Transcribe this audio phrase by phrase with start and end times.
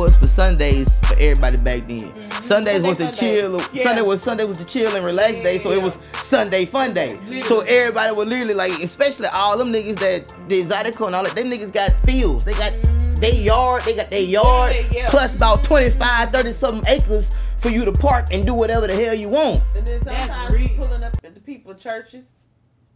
[0.00, 2.00] was for Sundays for everybody back then.
[2.00, 2.42] Mm-hmm.
[2.42, 3.60] Sundays Sunday was the fun chill.
[3.72, 3.82] Yeah.
[3.82, 7.20] Sunday was Sunday was the chill and relax day, so it was Sunday fun day.
[7.42, 11.36] So everybody would literally like, especially all them niggas that the Zydeco and all that.
[11.36, 12.46] Them niggas got fields.
[12.46, 13.14] They got mm-hmm.
[13.16, 13.82] their yard.
[13.82, 15.10] They got their yard Yeah, yeah.
[15.10, 19.12] plus about 25, 30 something acres for you to park and do whatever the hell
[19.12, 19.62] you want.
[19.76, 22.24] And then That's sometimes you pulling up at the people churches,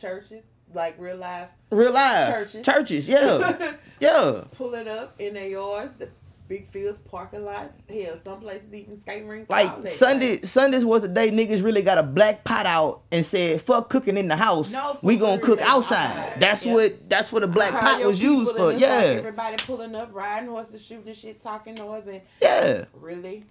[0.00, 0.42] churches
[0.72, 2.64] like real life, Real life Churches.
[2.64, 4.44] churches, yeah, yeah.
[4.52, 6.08] pulling up in their yards, the
[6.48, 7.74] big fields, parking lots.
[7.88, 9.48] Hell, some places even skating rinks.
[9.50, 9.88] Like.
[9.88, 13.88] Sunday, Sundays was the day niggas really got a black pot out and said, "Fuck
[13.90, 14.70] cooking in the house.
[14.72, 16.40] No, we gonna cook outside." outside.
[16.40, 16.74] That's Yeah.
[16.74, 18.70] what that's what a black pot was used for.
[18.72, 22.84] it's like Yeah, everybody pulling up, riding horses, shooting shit, talking noise, and yeah.
[22.94, 23.44] really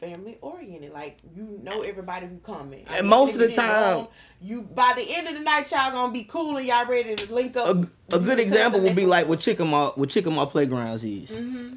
[0.00, 0.92] family oriented.
[0.92, 2.84] Like you know everybody who coming.
[2.88, 4.06] And most of the if you didn't time- 'em,
[4.40, 7.34] you by the end of the night, y'all gonna be cool and y'all ready to
[7.34, 7.76] link up.
[8.12, 11.28] A, a good example would be like what Chickamauga, what Chickamauga playgrounds is.
[11.30, 11.74] Mm-hmm.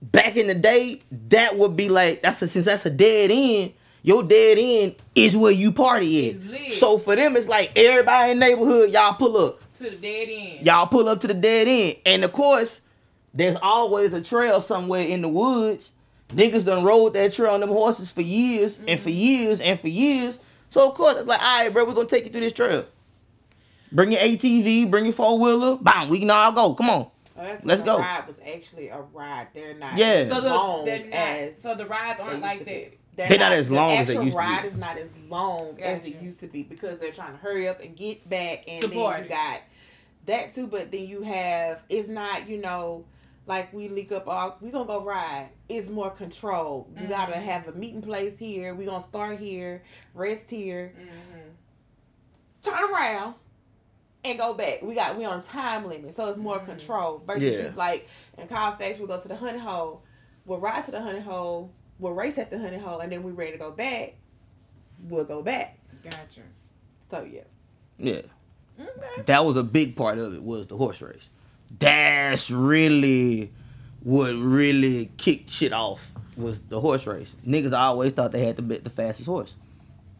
[0.00, 3.72] Back in the day, that would be like that's a, since that's a dead end.
[4.02, 6.72] Your dead end is where you party at.
[6.72, 9.60] So for them, it's like everybody in the neighborhood, y'all pull up.
[9.78, 10.66] To the dead end.
[10.66, 11.96] Y'all pull up to the dead end.
[12.06, 12.80] And of course,
[13.34, 15.90] there's always a trail somewhere in the woods.
[16.30, 19.02] Niggas done rode that trail on them horses for years and mm-hmm.
[19.02, 20.38] for years and for years.
[20.70, 22.84] So of course it's like, all right, bro, we're gonna take you through this trail.
[23.90, 26.74] Bring your ATV, bring your four wheeler, bam, we can all go.
[26.74, 27.10] Come on.
[27.38, 27.98] Oh, that's Let's when a go.
[28.00, 29.48] Ride was actually a ride.
[29.54, 29.96] They're not.
[29.96, 30.06] Yeah.
[30.06, 32.92] as So the, long they're not, as so the rides aren't like that.
[33.14, 34.46] They're, They're not as long the as they actual used to be.
[34.46, 37.38] The ride is not as long as it used to be because they're trying to
[37.38, 39.60] hurry up and get back and To then you got
[40.26, 43.04] that too but then you have it's not you know
[43.46, 47.42] like we leak up all we gonna go ride it's more controlled you gotta Mhm.
[47.42, 49.82] have a meeting place here we gonna start here
[50.14, 51.48] rest here Mm-hmm.
[52.62, 53.34] turn around
[54.30, 54.82] and go back.
[54.82, 56.66] We got we on a time limit, so it's more Mhm.
[56.66, 57.22] control.
[57.26, 57.70] Versus Yeah.
[57.76, 60.02] like in Carfax, we go to the honey hole,
[60.46, 63.32] we'll ride to the honey hole, we'll race at the honey hole, and then we
[63.32, 64.14] ready to go back.
[65.08, 65.78] We'll go back.
[66.02, 66.42] Gotcha.
[67.10, 67.42] So yeah,
[67.98, 68.22] Yeah.
[68.80, 69.22] Okay.
[69.26, 71.28] That was a big part of it was the horse race.
[71.78, 73.50] That's really
[74.04, 77.34] what really kicked shit off was the horse race.
[77.46, 79.54] Niggas always thought they had the bit the fastest horse.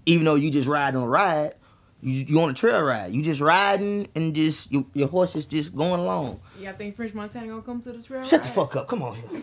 [0.07, 1.55] Even though you just ride on a ride,
[2.03, 3.13] you you on a trail ride.
[3.13, 6.41] You just riding and just you, your horse is just going along.
[6.61, 8.25] Y'all think French Montana gonna come to the trail?
[8.25, 8.89] Shut the fuck up.
[8.89, 9.43] Come on here.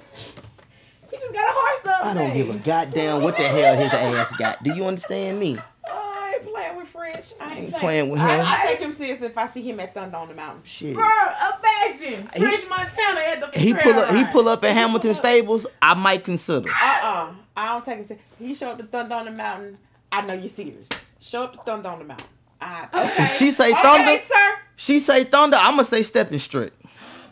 [1.12, 3.76] He just got a horse the other I don't give a goddamn what the hell
[3.76, 4.64] his ass got.
[4.64, 5.58] Do you understand me?
[5.88, 7.34] I ain't playing with French.
[7.40, 7.80] I ain't Ain't playing.
[7.82, 8.28] playing with him.
[8.30, 10.64] I, I take him serious if I see him at Thunder on the Mountain.
[10.66, 10.96] Shit.
[10.96, 14.80] Bro, imagine He- French Montana at the He pull up he pull up at He
[14.80, 15.16] Hamilton up.
[15.18, 16.70] Stables, I might consider.
[16.70, 16.74] Uh
[17.04, 18.24] uh I don't take him serious.
[18.40, 19.78] He show up to Thunder on the Mountain.
[20.12, 20.90] I know you're serious.
[21.20, 22.28] Show up to Thunder on the Mountain.
[22.62, 23.28] I, okay.
[23.38, 24.18] She say okay, Thunder.
[24.28, 24.56] sir.
[24.78, 26.74] She say thunder, I'ma say stepping straight.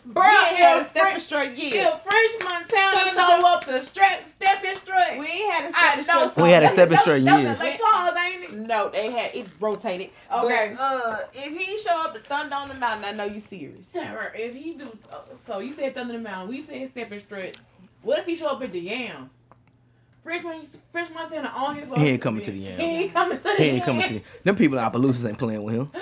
[0.06, 1.74] Bro, We ain't had a if stepping straight yet.
[1.94, 5.70] if French Montana Thunder- show up to strap stepping straight, We ain't had a I
[6.02, 6.44] stepping know straight.
[6.44, 7.58] We had a stepping straight in years.
[7.58, 7.78] St.
[7.80, 8.52] Charles, ain't it?
[8.52, 10.10] No, they had it rotated.
[10.32, 10.74] Okay.
[10.76, 13.86] But, uh, if he show up to Thunder on the Mountain, I know you serious.
[13.88, 17.56] Sir, if he do, uh, so you said Thunder the Mountain, we said stepping straight.
[18.02, 19.30] What if he show up at the Yam?
[20.24, 21.88] French, Mon- French Montana on his.
[21.88, 22.00] Way.
[22.00, 22.80] He ain't coming to the Yam.
[22.80, 23.50] He ain't coming to the.
[23.50, 23.58] End.
[23.58, 24.24] He ain't coming to the, end.
[24.42, 25.90] them people in Opelousas ain't playing with him.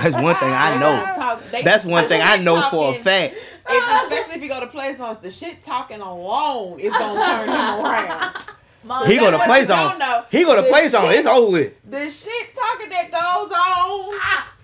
[0.00, 1.04] That's one thing I know.
[1.14, 3.34] talk- they- That's one thing I shit know for a fact.
[3.70, 7.48] If, especially if you go to play zones, the shit talking alone is gonna turn
[7.48, 8.36] him around.
[8.84, 9.88] Montana, He go to play you zone.
[9.90, 11.10] don't know, He go to play zone.
[11.10, 11.74] It's over with.
[11.90, 14.44] The shit talking that goes on.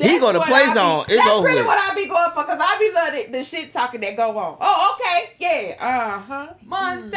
[0.00, 1.04] He go to what play I be- zone.
[1.08, 1.66] It's that's over really with.
[1.66, 4.56] what I be going for, cause I be loving the shit talking that go on.
[4.60, 6.54] Oh, okay, yeah, uh huh.
[6.64, 7.12] Montana.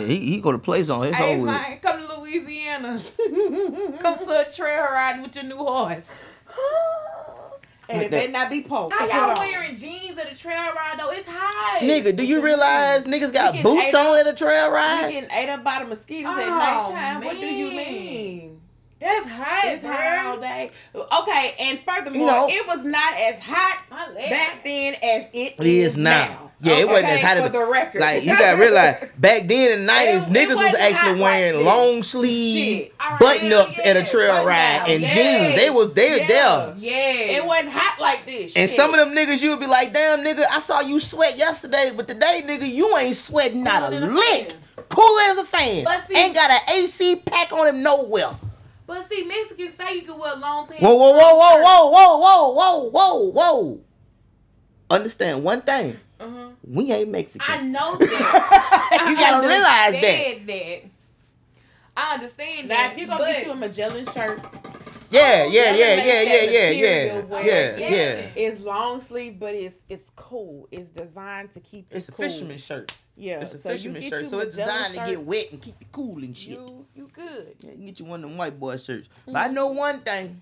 [0.00, 1.06] Yeah, he, he go to play zone.
[1.06, 1.50] It's Hey over with.
[1.52, 3.02] man, come to Louisiana.
[4.00, 6.06] come to a trail ride with your new horse.
[7.88, 8.92] and it better not be Pope.
[8.92, 11.10] How y'all wearing jeans at a trail ride though?
[11.10, 11.80] It's hot.
[11.82, 15.10] Nigga, do you realize niggas got boots ate on at a trail You ride?
[15.10, 17.24] getting ate up by the mosquitoes at Oh, nighttime.
[17.24, 18.61] What do you mean?
[19.02, 19.92] That's hot, It's bro.
[19.92, 20.70] hot all day.
[20.94, 23.78] Okay, and furthermore, You know- it was not as hot
[24.30, 26.50] back then as it It is is now.
[26.64, 28.00] Yeah, it wasn't as hot for as the record.
[28.00, 31.16] Like you gotta realize, back then in the nineties, It- it niggas was actually hot
[31.18, 32.94] like wearing long sleeve Shit.
[33.00, 35.60] All right, button ups yeah, at a trail button ride down, and yes, jeans.
[35.60, 36.26] They was they yeah.
[36.28, 36.74] there.
[36.78, 37.38] Yeah.
[37.38, 38.54] It wasn't hot like this.
[38.54, 38.76] And shit.
[38.78, 41.90] some of them niggas, you would be like, damn, nigga, I saw you sweat yesterday,
[41.96, 44.52] but today, nigga, you ain't sweating not a lick.
[44.52, 44.84] fan.
[44.88, 45.84] Cool as a fan.
[46.06, 48.30] See- ain't got an AC pack on him nowhere.
[48.92, 50.82] But see, Mexicans say you can wear long pants.
[50.82, 53.80] Whoa, whoa, whoa, whoa, whoa, whoa, whoa, whoa, whoa, whoa.
[54.90, 55.96] Understand one thing.
[56.20, 56.48] Uh-huh.
[56.62, 57.46] We ain't Mexican.
[57.50, 59.06] I know that.
[59.08, 60.46] you gotta realize that.
[60.46, 60.82] that.
[61.96, 62.92] I understand now, that.
[62.92, 64.40] if you gonna but get you a Magellan shirt
[65.10, 68.26] Yeah, yeah, yeah, yeah, yeah, yeah, yeah, yeah, it's- yeah.
[68.36, 70.68] It's long sleeve, but it's it's cool.
[70.70, 72.94] It's designed to keep it It's a fisherman shirt.
[73.16, 75.60] Yeah, It's a so you fisherman get shirt, so it's designed to get wet and
[75.60, 76.52] keep you cool and shit.
[76.58, 77.54] You you good.
[77.60, 79.08] Yeah, you can get you one of them white boy shirts.
[79.26, 80.40] But I know one thing.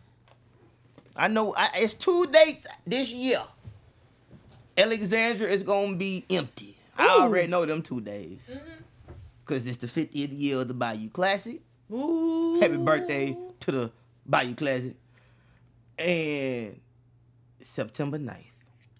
[1.16, 3.42] I know I, it's two dates this year.
[4.78, 6.76] Alexandria is gonna be empty.
[6.96, 8.38] I already know them two days.
[8.48, 8.70] Mm-hmm.
[9.44, 11.60] Cause it's the 50th year of the Bayou Classic.
[11.92, 12.60] Ooh.
[12.60, 13.90] Happy birthday to the
[14.24, 14.94] Bayou Classic.
[15.98, 16.80] And
[17.60, 18.36] September 9th,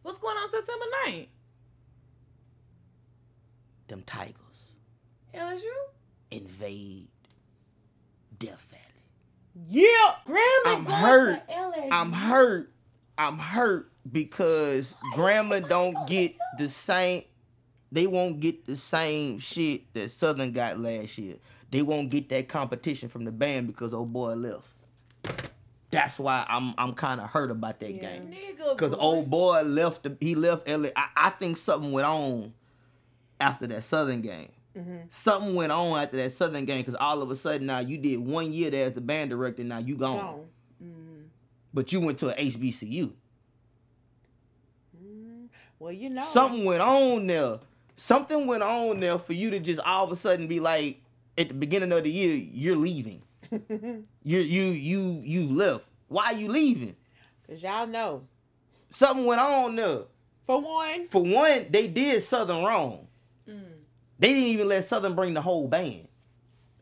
[0.02, 1.26] What's going on September 9th?
[3.90, 4.34] Them Tigers
[5.34, 5.62] LSU?
[6.30, 7.08] invade
[8.38, 9.66] Death Valley.
[9.68, 9.86] Yeah.
[10.26, 11.42] Grambling I'm hurt.
[11.92, 12.72] I'm hurt.
[13.18, 17.24] I'm hurt because Grambling don't get the same.
[17.92, 21.36] They won't get the same shit that Southern got last year.
[21.70, 24.66] They won't get that competition from the band because old boy left.
[25.90, 28.18] That's why I'm I'm kind of hurt about that Yeah.
[28.18, 28.34] game.
[28.76, 30.04] Cause old boy left.
[30.04, 30.88] The, he left LA.
[30.96, 32.54] I, I think something went on
[33.40, 34.50] after that Southern game.
[34.76, 34.96] Mm-hmm.
[35.08, 36.84] Something went on after that Southern game.
[36.84, 39.64] Cause all of a sudden now you did one year there as the band director.
[39.64, 40.18] Now you gone.
[40.18, 40.44] Gone.
[40.82, 41.20] Mm-hmm.
[41.74, 43.12] But you went to a HBCU.
[44.96, 45.44] Mm-hmm.
[45.78, 46.24] Well, you know.
[46.24, 47.58] Something went on there.
[47.96, 51.02] Something went on there for you to just all of a sudden be like,
[51.36, 53.22] at the beginning of the year, you're leaving.
[53.50, 55.84] you you you you left.
[56.08, 56.96] Why are you leaving?
[57.48, 58.22] Cause y'all know.
[58.90, 60.02] Something went on there.
[60.46, 63.06] For one, For one, they did Southern wrong.
[64.20, 66.06] They didn't even let Southern bring the whole band.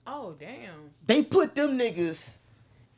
[0.07, 0.91] Oh, damn.
[1.07, 2.37] They put them niggas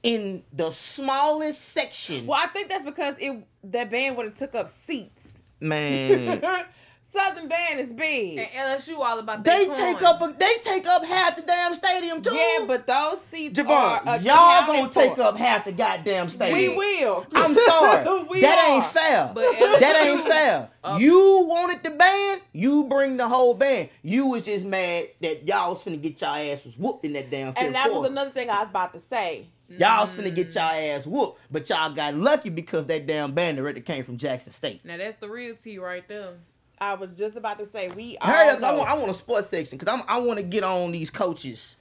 [0.02, 2.26] in the smallest section.
[2.26, 5.34] well, I think that's because it that band would have took up seats.
[5.60, 6.42] Man.
[7.12, 8.38] Southern band is big.
[8.38, 11.74] And LSU all about they that take up a, they take up half the damn
[11.74, 12.32] stadium too.
[12.32, 16.76] Yeah, but those seats Javon, are y'all gonna take up half the goddamn stadium.
[16.76, 17.26] We will.
[17.34, 18.24] I'm sorry.
[18.30, 18.76] we that are.
[18.76, 19.32] ain't fair.
[19.34, 19.42] But
[19.80, 20.68] that ain't fair.
[20.84, 23.88] up- you wanted the band, you bring the whole band.
[24.02, 27.54] You was just mad that y'all was finna get y'all asses whooped in that damn
[27.54, 29.46] fifth And that was another thing I was about to say.
[29.68, 30.54] Y'all was finna get mm.
[30.54, 34.52] y'all ass whooped, but y'all got lucky because that damn band director came from Jackson
[34.52, 34.84] State.
[34.84, 36.34] Now that's the real tea right there.
[36.80, 39.48] I was just about to say we Hurry all I want, I want a sports
[39.48, 41.76] section because I'm I want to get on these coaches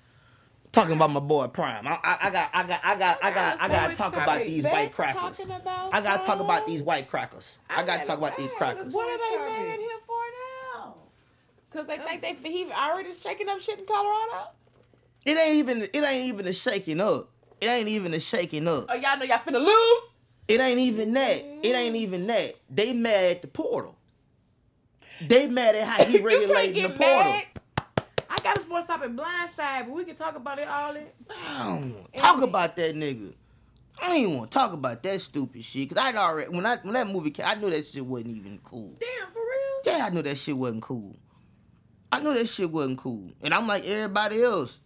[0.72, 1.88] talking about my boy Prime.
[1.88, 4.44] I, I, I got I got I got I got I got to talk about
[4.44, 5.40] these white crackers.
[5.92, 7.60] I gotta talk about these white crackers.
[7.70, 8.94] I gotta talk about these crackers.
[8.94, 10.16] What are they mad at him for
[10.76, 10.96] now?
[11.72, 14.50] Cause they think they he already shaking up shit in Colorado.
[15.26, 17.30] It ain't even it ain't even a shaking up.
[17.62, 18.86] It ain't even a shaking up.
[18.90, 20.04] Oh, y'all know y'all finna lose.
[20.48, 21.44] It ain't even that.
[21.62, 22.56] It ain't even that.
[22.70, 23.96] They mad at the portal.
[25.28, 27.06] They mad at how he regulating the portal.
[27.06, 27.46] mad.
[28.30, 31.06] I got a sports topic blindside, but we can talk about it all in.
[31.48, 33.34] I don't want to talk about that nigga.
[34.02, 36.94] I ain't want to talk about that stupid shit because I already when I when
[36.94, 38.96] that movie came, I knew that shit wasn't even cool.
[39.00, 39.98] Damn, for real?
[39.98, 41.16] Yeah, I knew that shit wasn't cool.
[42.12, 44.80] I knew that shit wasn't cool, and I'm like everybody else.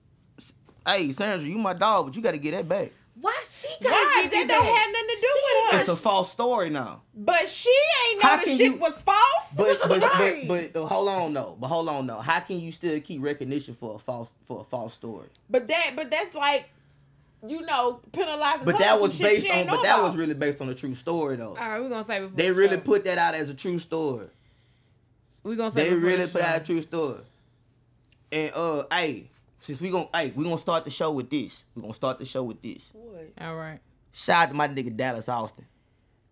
[0.85, 2.91] Hey, Sandra, you my dog, but you got to get that back.
[3.23, 4.23] Why she gotta Why?
[4.23, 5.27] That that don't have nothing to do
[5.71, 5.93] with It's her.
[5.93, 7.01] a false story now.
[7.15, 7.73] But she
[8.09, 9.53] ain't know How the can shit you- was false.
[9.55, 10.45] But but, Right.
[10.45, 11.55] but but hold on though.
[11.57, 12.19] But hold on though.
[12.19, 15.27] How can you still keep recognition for a false for a false story?
[15.49, 16.65] But that, but that's like,
[17.47, 18.65] you know, penalizing.
[18.65, 19.67] But her that for was shit based on.
[19.67, 20.03] But know that about.
[20.03, 21.49] was really based on a true story though.
[21.49, 22.81] All right, we're gonna say before They the really show.
[22.81, 24.27] put that out as a true story.
[25.43, 27.19] We gonna say They really the put out a true story.
[28.33, 29.29] And uh, hey,
[29.63, 31.63] since we gonna hey, we gonna start the show with this.
[31.75, 32.89] We gonna start the show with this.
[32.93, 33.29] What?
[33.41, 33.79] All right.
[34.11, 35.65] Shout out to my nigga Dallas Austin.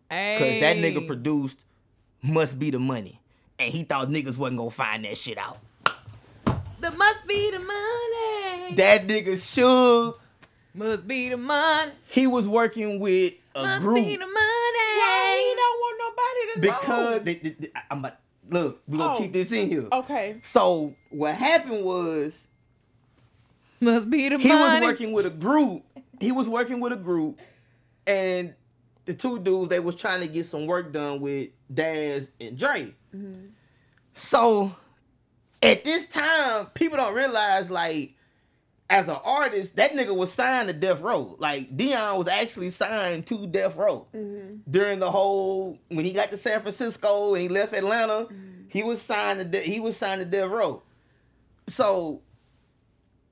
[0.10, 0.38] Hey.
[0.38, 1.60] Cause that nigga produced
[2.22, 3.20] Must Be the Money.
[3.58, 5.58] And he thought niggas wasn't gonna find that shit out.
[6.80, 8.76] The must be the money.
[8.76, 10.16] That nigga should.
[10.74, 11.92] must be the money.
[12.10, 13.96] he was working with a Must group.
[13.98, 14.34] be the money.
[14.34, 17.20] Why he don't want nobody to because know?
[17.20, 18.14] they, they- they- I'm about,
[18.50, 19.18] look, we gonna Oh.
[19.20, 19.88] keep this in here.
[19.92, 20.40] Okay.
[20.44, 22.34] So what happened was
[23.82, 24.86] must be the he money.
[24.86, 25.84] was working with a group.
[26.20, 27.40] He was working with a group,
[28.08, 28.54] and
[29.06, 32.94] the two dudes they was trying to get some work done with Daz and Dre.
[33.14, 33.48] Mm-hmm.
[34.14, 34.74] So
[35.62, 38.16] at this time, people don't realize like.
[38.94, 41.38] As an artist, that nigga was signed to Death Row.
[41.40, 44.70] Like Deion was actually signed to Death Row mm-hmm.
[44.70, 48.26] during the whole when he got to San Francisco and he left Atlanta.
[48.26, 48.64] Mm-hmm.
[48.68, 50.84] He was signed to De- he was signed to Death Row.
[51.68, 52.22] So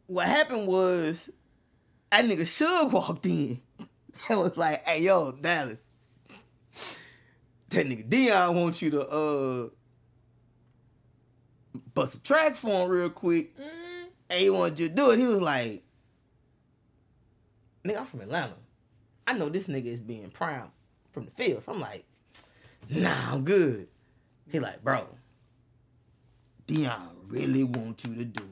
[0.09, 1.29] what happened was
[2.11, 3.61] that nigga Suge walked in.
[4.29, 5.77] It was like, hey yo, Dallas.
[7.69, 9.69] That nigga Deion wants you to uh
[11.93, 13.55] bust a track for him real quick.
[13.57, 15.19] Mm, And he wanted you to do it.
[15.19, 15.83] He was like,
[17.85, 18.55] nigga, I'm from Atlanta.
[19.27, 20.71] I know this nigga is being prime
[21.11, 21.63] from the field.
[21.67, 22.03] I'm like,
[22.89, 23.87] nah, I'm good.
[24.51, 25.07] He like, bro,
[26.67, 28.43] Dion really want you to do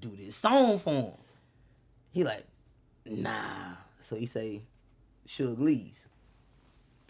[0.00, 1.12] do this song for him.
[2.10, 2.44] He like,
[3.06, 3.74] nah.
[4.00, 4.62] So he say,
[5.26, 5.98] Suge leaves.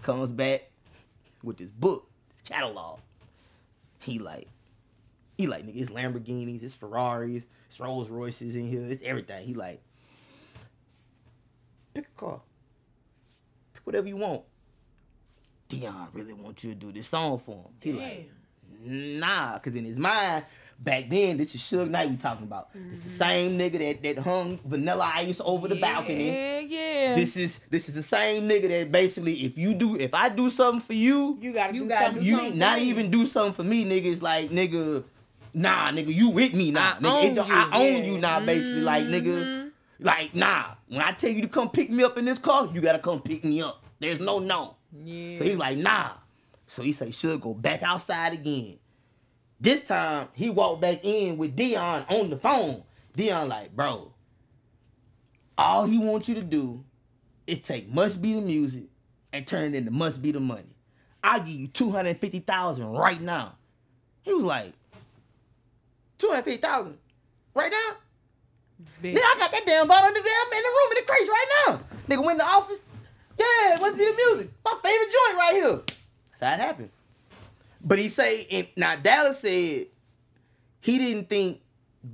[0.02, 0.70] Comes back
[1.42, 3.00] with this book, this catalog.
[4.00, 4.48] He like,
[5.36, 9.44] he like, nigga, it's Lamborghinis, it's Ferraris, it's Rolls Royces in here, it's everything.
[9.44, 9.80] He like,
[11.94, 12.40] pick a car.
[13.74, 14.42] Pick whatever you want.
[15.68, 17.72] Deion really wants you to do this song for him.
[17.80, 18.30] He like,
[18.84, 20.44] nah, cause in his mind,
[20.78, 22.72] back then, this is Suge Knight we talking about.
[22.72, 26.28] This is the same nigga that, that hung vanilla ice over the balcony.
[26.28, 27.14] Yeah, yeah.
[27.14, 30.50] This is this is the same nigga that basically if you do if I do
[30.50, 32.22] something for you, You gotta You do gotta something.
[32.22, 32.90] do you something not for me.
[32.90, 34.12] even do something for me, nigga.
[34.12, 35.04] It's like nigga,
[35.54, 36.96] nah, nigga, you with me now.
[36.96, 38.12] I nigga, own don't- you, I own yeah.
[38.12, 38.80] you now, basically.
[38.80, 39.28] Like mm-hmm.
[39.28, 39.70] nigga,
[40.00, 40.74] like nah.
[40.88, 43.20] When I tell you to come pick me up in this car, you gotta come
[43.20, 43.84] pick me up.
[44.00, 44.76] There's no no.
[45.04, 45.38] Yeah.
[45.38, 46.12] So he's like, nah.
[46.66, 48.78] So he say, Suge go back outside again.
[49.60, 52.84] This time he walked back in with Deion on the phone.
[53.16, 54.12] Deion like, bro,
[55.56, 56.84] all he wants you to do
[57.46, 58.84] is take must be the music
[59.32, 60.76] and turn it into must be the money.
[61.22, 63.56] I'll give you 250,000 right now.
[64.22, 64.72] He was like,
[66.18, 66.96] 250,000
[67.54, 67.96] right now?
[69.02, 69.14] Bitch.
[69.14, 71.28] Nigga, I got that damn bottle in the damn in the room in the crates
[71.28, 71.80] right now.
[72.08, 72.84] Nigga went in the office.
[73.36, 74.50] Yeah, must be the music.
[74.64, 75.80] My favorite joint right here.
[76.38, 76.90] That's how it happened.
[77.80, 79.86] But he say, and now Dallas said
[80.80, 81.60] he didn't think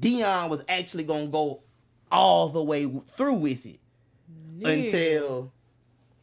[0.01, 1.61] Deion was actually gonna go
[2.13, 3.81] all the way through with it
[4.59, 4.69] Yeah.
[4.69, 5.53] until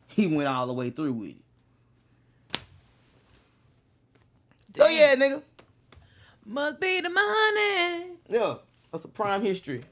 [0.08, 1.36] he went all the way through with it.
[4.80, 5.42] Oh yeah, nigga.
[6.46, 8.12] Must be the money.
[8.30, 8.56] Yeah,
[8.92, 9.84] that's a prime history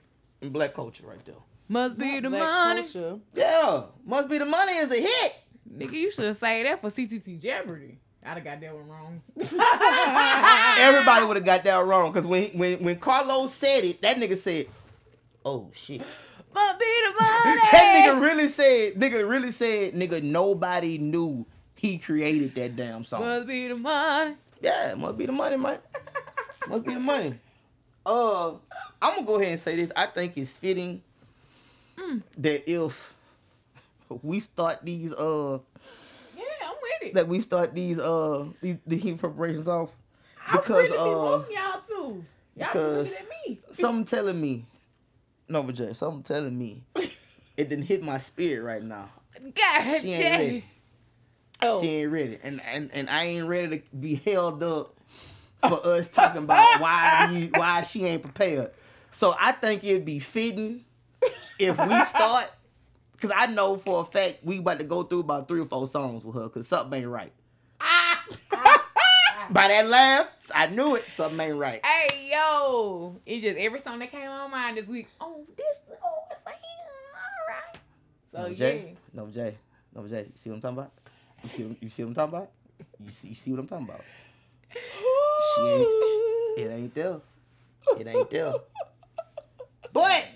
[0.42, 1.36] in black culture right there.
[1.68, 2.82] Must be the money.
[2.84, 3.20] culture.
[3.36, 5.36] Yeah, must be the money is a hit.
[5.72, 8.00] Nigga, you should have said that for CTT Jeopardy.
[8.26, 9.22] I'd have got that one wrong.
[10.80, 14.38] Everybody would have got that wrong because when when when Carlos said it, that nigga
[14.38, 14.68] said,
[15.46, 16.02] "Oh shit."
[16.54, 17.62] Must be the money.
[17.72, 21.46] that nigga really said, nigga really said, nigga, nobody knew
[21.76, 23.22] he created that damn song.
[23.22, 24.36] Must be the money.
[24.60, 25.78] Yeah, it must be the money, man.
[26.68, 27.36] must be the money.
[28.04, 28.50] Uh,
[29.00, 29.92] I'm gonna go ahead and say this.
[29.96, 31.02] I think it's fitting
[31.98, 32.24] Mm.
[32.38, 33.14] that if
[34.24, 35.62] we start these uh Yeah, I'm
[37.02, 37.14] with it.
[37.16, 39.90] that we start these uh these the heat preparations off
[40.52, 41.96] Because, I really be uh, wanting y'all too.
[41.96, 42.24] Y'all
[42.56, 43.60] be because- looking at me.
[43.72, 44.66] something telling me,
[45.48, 46.84] Nova J, something telling me
[47.58, 49.10] it didn't hit my spirit right now.
[49.56, 50.66] God She ain't ready.
[51.62, 54.96] Oh, She ain't ready, and and and I ain't ready to be held up
[55.68, 58.72] for us talking about why we, why she ain't prepared.
[59.12, 60.86] So I think it'd be fitting
[61.60, 62.50] if we start,
[63.20, 65.88] because I know for a fact we about to go through about three or four
[65.88, 67.34] songs with her, because something ain't right.
[67.82, 68.24] Ah.
[69.52, 71.06] By that laugh, I knew it.
[71.16, 71.86] Something ain't right.
[71.86, 75.08] Hey yo, it's just every song that came on my mind this week.
[75.20, 77.80] Oh, this, oh, it's like, all right.
[78.32, 79.58] So Nova yeah, J, Nova J,
[79.96, 80.20] Nova J.
[80.20, 80.92] You see what I'm talking about?
[81.44, 82.52] You see, you see what I'm talking about?
[83.00, 84.02] You see, you see what I'm talking about?
[85.56, 85.88] She ain't,
[86.60, 87.16] it ain't there.
[88.00, 88.54] It ain't there.
[89.92, 90.28] But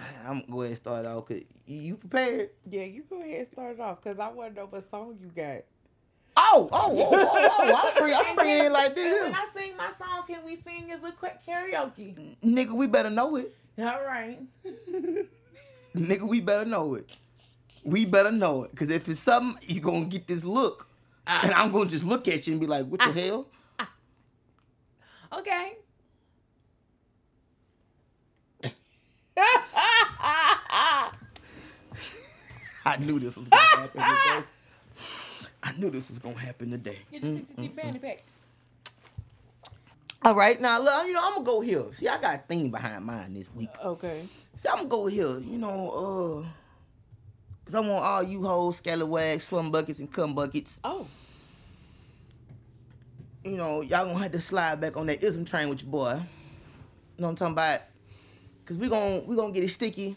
[0.26, 1.26] I'm gonna go ahead and start off.
[1.26, 2.50] Cause you, prepared?
[2.68, 5.16] yeah, you go ahead and start it off because I want to know what song
[5.20, 5.62] you got.
[6.36, 7.56] Oh, oh, oh, oh, oh!
[7.58, 9.22] oh I'm bringing, I'm bringing it like this.
[9.22, 9.34] when.
[9.34, 12.36] I sing my songs, can we sing as a quick karaoke?
[12.42, 13.54] Nigga, we better know it.
[13.78, 14.40] All right.
[15.96, 17.08] Nigga, we better know it.
[17.84, 18.74] We better know it.
[18.76, 20.86] Cause if it's something, you're gonna get this look.
[21.26, 21.40] Ah.
[21.44, 23.12] And I'm gonna just look at you and be like, what the ah.
[23.12, 23.46] hell?
[23.78, 23.90] Ah.
[25.38, 25.76] Okay.
[32.84, 34.46] I knew this was gonna happen today.
[35.62, 36.98] I knew this was gonna happen today.
[37.12, 38.32] Get the CTT bandy packs.
[40.22, 41.84] All right, now look, you know I'm gonna go here.
[41.92, 43.70] See, I got a theme behind mine this week.
[43.82, 44.26] okay.
[44.56, 45.38] See, I'm gonna go here.
[45.38, 45.90] You know,
[46.44, 46.48] uh,
[47.64, 50.80] cause I want all you hoes, scallywags, slum buckets, and cum buckets.
[50.84, 51.06] Oh,
[53.44, 56.12] You know, y'all gonna have to slide back on that ism train with your boy.
[56.12, 57.80] You know what I'm talking about?
[58.70, 60.16] Cause we gonna we gonna get it sticky,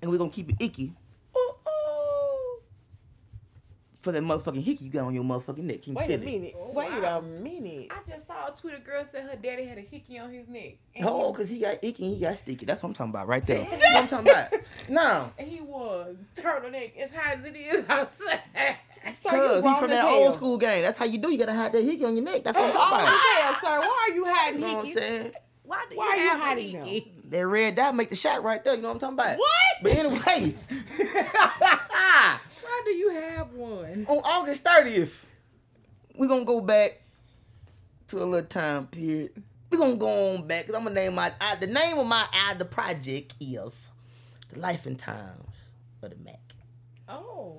[0.00, 0.92] and we gonna keep it icky
[1.36, 2.60] ooh, ooh.
[4.00, 5.82] for that motherfucking hickey you got on your motherfucking neck.
[5.82, 6.24] Can you Wait a feel it?
[6.24, 6.54] minute.
[6.56, 7.18] Oh, Wait wow.
[7.18, 7.88] a minute.
[7.90, 8.74] I just saw a tweet.
[8.74, 10.74] A girl said her daddy had a hickey on his neck.
[10.94, 12.66] And Oh, cause he got icky and he got sticky.
[12.66, 13.66] That's what I'm talking about right there.
[13.68, 14.54] That's what I'm talking about.
[14.88, 18.42] Now, And he was turtleneck as high as it is outside.
[19.12, 20.14] Sir, you cause he from that hell.
[20.14, 20.82] old school game.
[20.82, 21.32] That's how you do.
[21.32, 22.44] You gotta hide that hickey on your neck.
[22.44, 23.20] That's what I'm talking as about.
[23.20, 23.80] Oh, hell, sir.
[23.80, 25.32] Why are you hiding You know what I'm saying?
[25.64, 27.23] Why do Why are you you have hiding a them?
[27.34, 27.42] Hickey?
[27.42, 28.74] That red dot make the shot right there.
[28.74, 29.38] You know what I'm talking about?
[29.38, 29.82] What?
[29.82, 30.54] But anyway,
[32.62, 34.06] Why do you have one?
[34.08, 35.24] on August 30th,
[36.16, 37.00] we're gonna go back
[38.08, 39.42] to a little time period.
[39.70, 42.24] We're gonna go on back because I'm gonna name my I, the name of my
[42.32, 43.90] I, the project is
[44.52, 45.54] The Life and Times
[46.02, 46.40] of the Mac.
[47.08, 47.56] Oh.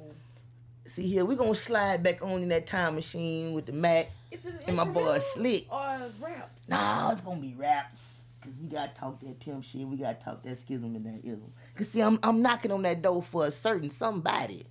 [0.86, 4.12] See here, we're gonna slide back on in that time machine with the Mac.
[4.32, 5.65] It's an And my boy Slick.
[5.72, 6.53] Or raps.
[6.67, 8.14] Nah, it's gonna be raps.
[8.46, 9.88] Cause we gotta talk that pimp shit.
[9.88, 11.52] We gotta talk that schism and that ism.
[11.75, 14.68] Cause see, I'm I'm knocking on that door for a certain somebody.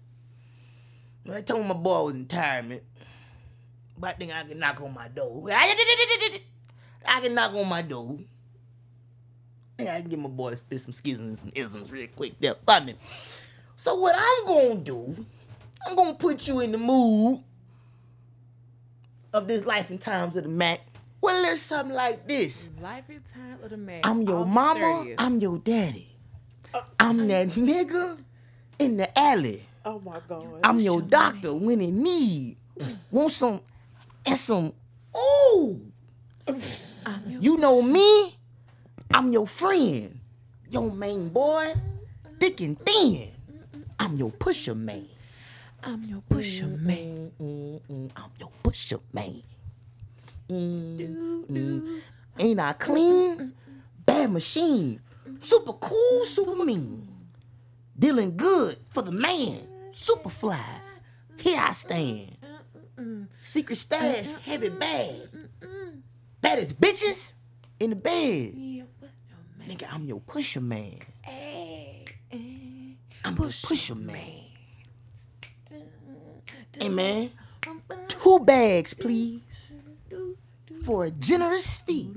[1.25, 2.85] When I told my boy I was in retirement,
[3.99, 5.45] but I think I can knock on my door.
[5.51, 8.19] I can knock on my door.
[9.81, 12.81] Yeah, I can get my boy some schisms and some isms real quick there for
[12.81, 12.95] me.
[13.75, 15.27] So what I'm gonna do,
[15.85, 17.43] I'm gonna put you in the mood
[19.33, 20.81] of this life and times of the Mac.
[21.21, 22.69] Well, let's something like this.
[22.83, 24.01] Life is time of the man.
[24.05, 25.15] I'm your August mama, 30th.
[25.19, 26.11] I'm your daddy.
[27.01, 28.19] I'm that nigga
[28.79, 29.63] in the alley.
[29.85, 30.61] Oh my god.
[30.63, 32.57] I'm your doctor when in need.
[33.11, 33.61] Want some
[34.27, 34.73] and some.
[35.17, 35.81] Ooh,
[37.41, 38.37] you know me.
[39.13, 40.19] I'm your friend,
[40.69, 41.73] your main boy,
[42.41, 43.31] thick and thin.
[44.01, 45.07] I'm your pusher man.
[45.85, 47.31] I'm your pusher man.
[47.41, 49.43] Mm, mm, mm, I'm your pusher man.
[50.49, 52.01] Mm, mm.
[52.39, 53.55] Ain't I clean?
[54.05, 55.01] Bad machine.
[55.39, 57.09] Super cool, super mean.
[57.99, 59.61] Dealing good for the man.
[59.91, 60.81] Super fly.
[61.39, 62.37] Here I stand.
[63.43, 65.15] Secret stash, heavy bag.
[66.41, 67.35] Baddest bitches
[67.81, 68.55] in the bed.
[69.67, 70.99] Nigga, I'm your pusher man.
[73.25, 74.17] I'm your pusher man.
[76.79, 77.31] Hey man,
[78.09, 79.43] two bags, please,
[80.85, 82.11] for a generous fee.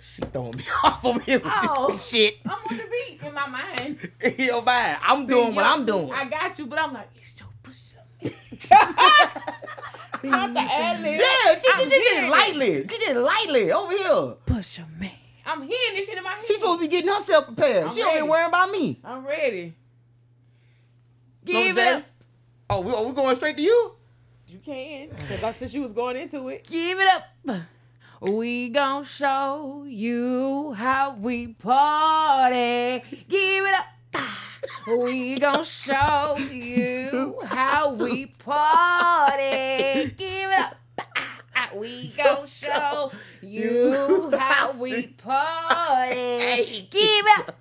[0.00, 1.92] She throwing me off over here with Oh.
[1.92, 2.38] this shit.
[2.44, 4.10] I'm on the beat in my mind.
[4.38, 6.10] Yo, man, I'm doing what I'm doing.
[6.12, 8.02] I got you, but I'm like, it's your pusher.
[10.24, 11.20] Not the ad lib.
[11.20, 12.28] Yeah, she, she, she did it.
[12.30, 12.80] lightly.
[12.88, 14.34] She did it lightly over here.
[14.44, 15.10] Push Pusher man.
[15.46, 16.44] I'm hearing this shit in my head.
[16.46, 17.84] She's supposed to be getting herself prepared.
[17.86, 18.28] I'm she don't be ready.
[18.28, 19.00] worrying about me.
[19.04, 19.74] I'm ready.
[21.46, 21.92] No, Give it Jay?
[21.94, 22.04] up.
[22.70, 23.92] Oh, we, are we going straight to you?
[24.50, 25.08] You can.
[25.28, 26.66] Because since you was going into it.
[26.66, 27.60] Give it up.
[28.20, 33.04] We gon' show you how we party.
[33.28, 33.86] Give it up.
[34.88, 40.14] We gon' show you how we party.
[40.16, 40.76] Give it up.
[41.76, 46.88] We gon' show you how we party.
[46.90, 47.57] Give it up.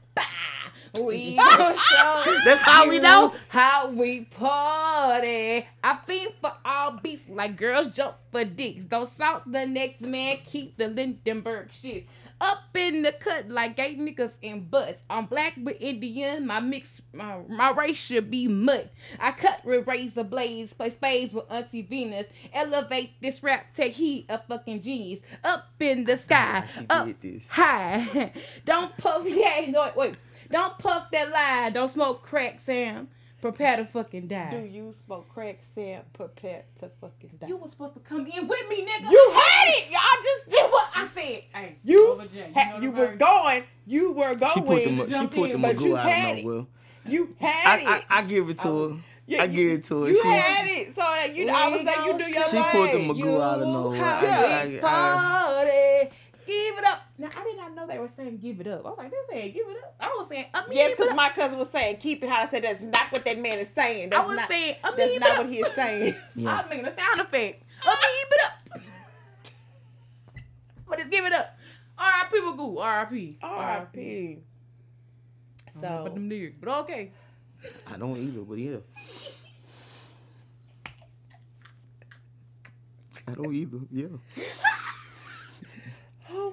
[0.93, 3.33] We gon' show That's how we know?
[3.49, 5.67] how we party.
[5.83, 8.85] I fiend for all beats like girls jump for dicks.
[8.85, 12.07] Don't salt the next man, keep the Lindenberg shit.
[12.39, 15.01] Up in the cut like gay niggas and butts.
[15.09, 18.91] I'm black with Indian, my mix, my, my race should be mud.
[19.19, 22.27] I cut with razor blades, play spades with Auntie Venus.
[22.53, 25.19] Elevate this rap, take heat a fucking genius.
[25.43, 27.09] Up in the sky, up
[27.49, 28.31] high.
[28.65, 30.15] Don't puff, yeah, no, wait.
[30.49, 31.69] Don't puff that lie.
[31.71, 33.09] Don't smoke crack, Sam.
[33.41, 34.49] Prepare to fucking die.
[34.49, 36.01] Do you smoke crack, Sam?
[36.13, 37.47] Prepare to fucking die.
[37.47, 39.11] You was supposed to come in with me, nigga.
[39.11, 39.91] You had it.
[39.91, 41.43] Y'all just did what I said.
[41.53, 43.63] Hey, You, Nova J, ha- know you was going.
[43.85, 44.51] You were going.
[44.53, 46.45] She put the, she put the but you Magoo out had of it.
[46.45, 46.65] nowhere.
[47.05, 47.87] you had I, it.
[48.09, 48.97] I, I give it to I- her.
[49.29, 50.09] Yeah, I you- give it to her.
[50.09, 50.87] You She- had it.
[50.87, 52.63] So that you, I was like, you do your She thing.
[52.63, 53.99] pulled the Magoo out of nowhere.
[53.99, 56.15] How I- we I- I- party.
[56.47, 57.01] Give it up.
[57.19, 58.85] Now I did not know they were saying give it up.
[58.85, 59.95] I was like, they're saying give it up.
[59.99, 60.67] I was saying up.
[60.69, 63.39] Yes, because my cousin was saying, keep it how I said that's not what that
[63.39, 64.13] man is saying.
[64.13, 64.95] I was not, saying up.
[64.95, 66.13] that's not it what he is saying.
[66.35, 66.53] Yeah.
[66.53, 67.63] I was making a sound effect.
[67.85, 68.53] Up, me, give it up.
[70.87, 71.57] but it's give it up.
[71.97, 72.39] R.I.P.
[72.41, 72.79] Magoo.
[72.79, 73.37] R.I.P.
[73.41, 74.37] R.I.P.
[75.69, 76.57] So, So, but them lyrics.
[76.61, 77.11] But okay.
[77.91, 78.77] I don't either, but yeah.
[83.27, 83.79] I don't either.
[83.91, 84.05] Yeah.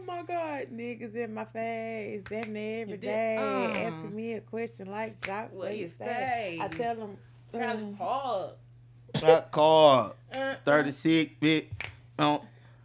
[0.09, 3.73] oh my God, niggas in my face, damn near every You uh.
[3.75, 6.05] asking me a question like, Jones, What what you you say?
[6.05, 6.59] say?
[6.63, 7.17] I tell them,
[7.53, 8.51] Kind hard.
[9.17, 10.13] Shot card.
[10.35, 11.67] Uh, 36 bitch.
[12.19, 12.41] Um,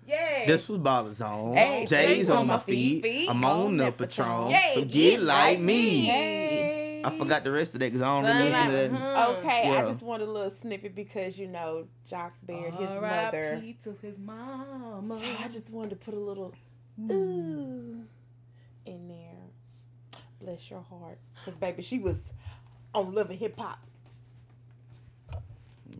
[0.07, 0.45] Yeah.
[0.45, 1.55] this was Ballers on.
[1.55, 3.27] Hey, J's on my feet.
[3.29, 4.51] I'm on the Patron.
[4.51, 6.01] Yeah, So get like me.
[6.01, 7.01] Hey.
[7.03, 9.29] I forgot the rest of that because I don't Sound really like- listen to that.
[9.39, 13.51] Okay, I just want a little snippet because you know Jones bared his mother.
[13.53, 13.77] R.I.P.
[13.85, 15.01] to his mama.
[15.05, 16.53] So I just wanted to put a little
[17.11, 18.03] ooh
[18.85, 20.21] in there.
[20.41, 22.31] Bless your heart, because baby, she was
[22.95, 23.79] on Love and Hip Hop.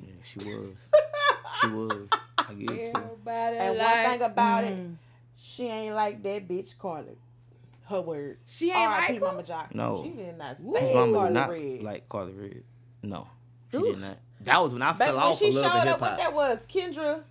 [0.02, 0.76] Yeah, she was.
[1.62, 2.08] She was.
[2.38, 3.06] I get it to her.
[3.06, 4.96] Everybody And one like- thing about it, Mm.
[5.42, 7.18] She ain't like that bitch Carly.
[7.86, 8.46] Her words.
[8.50, 9.14] She ain't R.I.P.
[9.14, 9.26] like her?
[9.28, 9.68] Mama Jones.
[9.74, 10.04] No.
[10.04, 10.72] She did not Ooh.
[10.72, 11.84] stay His Hey, mama Carly did not Red.
[11.84, 12.64] like Carly Redd.
[13.04, 13.28] No,
[13.72, 13.84] she Oof.
[13.86, 14.18] did not.
[14.42, 16.18] That was when I Back fell when off she of love showed and up, what
[16.18, 17.24] that was, Kendra,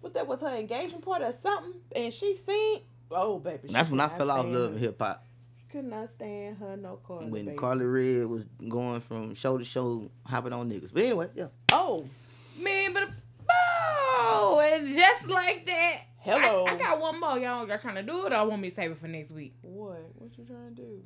[0.00, 2.80] what that was her engagement party or something, and she seen.
[3.14, 4.66] Oh baby, That's when I fell not off love her.
[4.68, 5.24] and hip hop.
[5.70, 7.30] Could not stand her no Carly.
[7.30, 7.56] When baby.
[7.56, 10.92] Carly Redd was going from show to show, hopping on niggas.
[10.92, 11.46] But anyway, yeah.
[11.70, 12.06] Oh,
[12.58, 13.08] Man, but
[13.50, 16.00] oh, and just like that.
[16.18, 16.66] Hello.
[16.66, 17.38] I, I got one more.
[17.38, 19.32] Y'all, y'all trying to do it, or I want me to save it for next
[19.32, 19.54] week?
[19.62, 20.04] what?
[20.16, 21.02] What you trying to do?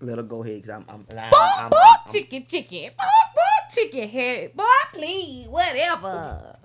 [0.00, 2.90] Let her go ahead, cause I'm, I'm, I'm, Boop, I'm, boop, I'm- chicken, chicken.
[2.90, 4.56] Boop, boop, chicken head.
[4.56, 6.56] Boy, please, whatever.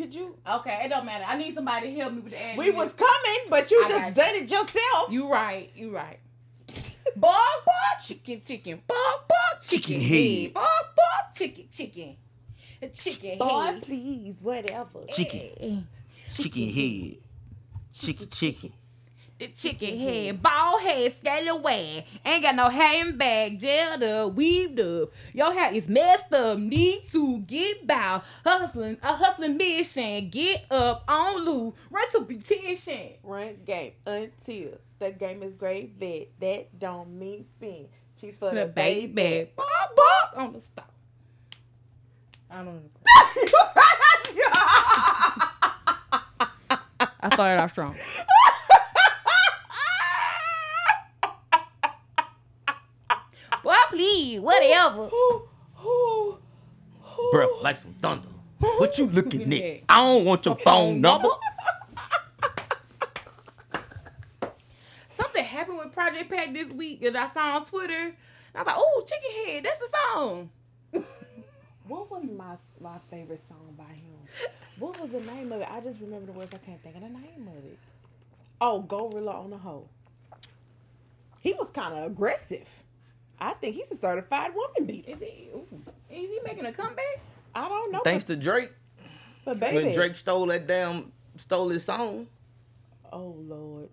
[0.00, 0.34] Could you?
[0.50, 1.24] Okay, it don't matter.
[1.28, 2.56] I need somebody to help me with the ad.
[2.56, 5.10] We was coming, but you I just got did it yourself.
[5.10, 5.70] You right.
[5.76, 6.18] You right.
[7.16, 7.34] Bog,
[7.66, 8.80] bog, chicken, chicken.
[8.86, 8.96] Bog,
[9.28, 10.42] bog, chicken, Chicken head.
[10.44, 10.54] head.
[10.54, 10.64] Bog,
[10.96, 12.16] bog, chicken, chicken.
[12.80, 13.82] A chicken Boy, head.
[13.82, 15.00] please, whatever.
[15.12, 15.38] Chicken.
[15.38, 15.82] Hey.
[16.34, 17.16] chicken head,
[17.92, 18.72] chicken, chicken.
[19.40, 22.04] The chicken head, bald head, scallywag.
[22.26, 25.12] Ain't got no hair in back, gelled up, weaved up.
[25.32, 28.22] Your hair is messed up, need to get bow.
[28.44, 30.28] Hustling, a hustling mission.
[30.28, 33.14] Get up on loose, run to petition.
[33.22, 35.98] Run game until the game is great.
[35.98, 37.88] Bet that don't mean spin.
[38.20, 39.06] Cheese for The the baby.
[39.06, 40.92] baby, bog, bog, on the stop.
[42.50, 42.82] I don't know.
[47.22, 47.94] I started off strong.
[54.00, 55.10] Boy, please, whatever.
[57.32, 58.28] Bruh, like some thunder.
[58.58, 59.82] What you looking at?
[59.88, 61.28] I don't want your phone number.
[65.10, 68.14] Something happened with Project Pat this week that I saw on Twitter.
[68.54, 70.50] I was like, "Oh, Chicken Head, that's the song."
[71.86, 74.18] What was my my favorite song by him?
[74.78, 75.68] What was the name of it?
[75.70, 76.54] I just remember the words.
[76.54, 77.78] I can't think of the name of it.
[78.60, 79.88] Oh, Gorilla on the Hoe.
[81.40, 82.82] He was kind of aggressive.
[83.40, 85.10] I think he's a certified woman beater.
[85.12, 85.48] Is he?
[85.54, 85.66] Ooh,
[86.10, 87.20] is he making a comeback?
[87.54, 88.00] I don't know.
[88.00, 88.70] Thanks to Drake.
[89.44, 89.84] but, but baby.
[89.84, 92.26] When Drake stole that damn, stole his song
[93.12, 93.88] Oh Lord.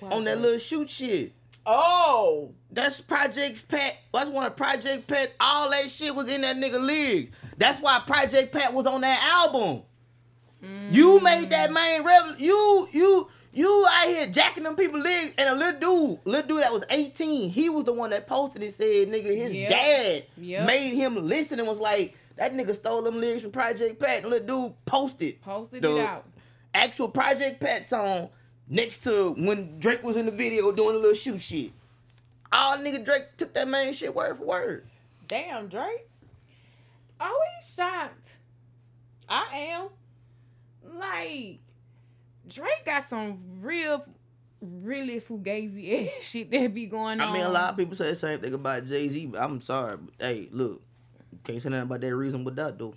[0.00, 0.42] Why on that Drake?
[0.42, 1.32] little shoot shit.
[1.64, 2.52] Oh.
[2.70, 3.96] That's Project Pat.
[4.12, 5.34] That's one of Project Pat.
[5.38, 7.30] All that shit was in that nigga lyrics.
[7.56, 9.82] That's why Project Pat was on that album.
[10.90, 11.74] You made that mm.
[11.74, 12.40] main rev.
[12.40, 15.80] You you you out here jacking them people lyrics, and a little
[16.16, 19.34] dude, little dude that was 18, he was the one that posted and said, nigga,
[19.36, 19.70] his Yep.
[19.70, 20.66] dad Yep.
[20.66, 24.22] made him listen and was like, that nigga stole them lyrics from Project Pat.
[24.22, 26.24] And little dude posted Posted the it out.
[26.72, 28.30] actual Project Pat song
[28.68, 31.72] next to when Drake was in the video doing a little shoot shit.
[32.50, 34.86] All nigga Drake took that man shit word for word.
[35.28, 36.08] Damn, Drake.
[37.20, 38.30] Always shocked.
[39.28, 39.88] I am.
[40.84, 41.58] Like
[42.48, 44.04] Drake got some real,
[44.60, 47.28] really fugazi ass shit that be going on.
[47.28, 49.60] I mean, a lot of people say the same thing about Jay Z, but I'm
[49.60, 49.96] sorry.
[50.18, 50.82] But, hey, look,
[51.44, 52.94] can't say nothing about that reason with that though.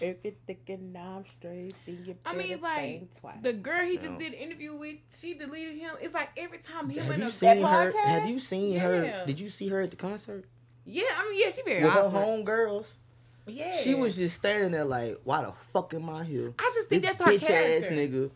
[0.00, 3.36] If you're thinking I'm straight, then you I mean, like twice.
[3.42, 4.00] the girl he Yeah.
[4.00, 5.92] just did an interview with, she deleted him.
[6.00, 7.92] It's like every time he Have and you a seen her?
[7.92, 8.04] podcast?
[8.04, 9.24] Have you seen her?
[9.26, 10.44] Did you see her at the concert
[10.86, 12.92] yeah, I mean, yeah, she very with her home girls?
[13.46, 16.52] Yeah, She was just standing there like, why the fuck am I here?
[16.58, 17.90] I just think This that's her bitch ass character.
[17.94, 18.30] nigga.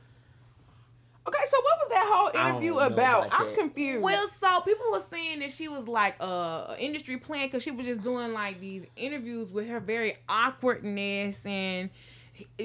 [1.28, 2.92] Okay, so what was that whole interview about?
[2.92, 3.54] about I'm that.
[3.58, 4.02] confused.
[4.02, 6.24] Well, so people were saying that she was like uh,
[6.70, 11.44] a industry plant because she was just doing like these interviews with her very awkwardness
[11.46, 11.90] and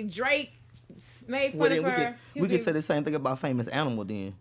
[0.08, 0.54] Drake
[1.28, 1.95] made fun Well, of we her.
[1.95, 4.34] could we was could say the same thing about famous animal then.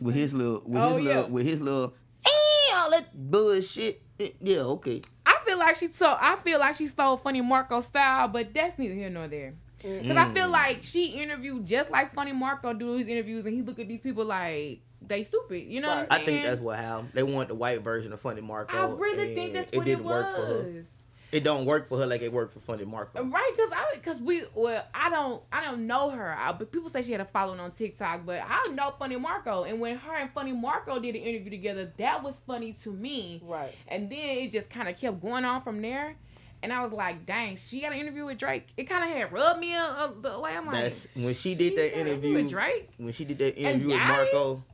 [0.00, 1.14] With his little with Oh, his yeah.
[1.16, 4.00] little with his little eh, all that bullshit.
[4.18, 5.02] Eh, Yeah, okay.
[5.26, 8.78] I feel like she so I feel like she stole Funny Marco style, but that's
[8.78, 9.54] neither here nor there.
[9.82, 10.52] Because I feel Mm.
[10.52, 14.00] like she interviewed just like Funny Marco do his interviews, and he look at these
[14.00, 15.64] people like they stupid.
[15.66, 17.10] You know what I'm I think that's what happened.
[17.12, 18.76] They want the white version of Funny Marco.
[18.76, 20.58] I really think that's what it, didn't work for her.
[20.62, 20.84] was.
[21.32, 23.24] It don't work for her like it worked for Funny Marco.
[23.24, 26.90] Right, cause I, cause we, well, I don't, I don't know her, I, but people
[26.90, 28.26] say she had a following on TikTok.
[28.26, 31.90] But I know Funny Marco, and when her and Funny Marco did an interview together,
[31.96, 33.40] that was funny to me.
[33.46, 33.72] right.
[33.88, 36.16] And then it just kind of kept going on from there,
[36.62, 38.68] and I was like, dang, she got an interview with Drake.
[38.76, 41.54] It kind of had rubbed me a, a, the way I'm like, That's when she
[41.54, 42.34] did that got interview.
[42.34, 42.90] with Drake.
[42.98, 43.96] When she did that interview with?
[43.98, 44.64] Marco,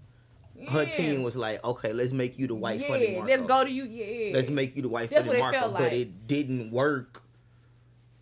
[0.71, 0.93] her Yeah.
[0.93, 3.31] team was like, "Okay, let's make you the white yeah, Funny Marco.
[3.31, 3.85] let's go to you.
[3.85, 7.23] Yeah, Let's make you the white That's Funny it Marco." felt But it didn't work.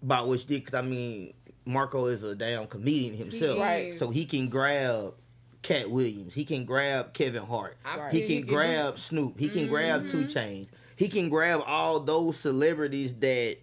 [0.02, 1.32] By which did because I mean,
[1.64, 3.94] Marco is a damn comedian himself, Right.
[3.96, 5.14] So he can grab
[5.62, 6.34] Katt Williams.
[6.34, 7.76] He can grab Kevin Hart.
[7.84, 8.12] Right.
[8.12, 9.38] He can grab Snoop.
[9.38, 10.10] He can grab mm-hmm.
[10.10, 10.26] Two.
[10.28, 10.70] Chains.
[10.96, 13.58] He can grab all those celebrities that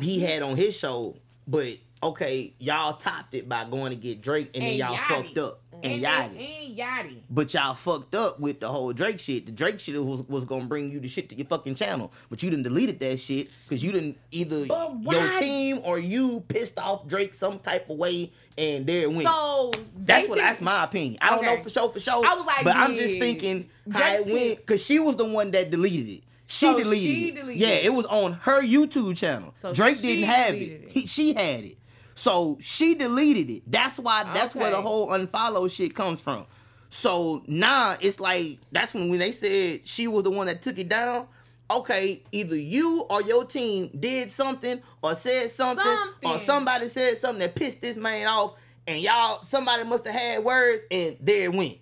[0.00, 4.50] he had on his show, but okay, y'all topped it by going to get Drake,
[4.54, 5.08] and, then y'all Yachty.
[5.08, 6.26] fucked up and, and, Yachty.
[6.26, 7.16] and, and Yachty.
[7.30, 9.46] But y'all fucked up with the whole Drake shit.
[9.46, 12.12] The Drake shit was, was gonna bring you the shit to your fucking channel.
[12.30, 16.78] But you didn't deleted that shit because you didn't either your team or you pissed
[16.78, 19.22] off Drake some type of way and there it went.
[19.22, 21.18] So that's what that's my opinion.
[21.20, 22.24] I don't know for sure for sure.
[22.26, 25.24] I was like, but I'm just thinking how Drake it went because she was the
[25.24, 26.22] one that deleted it.
[26.46, 27.34] She So deleted she it.
[27.36, 27.84] deleted yeah, it.
[27.86, 29.54] it was on her YouTube channel.
[29.56, 30.58] So Drake didn't have it.
[30.58, 30.88] it.
[30.90, 31.78] He, she had it.
[32.14, 33.62] So she deleted it.
[33.66, 34.24] That's why.
[34.34, 36.46] That's where the whole unfollow shit comes from.
[36.90, 40.78] So now it's like that's when when they said she was the one that took
[40.78, 41.26] it down.
[41.70, 47.38] Okay, either you or your team did something or said something, or somebody said something
[47.38, 51.54] that pissed this man off, and y'all somebody must have had words, and there it
[51.54, 51.78] went.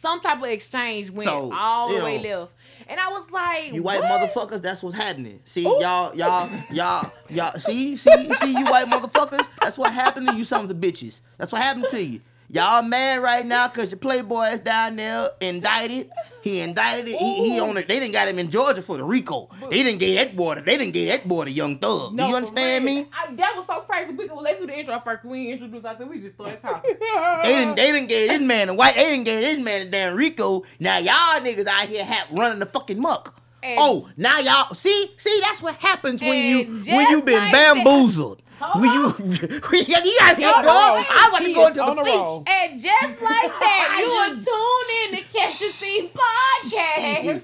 [0.00, 2.52] Some type of exchange went So, all the way know, left.
[2.86, 4.30] And I was like, You white what?
[4.30, 5.40] motherfuckers, that's what's happening.
[5.44, 7.58] See, y'all, y'all, y'all, y'all.
[7.58, 9.44] See, see, see, you white motherfuckers.
[9.60, 11.20] That's what happened to you, sons of bitches.
[11.36, 12.20] That's what happened to you.
[12.50, 16.10] Y'all mad right now because your playboy is down there indicted.
[16.40, 17.06] He indicted.
[17.06, 17.86] He, he on it.
[17.88, 19.50] They didn't got him in Georgia for the RICO.
[19.70, 20.54] They didn't get that boy.
[20.54, 22.14] They didn't get that boy the young thug.
[22.14, 23.06] No, Do you understand me?
[23.12, 24.12] I, that was so crazy.
[24.12, 25.26] We could, well, let's do the intro first.
[25.26, 26.10] We introduced ourselves.
[26.10, 26.94] We just started talking.
[27.42, 27.76] They didn't.
[27.76, 28.94] They didn't get this man the white.
[28.94, 30.62] They didn't get this man the damn Rico.
[30.80, 33.34] Now y'all niggas out here have running the fucking muck.
[33.62, 35.10] And- oh, now y'all see.
[35.18, 38.40] See, that's what happens when you when you been like that- bamboozled.
[38.60, 39.32] Hold When you, when
[39.86, 40.74] you, you gotta get On the boy.
[40.74, 41.04] roll.
[41.08, 42.40] I want to go is into on the the roll.
[42.40, 42.54] speech.
[42.56, 47.42] and just like that, you will tune in to Catch the Scene podcast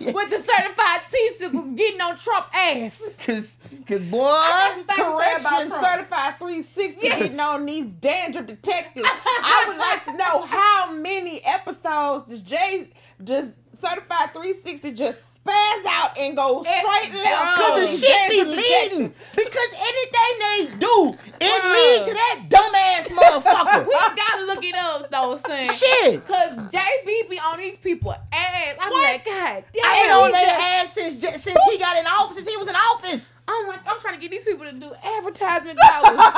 [0.00, 3.00] with the certified T-sippers getting on Trump ass.
[3.24, 7.18] Cause, cause boy, I got some things to say Correction certified 360 Yes.
[7.22, 9.08] getting on these dandruff detectives.
[9.08, 12.90] I would like to know how many episodes does Jay
[13.24, 17.56] does certified 360 just spaz out and go straight left?
[17.56, 17.66] Bro.
[17.66, 19.14] cause the shit be leading.
[19.34, 23.86] Because anything they do, it leads to that dumbass motherfucker.
[23.86, 25.64] We gotta look it up though, son.
[25.64, 26.26] shit.
[26.26, 28.76] Cause JB be on these people ass.
[28.80, 29.12] I'm What?
[29.12, 29.84] like, God damn.
[29.84, 32.36] I've been on he their ass since since he got in office.
[32.36, 33.32] Since he was in office.
[33.48, 36.20] I'm like, I'm trying to get these people to do advertisement dollars.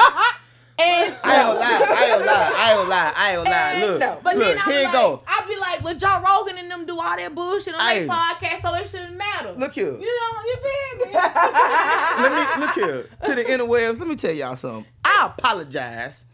[0.80, 1.86] And I ain't gonna lie.
[1.88, 2.52] I ain't gonna lie.
[2.54, 3.12] I ain't gonna lie.
[3.16, 3.86] I ain't gonna lie.
[3.90, 4.20] Look, no.
[4.22, 4.44] But look.
[4.46, 5.22] then I Here be like, go.
[5.26, 7.98] I be like, well, Joe Rogan and them do all that bullshit on Hey.
[8.06, 9.52] their podcast, so it shouldn't matter.
[9.54, 9.90] Look here.
[9.90, 11.14] You know, you feel me?
[12.22, 13.98] Let me look here to the interwebs.
[13.98, 14.84] Let me tell y'all something.
[15.04, 16.24] I apologize,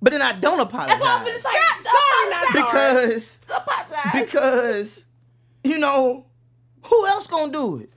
[0.00, 1.50] but then I don't apologize That's what I'm finna say.
[1.82, 4.24] sorry, not because Apologize.
[4.24, 5.04] because
[5.64, 6.24] you know
[6.84, 7.90] who else gonna do it?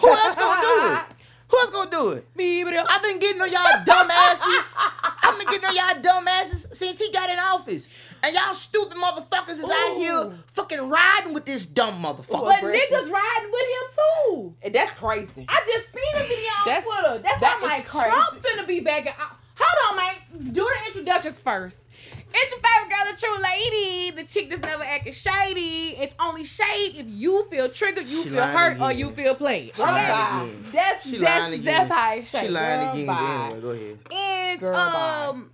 [0.00, 1.13] Who else gonna do it?
[1.54, 2.26] Who else gonna do it?
[2.36, 2.86] Beep it up.
[2.90, 4.74] I've been getting on y'all dumbasses.
[5.22, 7.86] I've been getting on y'all dumbasses since he got in office.
[8.24, 12.42] And y'all stupid motherfuckers is out here fucking riding with this dumb motherfucker.
[12.42, 12.88] But aggressive.
[12.90, 14.54] niggas riding with him too.
[14.64, 15.46] And that's crazy.
[15.48, 17.18] I just seen a video on That's- Twitter.
[17.22, 18.08] That's that why I'm like, crazy.
[18.10, 19.06] Trump finna be back.
[19.06, 19.12] In,
[19.56, 19.96] hold on,
[20.42, 20.52] man.
[20.52, 21.88] Do the introductions first.
[22.36, 25.90] It's your favorite girl, the true lady, the chick that's never acting shady.
[25.96, 29.34] It's only shade if you feel triggered, you She feel lying hurt, or you feel
[29.36, 29.72] played.
[29.76, 29.92] She Okay?
[29.92, 31.64] lying That's She that's lying again.
[31.64, 32.50] that's how it's She shaped.
[32.52, 33.06] lying Girl, again.
[33.06, 33.46] bye.
[33.46, 33.98] Anyway, go ahead.
[34.10, 35.26] And Girl, bye.
[35.30, 35.50] um,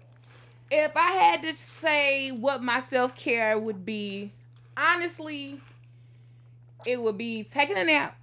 [0.70, 4.32] if I had to say what my self care would be,
[4.76, 5.60] honestly,
[6.86, 8.16] it would be taking a nap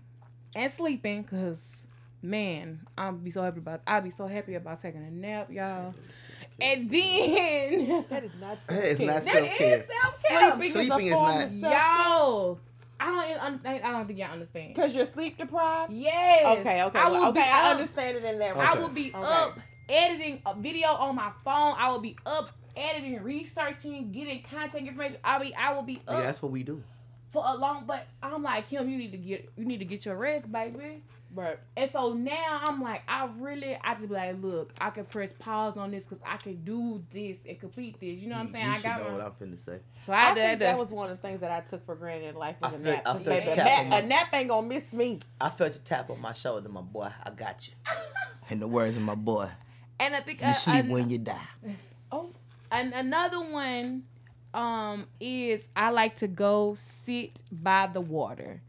[0.56, 1.24] and sleeping.
[1.26, 1.76] Cause
[2.24, 3.82] man, I'll be so happy about.
[3.86, 5.94] I'll be so happy about taking a nap, y'all.
[6.60, 9.08] And then That is not Hey, it's self-care.
[9.08, 9.78] not that self-care.
[9.78, 10.52] is self care.
[10.52, 11.72] Sleeping, Sleeping is is a form not- of self-care.
[11.72, 12.60] Yo,
[13.00, 13.66] I don't.
[13.68, 14.76] I don't think y'all understand.
[14.76, 15.92] Cause you're sleep deprived.
[15.94, 16.60] Yes.
[16.60, 17.32] Okay, okay, I will okay.
[17.34, 18.52] be I up- understand it in that.
[18.58, 18.60] Okay.
[18.60, 19.24] I will be Okay.
[19.24, 21.76] up editing a video on my phone.
[21.78, 25.18] I will be up editing, researching, getting contact information.
[25.24, 26.82] I mean, I will be Yeah, up that's what we do.
[27.32, 27.84] for a long.
[27.86, 31.04] But I'm like Kim, you need to get you need to get your rest, baby.
[31.38, 31.60] Right.
[31.78, 35.32] And so now I'm like, I really, I just be like, look, I can press
[35.38, 38.18] pause on this because I can do this and complete this.
[38.18, 38.66] You know what I'm saying?
[38.66, 39.80] You I should got know my, what I'm finna say.
[40.04, 41.94] so I, I, think did that was one of the things that I took for
[41.96, 43.02] granted in life was I a feel- nap.
[43.06, 44.94] I 'Cause feel baby, you a, tap nap on my- a nap ain't gonna miss
[44.94, 45.20] me.
[45.40, 47.10] I felt your tap on my shoulder, my boy.
[47.24, 47.74] I got you.
[48.50, 49.50] In the words of my boy,
[50.00, 51.38] and I think you uh, sleep an- when you die.
[52.12, 52.32] Oh,
[52.72, 54.04] And another one
[54.54, 58.62] um is I like to go sit by the water.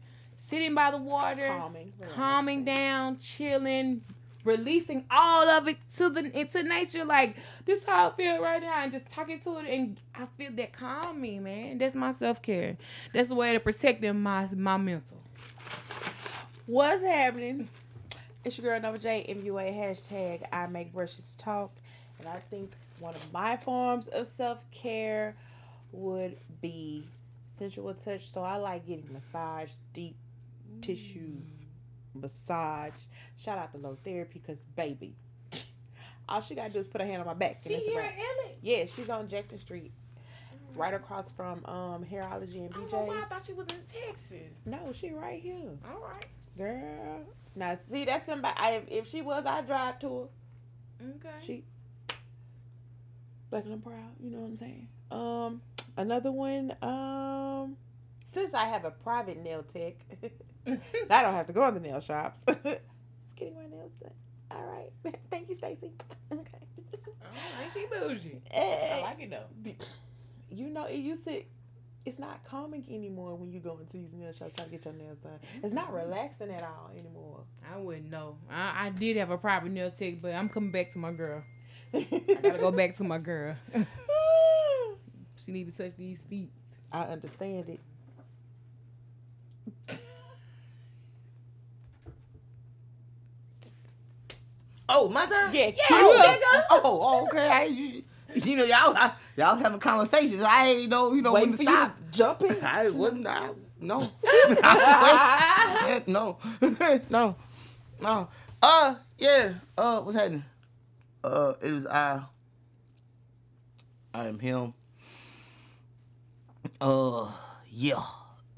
[0.49, 4.01] Sitting by the water, calming, calming down, chilling,
[4.43, 7.05] releasing all of it to the into nature.
[7.05, 7.35] Like
[7.65, 10.73] this how I feel right now, and just talking to it, and I feel that
[10.73, 11.77] calm me, man.
[11.77, 12.77] That's my self care.
[13.13, 15.21] That's the way to protecting my my mental.
[16.65, 17.69] What's happening?
[18.43, 21.71] It's your girl Nova J MUA hashtag I make brushes talk.
[22.17, 25.35] And I think one of my forms of self care
[25.91, 27.03] would be
[27.55, 28.27] sensual touch.
[28.27, 30.15] So I like getting massage, deep
[30.81, 31.35] tissue
[32.13, 32.95] massage.
[33.37, 35.15] Shout out to low therapy because baby,
[36.27, 37.59] All she gotta do is put her hand on my back.
[37.65, 38.51] She here in LA.
[38.61, 39.91] Yeah, she's on Jackson Street,
[40.75, 44.51] right across from um Hairology and I know why I thought she was in Texas.
[44.65, 46.25] No, she right here, All right.
[46.57, 47.21] girl.
[47.55, 48.53] Now see, that's somebody.
[48.57, 50.29] I, if, she was, I'd drive to
[51.01, 51.05] her.
[51.15, 51.35] Okay.
[51.41, 51.63] She
[53.49, 53.95] black and I'm proud.
[54.19, 54.87] You know what I'm saying?
[55.11, 55.61] Um,
[55.97, 56.75] another one.
[56.83, 57.75] Um,
[58.25, 59.95] since I have a private nail tech,
[60.67, 62.41] I don't have to go in the nail shops.
[62.63, 64.11] Just getting my nails done.
[64.51, 64.91] All right.
[65.31, 65.91] Thank you, Stacy.
[66.31, 66.59] Okay.
[66.93, 68.39] All right, she bougie.
[68.53, 69.73] I Eh, like it though.
[70.49, 71.41] you know, it used to.
[72.05, 74.93] It's not calming anymore when you go into these nail shops trying to get your
[74.93, 75.39] nails done.
[75.63, 77.41] It's not relaxing at all anymore.
[77.71, 78.37] I wouldn't know.
[78.49, 81.43] I, I did have a private nail tech, but I'm coming back to my girl.
[81.93, 82.01] I
[82.41, 83.55] gotta go back to my girl.
[85.45, 86.51] she need to touch these feet.
[86.91, 87.79] I understand it.
[94.89, 95.53] Oh, my turn.
[95.53, 97.47] Yeah, Yeah, Oh, oh, oh, okay.
[97.47, 100.43] I, you, you know, y'all, I, y'all having conversations.
[100.43, 101.97] I ain't know, you know, Waiting when for to you stop.
[101.97, 102.57] to jump in.
[102.65, 103.27] I wouldn't.
[103.27, 103.49] I,
[103.79, 103.99] no.
[106.07, 106.37] no.
[107.09, 107.35] no.
[108.01, 108.27] No.
[108.61, 109.53] Uh, yeah.
[109.77, 110.43] Uh, what's happening?
[111.23, 112.21] Uh, it is I.
[114.13, 114.73] I am him.
[116.81, 117.31] Uh,
[117.71, 118.03] yeah.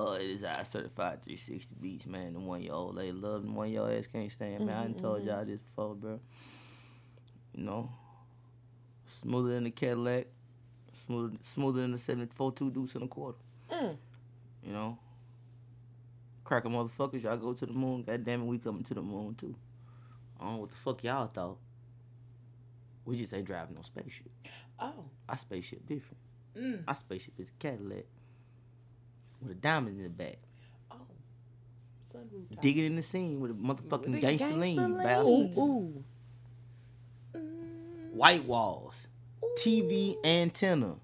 [0.01, 2.33] Uh, it is I certified 360 beats, man.
[2.33, 4.75] The one your old lady love, and one your ass can't stand, man.
[4.75, 6.19] I done told y'all this before, bro.
[7.53, 7.91] You know,
[9.21, 10.25] smoother than the Cadillac,
[10.93, 13.37] smoother, smoother than the 74 two deuce and a quarter.
[13.71, 13.97] Mm.
[14.65, 14.97] You know,
[16.43, 18.01] cracker motherfuckers, y'all go to the moon.
[18.01, 19.55] God damn it, we coming to the moon too.
[20.39, 21.57] I don't know what the fuck y'all thought.
[23.05, 24.31] We just ain't driving no spaceship.
[24.79, 26.17] Oh, Our spaceship different.
[26.57, 26.83] Mm.
[26.87, 28.05] Our spaceship is a Cadillac
[29.41, 30.37] with a diamond in the back.
[30.91, 30.95] oh.
[32.03, 32.61] Sunroof.
[32.61, 34.77] Digging in the scene with a motherfucking With a gangster lean.
[34.77, 34.97] lean.
[34.97, 35.57] bastards.
[35.57, 36.03] Ooh, ooh.
[38.13, 39.07] White walls.
[39.59, 40.95] TV antenna.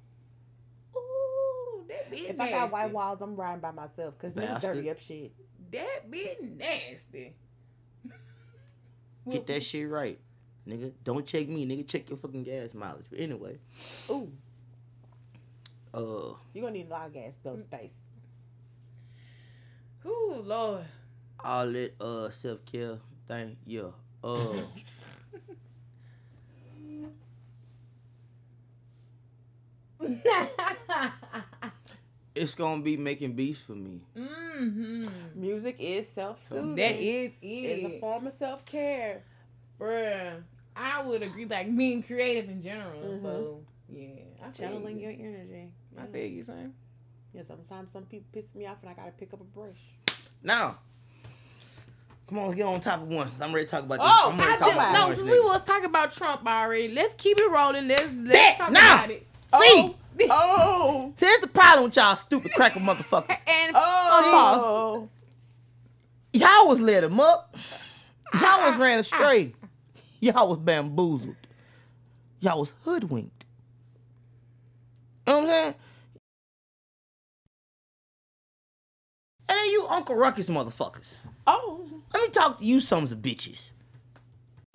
[0.96, 2.54] Ooh, that bit If nasty.
[2.54, 5.32] I got white walls, I'm riding by myself because niggas dirty up shit.
[5.72, 7.34] That be nasty.
[9.30, 10.20] Get that shit right.
[10.68, 11.88] Nigga, don't check me, nigga.
[11.88, 13.06] Check your fucking gas mileage.
[13.10, 13.58] But anyway,
[14.10, 14.32] Ooh,
[15.94, 17.94] uh, you're gonna need a lot of gas to go to space.
[20.06, 20.86] Ooh, Lord.
[21.44, 23.92] all that uh self care thing, yeah.
[24.24, 24.54] Uh,
[32.36, 34.02] it's gonna be making beats for me.
[34.16, 35.04] mm-hmm.
[35.36, 36.76] Music is self-soothing.
[36.76, 39.24] That is It's a form of self-care.
[39.80, 40.42] Bruh.
[40.76, 43.02] I would agree, like being creative in general.
[43.02, 43.22] Mhm.
[43.24, 44.08] So, yeah.
[44.40, 45.10] I feel Channeling you.
[45.10, 45.72] your energy.
[45.98, 46.74] I feel you, son.
[47.34, 49.80] Yeah, sometimes some people piss me off and I gotta pick up a brush.
[50.44, 50.78] Now,
[52.28, 53.30] come on, get on top of one.
[53.40, 54.08] I'm ready to talk about this.
[54.10, 55.32] Oh, I'm ready I to talk did, about no, since nigga.
[55.32, 57.88] we was talking about Trump already, let's keep it rolling.
[57.88, 58.96] Let's let's Bet, talk now.
[58.96, 59.28] about it.
[59.48, 61.14] See, Oh, oh.
[61.18, 63.38] see, here's the problem with y'all stupid cracker motherfuckers.
[63.48, 65.10] And oh,
[66.34, 67.56] Y'all was led him up.
[68.34, 69.00] Y'all was ah, ran ah, ah.
[69.00, 69.54] astray.
[70.20, 71.36] Y'all was bamboozled.
[72.40, 73.46] Y'all was hoodwinked.
[75.26, 75.76] You know what I'm saying?
[79.50, 81.18] And then you Uncle Ruckus motherfuckers.
[81.46, 81.84] oh.
[82.14, 83.72] Let me talk to you sons of bitches.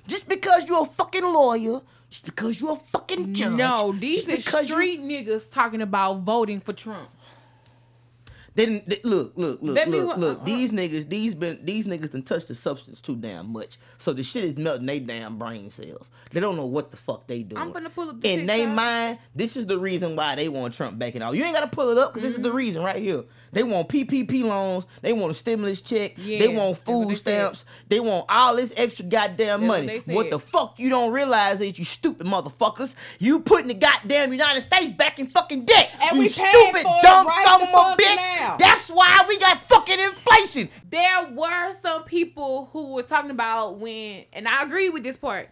[0.06, 1.80] Just because you're a fucking lawyer,
[2.10, 3.52] just because you're a fucking judge.
[3.52, 7.08] no, these are because you- street niggas talking about voting for Trump.
[8.54, 10.38] They didn't they, look, look, look, look, look.
[10.38, 10.44] uh, uh.
[10.44, 13.78] These niggas, these been these niggas done touched the substance too damn much.
[13.96, 16.10] So the shit is melting they damn brain cells.
[16.32, 17.62] They don't know what the fuck they doing.
[17.62, 18.68] I'm gonna pull up the In TikTok.
[18.74, 21.34] mind, this is the reason why they want Trump back and all.
[21.34, 22.56] You ain't gotta pull it up because this is the Mm-hmm.
[22.58, 23.24] reason right here.
[23.52, 24.86] They want PPP loans.
[25.02, 26.16] They want a stimulus check.
[26.16, 27.20] they want food they said.
[27.20, 27.64] stamps.
[27.88, 29.98] They want all this extra goddamn That's money.
[29.98, 32.94] they What the fuck you don't realize is you stupid motherfuckers.
[33.18, 35.90] You putting the goddamn United States back in fucking debt.
[36.02, 38.38] And you we stupid dumb right son of a bitch.
[38.40, 38.56] now.
[38.58, 40.70] That's why we got fucking inflation.
[40.88, 45.50] there were some people who were talking about when, and I agree with this part.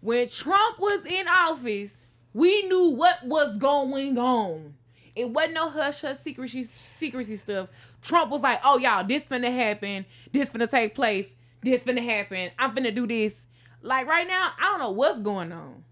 [0.00, 4.74] When Trump was in office, we knew what was going on.
[5.14, 7.68] It wasn't no hush hush secrecy secrecy stuff.
[8.00, 10.06] Trump was like, "Oh y'all, this finna happen.
[10.32, 11.28] This finna take place.
[11.62, 12.50] This finna happen.
[12.58, 13.46] I'm finna do this."
[13.82, 15.84] Like right now, I don't know what's going on.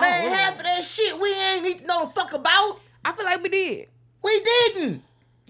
[0.00, 2.80] Man, half of that shit we ain't need to know the fuck about.
[3.04, 3.88] I feel like we did.
[4.22, 5.02] We didn't.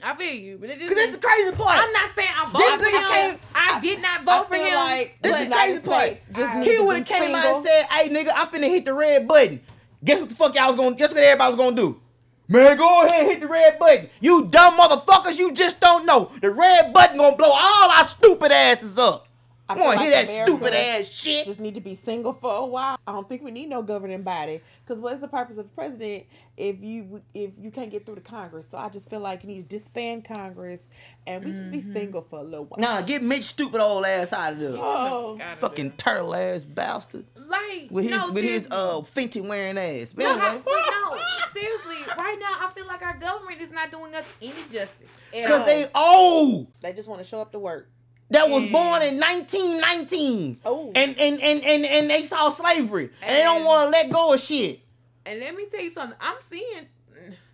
[0.03, 0.89] I feel you, but it just.
[0.89, 1.79] Cause that's the crazy part.
[1.81, 3.31] I'm not saying I This voted for nigga him.
[3.31, 4.75] came- I did not I vote for him.
[4.75, 6.03] like This the the crazy part.
[6.05, 8.93] States just he would have came out and said, "Hey, nigga, I'm finna hit the
[8.93, 9.61] red button."
[10.05, 10.97] Guess what the fuck y'all was gonna?
[10.97, 12.01] Guess what everybody was gonna do?
[12.47, 14.11] Man, go ahead and hit the red button.
[14.21, 16.31] You dumb motherfuckers, you just don't know.
[16.43, 19.29] The red button gonna blow all our stupid asses up.
[19.67, 21.47] I I feel want to like hear that America stupid ass shit.
[21.47, 22.97] Just need to be single for a while.
[23.07, 24.61] I don't think we need no governing body.
[24.87, 26.25] Cause what's the purpose of the president
[26.59, 28.69] if you if you can't get through the Congress?
[28.71, 30.83] So I just feel like you need to disband Congress
[31.27, 31.93] and we just be Mm-hmm.
[31.95, 32.79] single for a little while.
[32.79, 34.73] Nah, get Mitch stupid old ass out of there.
[34.75, 35.95] Oh, Gotta Fucking do.
[35.97, 37.25] turtle ass bastard.
[37.35, 40.13] like With his no, with his uh Fenty wearing ass.
[40.13, 40.63] But No, I, anyway.
[40.63, 41.19] but no,
[41.55, 44.91] seriously, right now I feel like our government is not doing us any justice.
[45.33, 45.65] Cause all.
[45.65, 46.67] they old.
[46.83, 47.89] they just want to show up to work.
[48.31, 48.73] That was Yeah.
[48.73, 50.61] born in 1919.
[50.65, 50.91] Oh.
[50.95, 53.11] And and, and and and they saw slavery.
[53.23, 54.81] And they don't want to let go of shit.
[55.27, 56.17] and let me tell you something.
[56.21, 56.89] I'm seeing.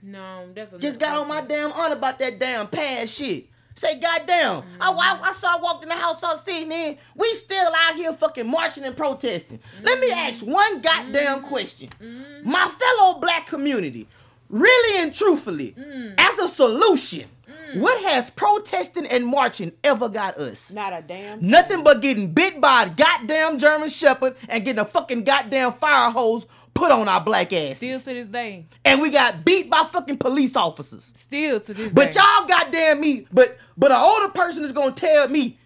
[0.03, 3.47] No, that's Just got on my damn on about that damn past shit.
[3.75, 4.65] Say goddamn.
[4.81, 5.25] I, I, mm-hmm.
[5.25, 6.99] I saw I walked in the house, saw sitting in.
[7.15, 9.61] We still out here fucking marching and protesting.
[9.83, 10.19] Let me mm-hmm.
[10.19, 11.47] ask one goddamn mm-hmm.
[11.47, 11.89] question.
[12.45, 14.09] My fellow black community,
[14.49, 16.15] really and truthfully, mm.
[16.19, 17.27] as a solution,
[17.75, 17.81] Mm.
[17.81, 20.73] what has protesting and marching ever got us?
[20.73, 21.47] Not a damn.
[21.47, 26.11] Nothing but getting bit by a goddamn German Shepherd and getting a fucking goddamn fire
[26.11, 27.77] hose put on our black ass.
[27.77, 28.67] Still to this day.
[28.85, 31.13] and we got beat by fucking police officers.
[31.17, 32.19] Still to this But day.
[32.19, 35.59] But y'all goddamn me, but but an older person is gonna tell me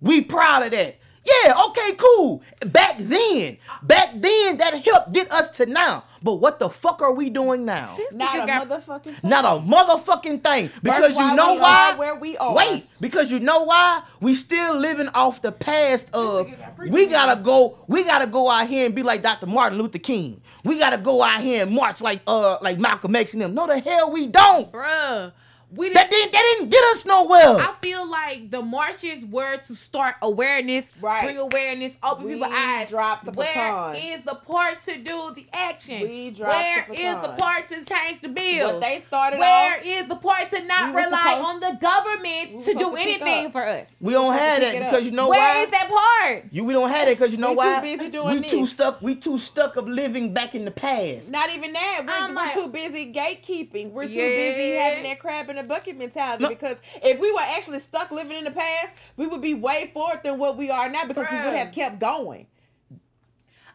[0.00, 0.96] we proud of that.
[1.24, 2.42] Yeah, okay, cool.
[2.66, 6.04] Back then, back then that helped get us to now.
[6.20, 7.94] But what the fuck are we doing now?
[7.96, 9.16] This Not a got- motherfucking.
[9.18, 9.30] thing.
[9.30, 10.70] Not a motherfucking thing.
[10.82, 11.90] Because why you know we why?
[11.92, 12.54] are where we are.
[12.54, 14.02] Wait, because you know why?
[14.20, 18.26] We still living off the past of nigga got preaching we gotta go, we gotta
[18.28, 19.46] go out here and be like Dr.
[19.46, 20.40] Martin Luther King.
[20.64, 23.54] We gotta go out here and march like uh like Malcolm X and them.
[23.54, 24.70] No the hell we don't.
[24.72, 25.32] Bruh.
[25.74, 26.10] We That didn't.
[26.10, 27.56] didn't that didn't get us nowhere.
[27.58, 31.24] I feel like the marches were to start awareness, Right.
[31.24, 32.90] bring awareness, open We people's eyes.
[32.90, 33.94] dropped the Where baton.
[33.96, 36.02] is the part to do the action?
[36.02, 38.72] We dropped Where the is the part to change the bill?
[38.72, 39.84] What they started Where off.
[39.84, 43.50] is the part to not We rely supposed- on the government to do to anything
[43.50, 43.92] for us?
[44.00, 45.62] we don't supposed to have that it because you know Where why?
[45.62, 46.44] is that part?
[46.50, 47.80] You we don't have that because you know We too why?
[47.80, 49.00] busy doing we too stuck.
[49.00, 51.30] We too stuck of living back in the past.
[51.30, 52.02] Not even that.
[52.06, 53.92] We're, we're like- too busy gatekeeping.
[53.92, 56.44] We're too busy having that crap in the bucket mentality.
[56.44, 56.48] No.
[56.48, 60.20] Because if we were actually stuck living in the past, we would be way forward
[60.22, 62.46] than what we are now because we would have kept going.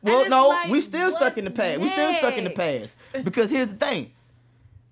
[0.02, 1.82] Well, no, like, we still stuck in the what's past.
[1.82, 2.96] We still stuck in the past.
[3.24, 4.12] Because here's the thing.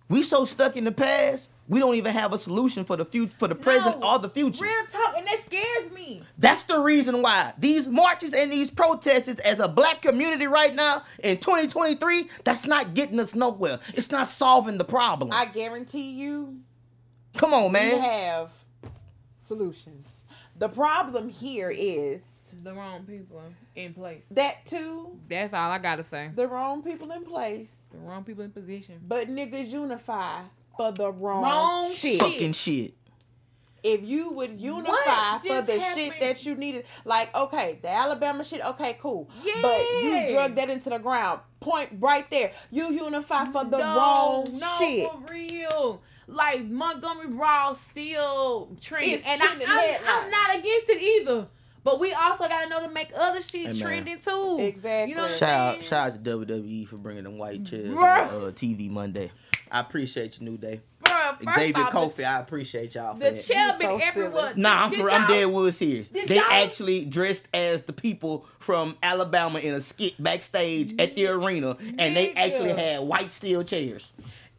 [0.09, 3.33] We so stuck in the past, we don't even have a solution for the future
[3.39, 4.11] for the present No.
[4.11, 4.63] or the future.
[4.63, 6.21] Real talk, and that scares me.
[6.37, 11.03] That's the reason why these marches and these protests as a black community right now
[11.23, 13.79] in 2023, that's not getting us nowhere.
[13.95, 15.31] It's not solving the problem.
[15.31, 16.59] I guarantee you,
[17.37, 17.95] Come on, man.
[17.95, 18.51] we have
[19.45, 20.23] solutions.
[20.57, 22.21] The problem here is
[22.63, 23.41] The wrong people
[23.75, 24.23] in place.
[24.31, 26.31] that too, That's all I gotta say.
[26.33, 29.01] the wrong people in place, The wrong people in position.
[29.05, 30.41] but niggas unify
[30.77, 32.13] for the wrong, Wrong shit.
[32.13, 32.21] shit.
[32.21, 32.93] Fucking shit.
[33.83, 35.83] if you would unify for the happened?
[35.93, 39.53] shit that you needed, like okay, the Alabama shit, okay, cool, Yeah.
[39.61, 41.41] but you drug that into the ground.
[41.59, 42.51] Point right there.
[42.71, 45.11] You unify for the no, wrong no, shit.
[45.11, 46.01] for real.
[46.27, 50.23] Like Montgomery Raw still trending, It's and trending I, I'm.
[50.25, 51.47] I'm not against it either.
[51.83, 53.75] But we also gotta know to make other shit Hey, man.
[53.75, 54.57] trending too.
[54.59, 55.11] Exactly.
[55.11, 58.27] You know what Shout out, shout out to WWE for bringing them white chairs Bruh.
[58.33, 59.31] on uh, TV Monday.
[59.71, 60.81] I appreciate you, New Day.
[61.03, 63.35] Bruh, first Xavier off, Kofi, the, I appreciate y'all for the that.
[63.39, 64.49] chair You been so everywhere.
[64.49, 64.61] silly.
[64.63, 66.09] Nah, I'm for I'm dead wood serious.
[66.09, 71.27] They y'all- actually dressed as the people from Alabama in a skit backstage at the
[71.27, 74.11] arena, and they actually had white steel chairs.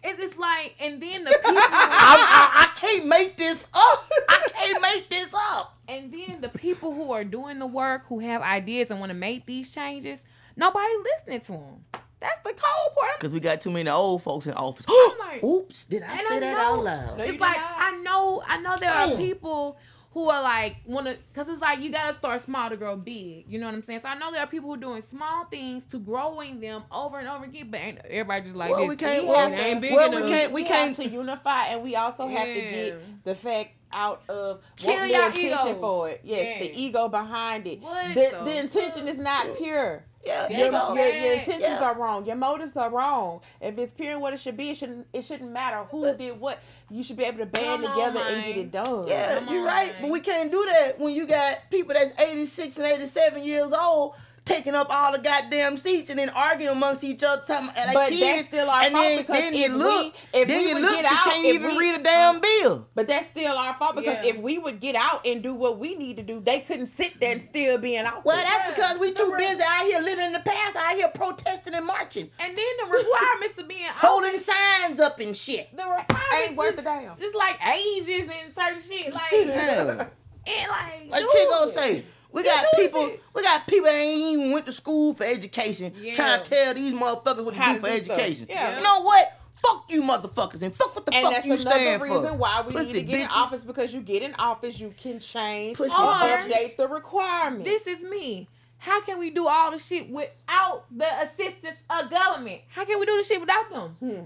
[0.07, 4.09] It's, it's like, and then the people, I, I, I can't make this up.
[4.28, 5.76] I can't make this up.
[5.88, 9.14] and then the people who are doing the work, who have ideas and want to
[9.16, 10.20] make these changes,
[10.57, 11.84] nobody listening to them.
[12.20, 13.18] That's the cold part.
[13.18, 14.86] Because we got too many old folks in office.
[15.18, 17.18] like- Oops, did I say I that know- out loud?
[17.18, 17.74] No, it's like not.
[17.76, 19.18] I know, I know there are mm.
[19.18, 19.78] people
[20.16, 23.44] who are like want to, cause it's like you gotta start small to grow big.
[23.48, 24.00] You know what I'm saying?
[24.00, 27.18] So I know there are people who are doing small things to growing them over
[27.18, 30.10] and over again, but ain't everybody just like Well, we can't- well, ain't big well,
[30.10, 33.34] we can't- we, we have can't- to unify, and we also have to get the
[33.34, 35.80] fact out of Kill what the intention egos.
[35.82, 36.20] for it.
[36.24, 36.58] Yes, Yeah.
[36.66, 37.80] the ego behind it.
[37.82, 40.02] What the the intention is not pure.
[40.26, 40.94] Yeah, Your, you yeah, go.
[40.94, 41.84] your, your intentions Yeah.
[41.84, 42.26] are wrong.
[42.26, 43.40] Your motives are wrong.
[43.60, 46.38] If it's pure and what it should be, it shouldn't it shouldn't matter who did
[46.40, 46.58] what.
[46.90, 49.06] You should be able to band Come on, together and get it done.
[49.06, 49.92] Yeah, Come you're on, right.
[49.92, 50.02] man.
[50.02, 54.14] But we can't do that when you got people that's 86 and 87 years old
[54.47, 57.42] taking up all the goddamn seats and then arguing amongst each other.
[57.47, 60.14] Talking, like But kids, that's still our and fault then, because then if you look,
[60.32, 62.03] we- if then we you would look, get you out, can't even we- read a
[62.03, 62.88] damn um, bill.
[62.94, 64.30] But that's still our fault because Yeah.
[64.32, 67.20] if we would get out and do what we need to do, they couldn't sit
[67.20, 68.22] there and still be in office.
[68.24, 71.09] Well, that's Yeah, because we too busy out here living in the past, out here
[71.09, 75.36] protesting and marching, and then the requirements to be in holding office, signs up and
[75.36, 75.76] shit.
[75.76, 77.18] the requirements Ain't worth is a damn.
[77.18, 80.07] Just like ages and certain shit, like Yeah.
[80.47, 81.30] and like, Like dude.
[81.32, 82.05] Chico say,
[82.37, 83.09] We got do people.
[83.09, 83.22] shit.
[83.34, 86.14] We got people that ain't even went to school for education, Yeah.
[86.14, 88.47] trying to tell these motherfuckers what to How do to for do education.
[88.49, 88.76] Yeah.
[88.76, 89.32] You know what?
[89.55, 92.61] Fuck you, motherfuckers, and fuck what the And fuck that's you another stand reason why
[92.61, 95.78] we Pussy need to get in office because you get in office, you can change
[95.78, 97.64] Pussy or update the requirements.
[97.64, 98.49] This is me.
[98.78, 102.61] How can we do all the shit without the assistance of government?
[102.68, 103.97] How can we do the shit without them?
[103.99, 104.22] Hmm.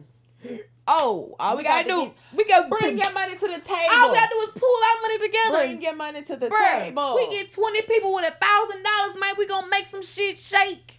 [0.92, 3.40] Oh, all we, We gotta got to do, we gotta Bring bring your money to
[3.40, 3.92] the table.
[3.92, 5.56] All we gotta do is pool our money together.
[5.58, 7.14] Bring your money to the Bruh, table.
[7.14, 9.34] we get 20 people with a thousand dollars, man.
[9.38, 10.96] We gonna make some shit shake.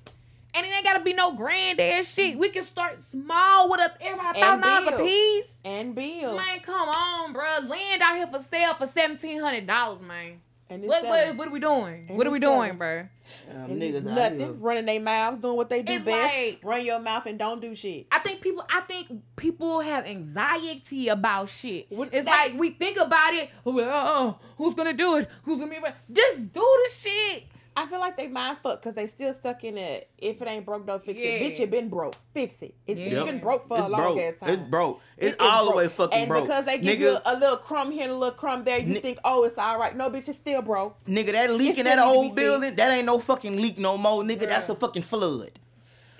[0.53, 2.37] And it ain't gotta be no grand ass shit.
[2.37, 5.45] We can start small with a everybody thousand dollars a piece.
[5.65, 6.35] and bill.
[6.37, 7.43] Man, come on, bro.
[7.67, 10.41] Land out here for sale for seventeen hundred dollars, man.
[10.69, 12.05] And What, what what are we doing?
[12.09, 12.77] And what are we doing, selling.
[12.77, 13.09] bruh?
[13.49, 14.59] Um, niggas nothing.
[14.61, 16.33] Running their mouths, doing what they do It's best.
[16.35, 18.07] like- Run your mouth and don't do shit.
[18.11, 19.09] I think people I think
[19.41, 21.87] people have anxiety about shit.
[21.89, 25.27] What- it's that- like we think about it, oh, who's gonna do it?
[25.43, 27.45] Who's gonna be able Just do the shit.
[27.75, 30.09] I feel like they mind fuck because they still stuck in it.
[30.19, 31.29] If it ain't broke, don't fix Yeah.
[31.31, 31.41] it.
[31.41, 32.13] Bitch, you been broke.
[32.35, 32.75] Fix it.
[32.85, 33.09] It, Yeah.
[33.15, 34.19] has been broke for It's a long broke.
[34.19, 34.49] ass time.
[34.49, 35.01] It's broke.
[35.17, 36.43] It It's is all the way fucking and broke.
[36.45, 38.93] because they give nigga, you a little crumb here and a little crumb there, you
[38.93, 39.95] Ni- think, oh, it's all right.
[39.95, 41.03] No, bitch, it's still broke.
[41.05, 42.77] nigga, that leak in that old building, fixed.
[42.77, 44.47] that ain't no fucking leak no more, nigga.
[44.47, 45.51] That's a fucking flood.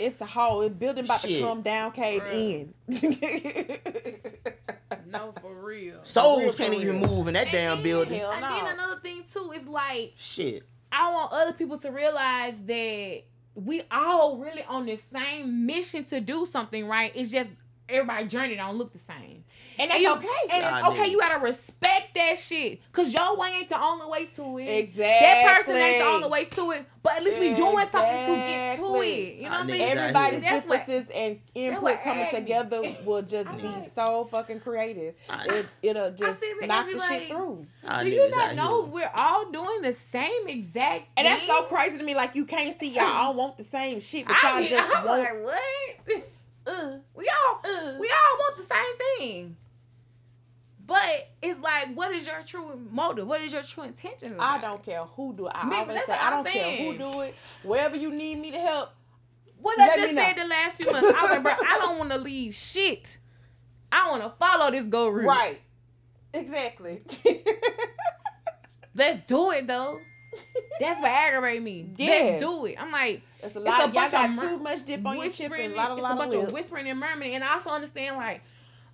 [0.02, 1.40] It's the whole it building about Shit.
[1.40, 2.34] to come down, cave Bruh.
[2.34, 2.74] in.
[5.08, 6.00] No, for real.
[6.04, 7.10] Souls real, can't for even real.
[7.10, 8.20] move in that damn And building.
[8.20, 10.64] Hell And then another thing too is like Shit.
[10.92, 13.22] I want other people to realize that
[13.56, 17.12] we all really on the same mission to do something right.
[17.16, 17.50] It's just
[17.90, 19.44] everybody journey don't look the same.
[19.82, 20.28] And that's you, okay.
[20.52, 22.80] And Nah, it's okay, you gotta respect that shit.
[22.92, 24.66] Cause your way ain't the only way to it.
[24.68, 25.04] exactly.
[25.04, 26.86] That person ain't the only way to it.
[27.04, 29.36] But at least we doing something to get to it.
[29.38, 29.98] You know what I'm saying?
[29.98, 32.40] Everybody's That's what- differences and input coming agony.
[32.42, 35.16] together will just I'm be so fucking creative.
[35.30, 37.66] I- It, it'll just sit knock the be shit through.
[37.84, 38.92] Y'all Do you not know here.
[38.94, 42.14] we're all doing the same exact And that's so crazy to me.
[42.16, 45.04] Like you can't see y'all all want the same shit, but y'all mean, just I'm
[45.06, 45.24] want.
[45.24, 46.24] like, what?
[46.68, 47.96] uh, we all uh.
[48.00, 49.58] we all want the same thing.
[50.92, 53.26] But it's like, what is your true motive?
[53.28, 54.36] What is your true intention?
[54.38, 54.60] Like?
[54.60, 55.54] I don't care who do it.
[55.56, 57.36] I always say I don't care who do it.
[57.64, 58.90] Wherever you need me to help,
[59.62, 60.22] What I just know.
[60.22, 63.18] said the last few months, I was like, I don't want to leave shit.
[63.92, 65.26] I want to follow this go route.
[65.28, 65.62] right?
[66.34, 67.02] Exactly.
[68.94, 70.00] Let's do it though.
[70.80, 71.90] That's what aggravates me.
[71.98, 72.10] Yeah.
[72.10, 72.76] Let's do it.
[72.82, 73.80] I'm like, it's a It's lot.
[73.80, 75.92] a y'all bunch got of mur- too much dip on your chip and a lot,
[75.92, 78.42] a it's lot a bunch of of whispering and murmuring, and I also understand like,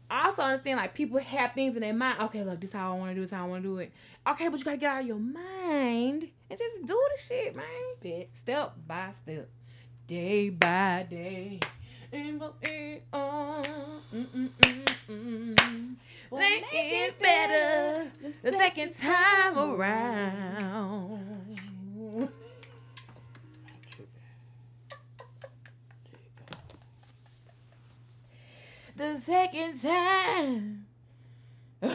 [0.10, 2.22] I also understand like people have things in their mind.
[2.22, 3.22] Okay, look, this is how I want to do.
[3.22, 3.92] This is how I want to do it.
[4.28, 7.66] Okay, but you gotta get out of your mind and just do the shit, man.
[8.02, 8.30] Bet.
[8.34, 9.50] Step by step,
[10.08, 11.60] day by day.
[12.12, 13.66] And go it on.
[14.14, 14.50] Mm, mm,
[15.10, 15.96] mm.
[16.30, 21.18] We'll Make it better the second time around.
[29.18, 30.86] The second time.
[31.82, 31.90] We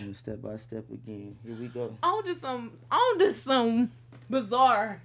[0.00, 1.36] doing step by step again.
[1.44, 1.94] Here we go.
[2.02, 3.92] on to some on to some
[4.30, 5.02] bizarre,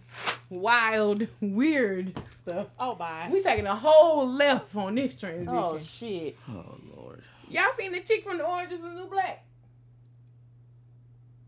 [0.50, 2.68] wild, weird stuff.
[2.80, 3.30] Oh bye.
[3.34, 5.50] We taking a whole left on this transition.
[5.50, 6.38] Oh shit.
[6.50, 7.22] Oh Lord.
[7.50, 9.44] Y'all seen the chick from the Orange is the New Black?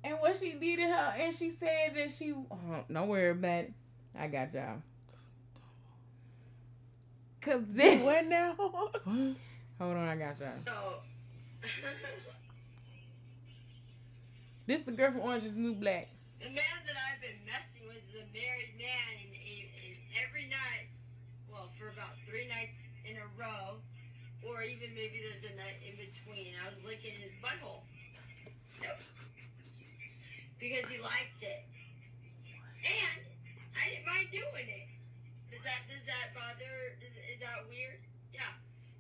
[0.04, 3.64] And what she did to her, and she said that she, oh, don't worry about
[3.64, 3.74] it.
[4.20, 4.82] I got y'all.
[7.46, 8.56] Cause this, What now?
[8.56, 10.50] Hold on, I got y'all.
[10.66, 11.02] So,
[14.66, 16.08] This the girl from Orange is New Black.
[16.40, 20.48] the man that I've been messing with is a married man, and, and, and every
[20.48, 20.88] night,
[21.52, 23.76] well, for about three nights in a row,
[24.48, 27.84] or even maybe there's a night in between, I was licking his butthole.
[28.80, 29.04] Yep.
[30.64, 31.68] Because he liked it.
[32.88, 33.20] And
[33.76, 34.88] I didn't mind doing it.
[35.64, 37.00] Does that does that bother?
[37.00, 38.00] Is, is that weird?
[38.34, 38.42] Yeah.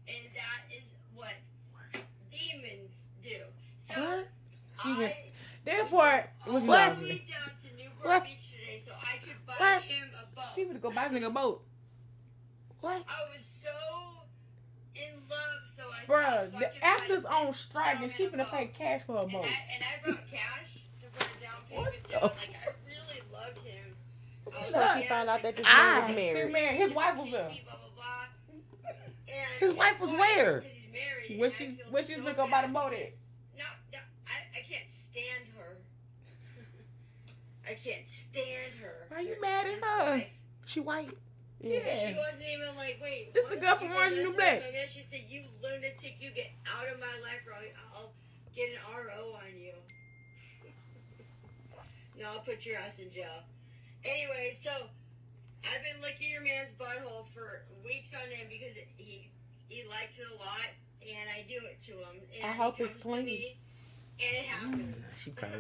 [0.07, 1.35] And that is what
[2.31, 3.35] demons do.
[3.91, 4.97] So What?
[4.97, 5.29] Went- I
[5.65, 7.15] Therefore, what you all laughing the at?
[7.19, 8.23] way down to Newport What?
[8.25, 9.81] Beach today so I could buy What?
[9.83, 10.45] him a boat.
[10.55, 11.63] She would go buy this nigga a boat.
[12.81, 13.03] What?
[13.07, 13.69] I was so
[14.95, 19.03] in love, so I Bruh, so the actor's on strike and she finna pay cash
[19.03, 19.45] for a And boat.
[19.45, 22.21] I, and I brought cash to put down payment down.
[22.23, 23.92] Like I really loved him.
[24.55, 25.99] I was So she yeah, found out that this like, man Ah.
[25.99, 26.15] was His
[26.53, 26.75] married.
[26.77, 27.51] his wife was there.
[29.27, 30.61] And His wife was where?
[30.61, 32.93] Because he's married, Where she- feel where she's so gonna go buy the bad boat
[32.93, 33.11] at?
[33.57, 35.77] No, no, I, I can't stand her.
[37.65, 39.07] I can't stand her.
[39.09, 40.25] Why you mad at her?
[40.65, 41.09] She white.
[41.61, 41.79] Yeah.
[41.95, 43.33] She wasn't even like, wait.
[43.33, 43.55] This what?
[43.55, 44.55] the girl from You Orange is the New Black.
[44.59, 44.87] with my man?
[44.91, 48.11] She said, you lunatic, you get out of my life or I'll, I'll
[48.55, 49.73] get an RO on you.
[52.21, 53.41] No, I'll put your ass in jail.
[54.05, 54.71] Anyway, so
[55.63, 59.29] I've been licking your man's butthole for weeks on end because he
[59.69, 60.69] he likes it a lot,
[61.01, 62.21] and I do it to him.
[62.35, 63.25] And I hope it's comes to clean.
[63.25, 63.57] me,
[64.19, 64.95] and it happens.
[64.95, 65.59] Mm, she probably.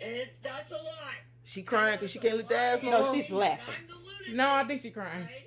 [0.00, 1.22] and it's, that's a lot.
[1.44, 3.74] She crying because she can't lick the ass no No, she's laughing.
[3.80, 5.22] I'm the lunatic, No, I think she crying.
[5.24, 5.46] right?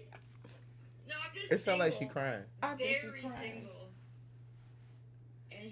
[1.07, 2.41] No, I'm just It sounds like she crying.
[2.63, 3.41] I think she crying.
[3.53, 3.80] single.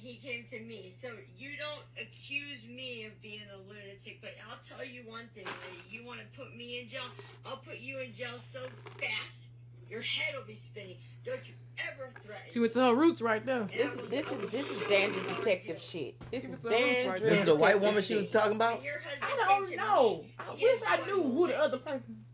[0.10, 0.92] And he came to me.
[0.92, 5.46] So you don't accuse me of being a lunatic, but I'll tell you one thing,
[5.46, 5.84] lady.
[5.92, 7.02] You want to put me in jail?
[7.46, 8.60] I'll put you in jail so
[8.98, 9.50] fast,
[9.88, 10.98] your head will be spinning.
[11.24, 11.54] Don't you
[11.92, 12.48] ever threaten.
[12.52, 13.66] She went to her roots right there.
[13.66, 13.74] me.
[13.76, 16.16] This is this is this is dangerous detective shit.
[16.32, 17.22] This is was on the roots right dangerous.
[17.22, 17.30] there.
[17.30, 18.78] This is the white woman she was talking about?
[18.78, 20.26] And your husband I don't know.
[20.40, 21.86] I wish I knew who the other licked.
[21.86, 22.26] person.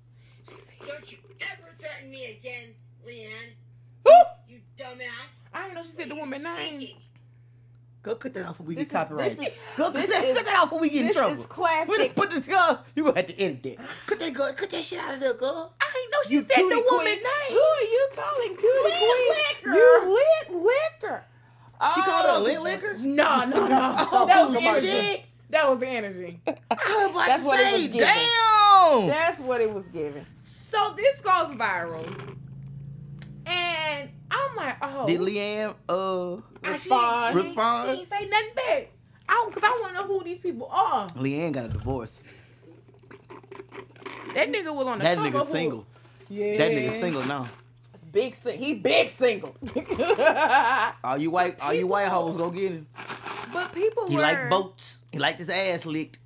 [0.43, 2.69] She said, Don't you ever threaten me again,
[3.05, 3.51] Leanne.
[4.05, 4.13] Who?
[4.53, 5.39] You dumbass.
[5.53, 6.89] I didn't know she said the What are woman name.
[8.05, 8.13] Thinking?
[8.13, 9.37] Go cut that off before we This get is copyrighted.
[9.37, 11.15] this is Go cut this that, is- cut that off before we get in this
[11.15, 11.33] trouble.
[11.33, 11.99] is Put, classic.
[11.99, 12.85] it- put the girl.
[12.95, 13.77] You gonna have to edit that.
[14.07, 14.53] Cut that girl.
[14.53, 15.73] Cut that shit out of there, girl.
[15.81, 17.15] I didn't know she You said the cutie woman queen.
[17.15, 17.49] name.
[17.49, 19.29] Who are you calling cutie Lit queen?
[19.29, 19.69] liquor.
[19.79, 20.19] You
[20.53, 20.63] lit
[21.01, 21.23] liquor.
[21.81, 22.93] Oh, She called her a Oh, lit liquor.
[22.99, 23.95] No, no, no.
[24.11, 24.69] Oh, that was commercial.
[24.69, 24.87] energy.
[24.87, 25.25] shit.
[25.49, 26.39] That was the energy.
[26.47, 27.99] I was about That's to what it was giving.
[27.99, 29.07] damn.
[29.07, 30.25] That's what it was giving.
[30.37, 32.35] So this goes viral,
[33.85, 37.33] and I'm like, oh, Did Leanne uh I- she- respond?
[37.33, 37.85] She, ain't- Respond?
[37.97, 38.87] She ain't say nothing back.
[39.27, 41.07] I don't, cause I want to know who these people are.
[41.09, 42.21] Leanne got a divorce.
[44.33, 45.85] That nigga was on the That cover nigga of- single.
[46.29, 46.57] Yeah.
[46.57, 47.47] That nigga single now.
[47.93, 49.55] It's big sing- he big single.
[51.03, 52.87] All you white, all you white hoes, go get him.
[53.53, 54.21] But people He were.
[54.21, 54.99] like boats.
[55.11, 56.19] He like his ass licked.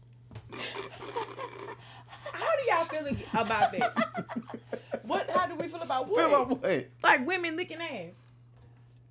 [2.34, 3.08] How do y'all feel
[3.42, 4.40] about that?
[5.10, 6.30] what how do we feel about what?
[6.30, 6.88] Feel my way.
[7.04, 8.12] like women licking ass.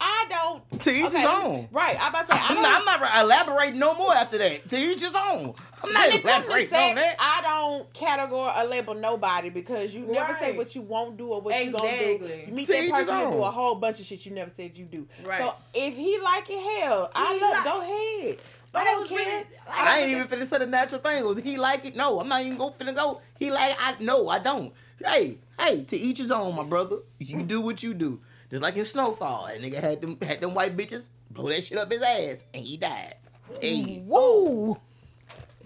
[0.01, 1.69] I don't To each his Okay, let me- own.
[1.73, 4.69] Right, I'm about to say I I'm don't I'm not elaborating no more after that.
[4.69, 5.55] To each his own.
[5.83, 7.17] I'm not when it comes to elaborating on that.
[7.19, 11.41] I don't categorize or label nobody because you never say what you won't do or
[11.41, 12.31] what you gonna do.
[12.47, 14.51] You meet To that each person, you do a whole bunch of shit you never
[14.55, 15.09] said you do.
[15.25, 15.41] Right.
[15.41, 17.53] So if he like it, hell, I He love.
[17.55, 18.39] like- go ahead.
[18.75, 19.19] I don't care.
[19.19, 21.25] really- I I ain't even think finna say the natural thing.
[21.25, 21.97] Was he like it?
[21.97, 23.21] No, I'm not even gonna finna go.
[23.37, 24.73] He like I no, I don't.
[25.05, 26.97] Hey, hey, to each his own, my brother.
[27.19, 28.21] You do what you do.
[28.51, 31.77] Just like in Snowfall, that nigga had them had them white bitches blow that shit
[31.79, 33.15] up his ass and he died.
[33.61, 34.77] Hey, Woo!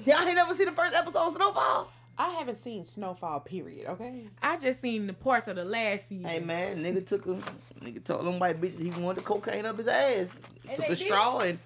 [0.04, 1.90] y'all ain't never seen the first episode of Snowfall?
[2.18, 3.40] I haven't seen Snowfall.
[3.40, 3.88] Period.
[3.88, 4.24] Okay.
[4.42, 6.24] I just seen the parts of the last season.
[6.28, 7.38] Hey man, nigga took a
[7.80, 10.28] nigga told them white bitches he wanted cocaine up his ass.
[10.68, 10.98] And took they a did?
[10.98, 11.58] straw and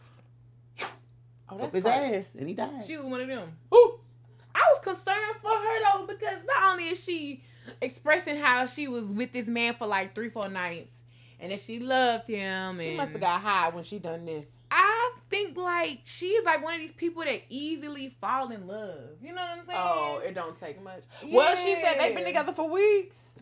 [1.49, 2.15] Oh, up that's his crazy.
[2.17, 2.85] ass and he died.
[2.87, 3.57] She was one of them.
[3.75, 4.01] Ooh.
[4.55, 7.43] I was concerned for her though because not only is she
[7.81, 10.97] expressing how she was with this man for like three, four nights,
[11.41, 14.59] and that she loved him, She and must have got high when she done this.
[14.71, 19.11] I think like she's like one of these people that easily fall in love.
[19.23, 19.79] You know what I'm saying?
[19.81, 21.03] Oh, it don't take much.
[21.25, 23.35] Well, she said they've been together for weeks.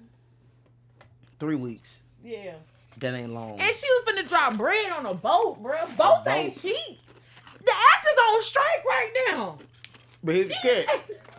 [1.38, 2.00] Three weeks.
[2.22, 2.54] yeah.
[2.98, 3.58] That ain't long.
[3.58, 5.76] And she was finna drop bread on a boat, bro.
[5.98, 7.00] Boats ain't cheap.
[7.58, 9.58] The actors on strike right now.
[10.22, 10.86] But here's the cat.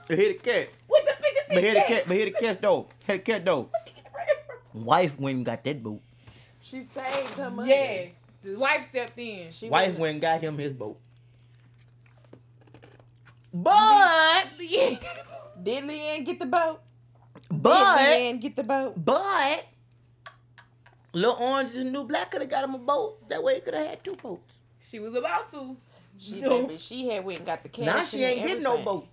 [0.07, 0.67] But here the cat.
[0.87, 2.03] With the biggest But here the cat.
[2.07, 2.87] But here the cat though.
[3.07, 3.69] Here the cat though.
[4.73, 6.01] Wife went and got that boat.
[6.61, 7.69] She saved her money.
[7.71, 8.05] Yeah.
[8.43, 9.51] The wife stepped in.
[9.51, 10.99] She Wife went- went and got him his boat.
[13.53, 16.81] But Did Leanne get the boat?
[17.49, 18.93] Did but Leanne get the boat?
[19.03, 19.65] but
[21.13, 23.29] Little Orange is a new black could have got him a boat.
[23.29, 24.53] That way he could have had two boats.
[24.83, 25.77] She was about to.
[26.17, 26.63] She No.
[26.63, 27.85] baby, she had went and got the cash.
[27.85, 29.07] now she ain't getting no boat.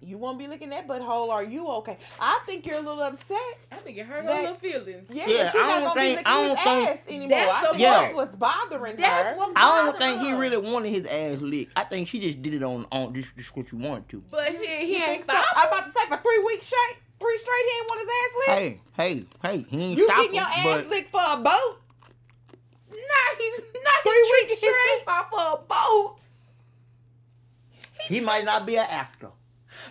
[0.00, 1.30] You won't be looking at butthole.
[1.30, 1.98] Are you okay?
[2.20, 3.36] I think you're a little upset.
[3.72, 5.08] I think it hurt That- her little feelings.
[5.10, 6.88] Yeah, Yeah, but you're I not don't gonna think- be I licking his don't think-
[6.90, 7.28] ass anymore.
[7.28, 8.02] That's I think part.
[8.02, 9.36] that's what's bothering That's her.
[9.36, 11.72] what's I don't bothering think he really wanted his ass licked.
[11.76, 14.22] I think she just did it on on this, this what you wanted to.
[14.30, 15.32] But she, he You ain't think so?
[15.32, 15.48] stopped.
[15.56, 18.32] I'm about to say for three weeks straight, three straight, he ain't want his ass
[18.36, 18.60] licked.
[18.60, 19.98] Hey, hey, hey, he ain't stopped.
[19.98, 21.80] you getting him, your ass but licked for a boat?
[22.90, 25.04] Nah, he's not Three weeks straight?
[25.04, 26.16] for a boat.
[28.08, 29.30] he might not be an actor.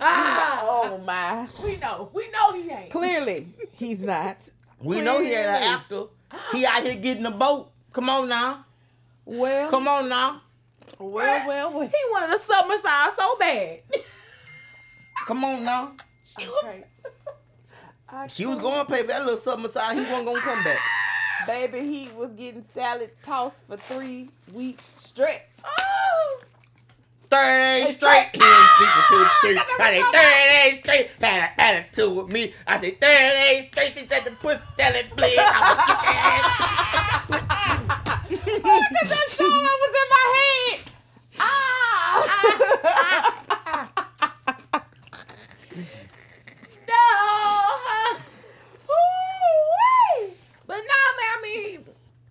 [0.01, 1.47] Ah, Oh my!
[1.63, 2.89] we know, we know he ain't.
[2.91, 4.49] Clearly, he's not.
[4.79, 5.73] We know he ain't an Clearly.
[5.73, 6.03] actor.
[6.51, 7.71] He out here getting a boat.
[7.93, 8.65] Come on now.
[9.23, 10.41] Well, Come on now.
[10.99, 11.87] well, well, well.
[11.87, 13.79] He wanted a sub massage so bad.
[15.25, 15.93] Come on now.
[16.23, 16.83] she was, Okay.
[18.07, 19.95] I She was going to pay for that little something aside.
[19.95, 20.77] He wasn't going to come back.
[21.47, 25.41] Baby, he was getting salad tossed for three weeks straight.
[25.63, 26.41] oh,
[27.29, 28.29] 30 days straight.
[28.33, 29.57] He ain't speaking to the street.
[29.57, 31.07] I said 30 days straight.
[31.21, 32.53] Had an attitude with me.
[32.67, 33.93] I said 30 days straight.
[33.97, 35.37] She said the pussy telling bleed.
[35.37, 37.45] I'm going to get that
[38.29, 40.79] Look at that show that was in my head.
[41.37, 42.15] Ah,
[46.87, 47.03] no.
[48.93, 50.33] Ooh-wee.
[50.67, 51.85] But no, man, I mean,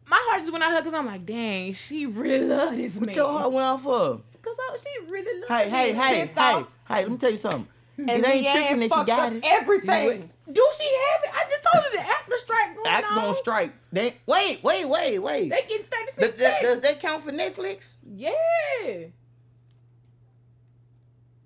[0.06, 3.06] my heart just went out her because I'm like, dang, she really love this man.
[3.08, 4.20] What your heart went out for?
[4.44, 6.68] Because she really love Hey, hey, hey, pissed hey, off.
[6.88, 7.66] hey, let me tell you something.
[7.96, 9.44] And it ain't Leanne tricking that she got up it.
[9.44, 10.30] everything.
[10.52, 11.30] Do she have it?
[11.32, 13.18] I just told her the actor strike going Act on.
[13.18, 13.72] on strike.
[13.92, 15.48] They, wait, wait, wait, wait.
[15.48, 17.92] They get 30 Does, cents that, does that count for Netflix?
[18.14, 18.32] Yeah.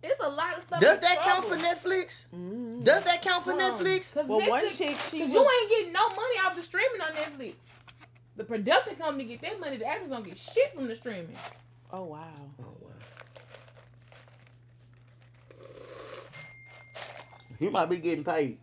[0.02, 0.80] It's a lot of stuff.
[0.80, 1.64] Does in that count for trouble.
[1.64, 2.24] Netflix?
[2.34, 2.82] Mhm.
[2.84, 4.14] Does that count for Um, Netflix?
[4.14, 7.00] Cause Well, one chick, she Cause was, you ain't getting no money off the streaming
[7.02, 7.54] on Netflix.
[8.36, 9.76] The production company get their money.
[9.76, 11.36] The actors don't get shit from the streaming.
[11.92, 12.24] Oh wow.
[12.60, 12.90] Oh, wow.
[17.58, 18.58] He might be getting paid.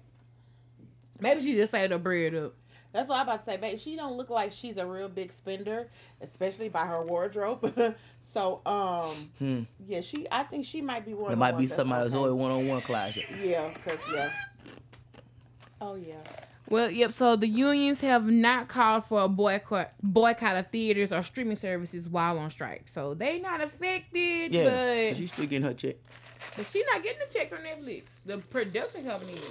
[1.20, 2.54] Maybe she just saved her bread up.
[2.92, 3.78] That's what I'm about to say, babe.
[3.78, 5.90] She don't look like she's a real big spender,
[6.22, 7.96] especially by her wardrobe.
[8.22, 9.64] so, um, Hmm.
[9.86, 10.26] yeah, she.
[10.32, 11.26] I think she might be one.
[11.26, 12.24] It of the might be ones that's somebody's okay.
[12.24, 13.26] Zoe one-on-one closet.
[13.44, 14.30] Yeah, cause yeah.
[15.82, 16.16] Oh yeah.
[16.70, 17.12] Well, yep.
[17.14, 22.08] So the unions have not called for a boycott boycott of theaters or streaming services
[22.10, 22.88] while on strike.
[22.88, 25.98] So they not affected, Yeah, but so she's still getting her check.
[26.56, 28.04] But she not getting the check from Netflix.
[28.26, 29.44] The production company is.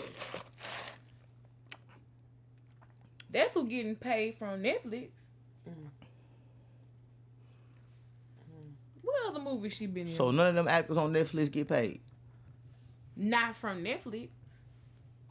[3.30, 5.08] That's who getting paid from Netflix.
[5.68, 5.88] Mm.
[9.02, 10.14] What other movie she been in?
[10.14, 12.00] So none of them actors on Netflix get paid.
[13.16, 14.28] not from Netflix.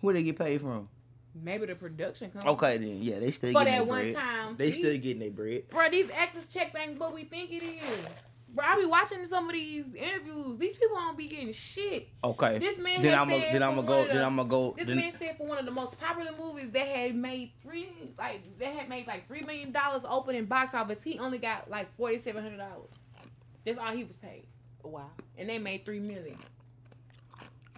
[0.02, 0.90] Who they get paid from?
[1.36, 2.54] Maybe the production company.
[2.54, 4.16] Okay, then yeah, they still For getting that one bread.
[4.16, 4.56] time.
[4.58, 4.80] They fee.
[4.84, 5.70] still getting their bread.
[5.70, 8.08] Bro, these actors' checks ain't what we think it is.
[8.54, 10.60] Bro, I be watching some of these interviews.
[10.60, 12.10] These people don't be getting shit.
[12.24, 12.60] Okay.
[12.60, 14.02] This man then I'm said then I'm for gonna one go.
[14.04, 14.76] of the- Then I'm gonna go.
[14.78, 17.90] This Then, man said for one of the most popular movies that had made three
[18.18, 21.96] like that had made like three million dollars opening box office, he only got like
[21.98, 22.90] forty seven hundred dollars.
[23.66, 24.46] That's all he was paid.
[24.84, 25.10] Wow.
[25.38, 26.38] And they made three million.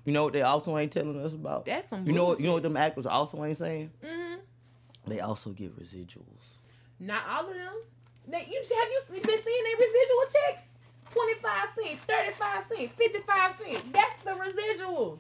[0.04, 1.66] you know what they also ain't telling us about?
[1.66, 2.40] That's some You know what?
[2.42, 3.92] You know what them actors also ain't saying?
[4.04, 4.42] Mm-hmm.
[5.08, 6.24] They also get residuals.
[7.00, 7.74] Not all of them.
[8.28, 10.64] They, you have you been seeing their residual checks?
[11.12, 13.84] 25 cents, 35 cents, 55 cents.
[13.92, 15.20] That's the residual.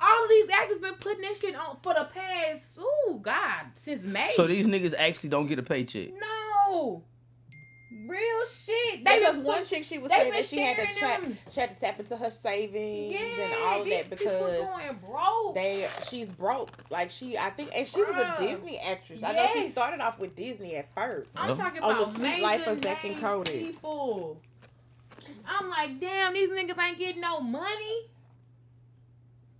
[0.00, 4.02] All of these actors been putting this shit on for the past, oh God, since
[4.04, 4.32] May.
[4.34, 6.10] So these niggas actually don't get a paycheck.
[6.14, 7.02] No.
[7.90, 8.20] Real
[8.54, 9.02] shit.
[9.04, 11.20] They because been one put- chick she was they saying that she had to sharing
[11.34, 14.64] tap, she had to tap into her savings yeah, and all of these that because
[14.64, 15.54] going broke.
[15.54, 16.70] they she's broke.
[16.90, 19.22] Like she, I think, and she was a Disney actress.
[19.22, 21.30] I know she started off with Disney at first.
[21.34, 23.52] I'm talking On the about Sweet major Life of Zack and Cody.
[23.52, 24.38] people.
[25.46, 28.08] I'm like, damn, these niggas ain't getting no money.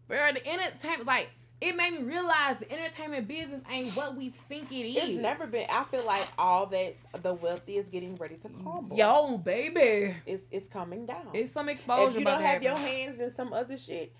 [0.07, 1.29] Bro, the entertainment, like,
[1.61, 4.97] it made me realize the entertainment business ain't what we think it is.
[5.11, 5.67] It's never been.
[5.71, 8.97] I feel like all that the wealthy is getting ready to crumble.
[8.97, 10.15] Yo, baby.
[10.27, 11.29] it's it's coming down.
[11.35, 12.11] It's some exposure.
[12.11, 14.13] if you don't have your hands in some other shit,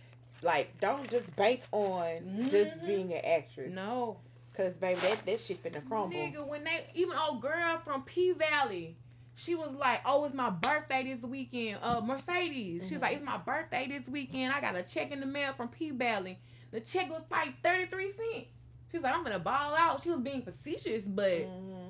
[0.43, 2.87] like don't just bank on just Mhm.
[2.87, 3.75] being an actress.
[3.75, 4.19] No.
[4.57, 6.17] Cause baby, that that shit finna crumble.
[6.19, 8.97] Nigga, when they even old girl from P Valley,
[9.37, 13.03] she was like, "Oh, it's my birthday this weekend." Uh, Mercedes, she's Mhm.
[13.03, 14.53] like, "It's my birthday this weekend.
[14.53, 16.41] I got a check in the mail from P Valley.
[16.71, 18.49] The check was like thirty three cents."
[18.91, 21.89] She's like, "I'm gonna ball out." She was being facetious, but hmm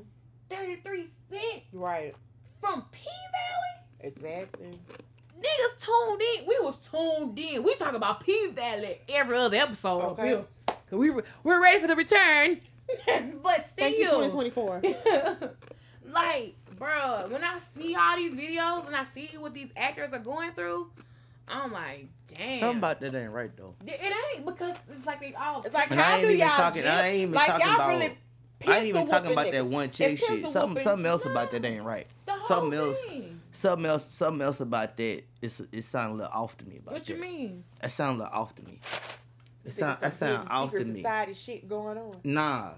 [0.49, 2.15] thirty three cent Right.
[2.61, 4.09] from P Valley.
[4.09, 4.71] Exactly.
[5.39, 6.47] Niggas tuned in.
[6.47, 7.63] We was tuned in.
[7.63, 9.99] We talk about P Valley every other episode.
[10.01, 10.29] up Okay.
[10.29, 10.45] here.
[10.67, 12.61] Cause we were, we're ready for the return,
[13.43, 13.77] but still.
[13.77, 14.83] Thank you, 2024.
[16.07, 20.19] like, bro, when I see all these videos and I see what these actors are
[20.19, 20.91] going through,
[21.51, 22.61] I'm like, damn.
[22.61, 23.75] Something about that ain't right though.
[23.87, 24.01] it
[24.35, 25.63] ain't because it's like they all.
[25.63, 27.75] It's like And I how ain't do y'all talking- I ain't even like talking y'all
[27.77, 28.19] about- really
[28.67, 30.43] I ain't even talking whooping about that one chick shit.
[30.43, 31.31] Something whooping- something else no.
[31.31, 32.07] about that ain't right.
[32.27, 33.41] the whole something else- thing.
[33.53, 35.23] Something else something else about that.
[35.41, 37.21] It's it sound a little off to me about What you that.
[37.21, 37.65] mean?
[37.83, 38.81] It sound a little off to me.
[39.65, 41.03] It Think sound it's that sound off to me.
[41.03, 42.17] society shit going on.
[42.25, 42.71] Nah.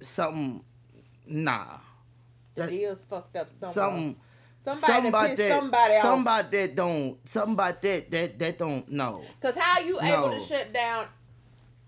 [0.00, 0.64] Something
[1.26, 1.78] nah.
[2.54, 3.74] The That- deal's fucked up somewhere.
[3.74, 4.16] Something
[4.64, 8.58] somebody something to about piss that somebody somebody that don't something about that that that
[8.58, 9.22] don't no.
[9.42, 11.06] Cause how you able to shut down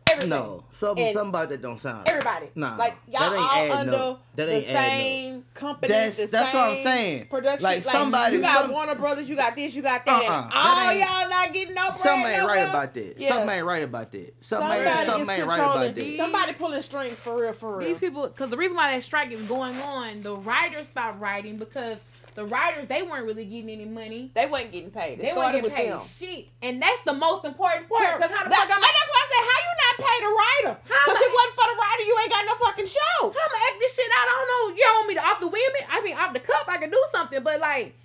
[0.08, 0.28] everything?
[0.30, 0.64] No.
[0.72, 2.08] Something And something that don't sound right.
[2.10, 2.46] Everybody.
[2.54, 4.22] Nah, Like y'all that ain't all under up.
[4.36, 4.90] That the ain't adding up.
[4.92, 5.88] same company.
[5.92, 7.26] That's- the that's what I'm saying.
[7.28, 7.62] Production.
[7.62, 9.28] Like, Like, somebody- You got some- Warner Brothers.
[9.28, 9.74] You got this.
[9.74, 10.22] You got that.
[10.22, 11.94] Uh-uh, that all ain't- y'all not getting no bread.
[11.96, 13.18] Something ain't right about that.
[13.18, 13.28] Yeah.
[13.30, 14.34] Something ain't right about that.
[14.44, 15.90] Something Somebody ain't something ain't right controlling.
[15.90, 16.16] about that.
[16.18, 17.52] Somebody pulling strings for real.
[17.54, 17.88] For real.
[17.88, 21.56] These people, because the reason why that strike is going on, the writers stopped writing
[21.56, 21.96] because
[22.36, 24.30] the writers they weren't really getting any money.
[24.34, 25.18] they wasn't getting paid.
[25.18, 26.00] It They weren't getting paid them.
[26.04, 28.20] shit, and that's the most important part.
[28.20, 30.20] Because how the That- fuck I'm and that's why I said, how you not paid
[30.22, 30.72] a writer?
[30.84, 33.18] Because if it wasn't for the writer, you ain't got no fucking show.
[33.32, 34.28] How I'ma act this shit out?
[34.28, 34.64] I don't know.
[34.76, 35.82] You want me to off the women?
[35.90, 37.96] I mean, off the cuff, I can do something, but like,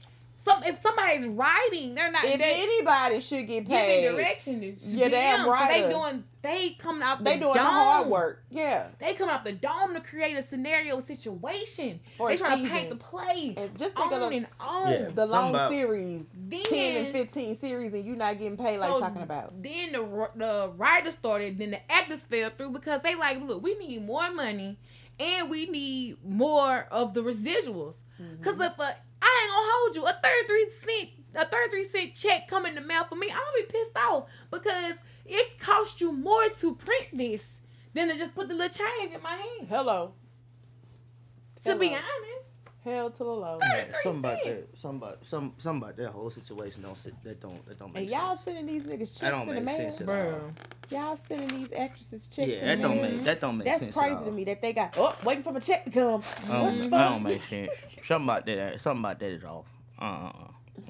[0.43, 4.63] some if somebody's writing, they're not If they, anybody should get paid, giving paid, direction.
[4.63, 5.81] It's You're damn right.
[5.83, 7.23] They doing they coming out.
[7.23, 7.63] they the doing dome.
[7.65, 8.43] the hard work.
[8.49, 8.87] Yeah.
[8.99, 11.99] They come out the dome to create a scenario situation.
[12.17, 13.53] For they trying to paint the play.
[13.55, 14.91] And just think of on the, and on.
[14.91, 15.09] Yeah.
[15.13, 18.89] the long about- series, Then, 10 and 15 series, and you not getting paid like
[18.89, 19.61] so talking about.
[19.61, 23.61] Then the ri- the writers started, then the actors fell through because they like, look,
[23.61, 24.79] we need more money,
[25.19, 27.95] and we need more of the residuals.
[28.19, 28.41] Mm-hmm.
[28.41, 31.83] Cause if a, I ain't gonna hold you, a thirty three cent a thirty three
[31.85, 34.95] cent check come in the mail for me, I'm gonna be pissed off because
[35.25, 37.59] it costs you more to print this
[37.93, 39.67] than to just put the little change in my hand.
[39.69, 40.13] Hello.
[41.63, 42.40] To be honest,
[42.83, 43.59] Hell to the low.
[43.59, 44.67] Thirty Yeah, three something about that.
[44.79, 48.03] Something about some something about that whole situation don't sit that don't that don't make
[48.03, 48.41] And y'all sense.
[48.57, 49.77] sending these niggas checks That don't in the make mail.
[49.77, 50.51] sense at bro.
[50.89, 53.11] Y'all sending these actresses checks Yeah, in that the don't mail.
[53.11, 53.95] make that don't make That's sense.
[53.95, 54.25] at crazy all.
[54.25, 56.23] to me that they got oh waiting for my check to come.
[56.49, 57.09] I What the I fuck?
[57.11, 57.71] don't make sense.
[58.07, 58.81] Something about that.
[58.81, 59.65] Something about that is off.
[59.99, 60.03] Uh.
[60.03, 60.31] uh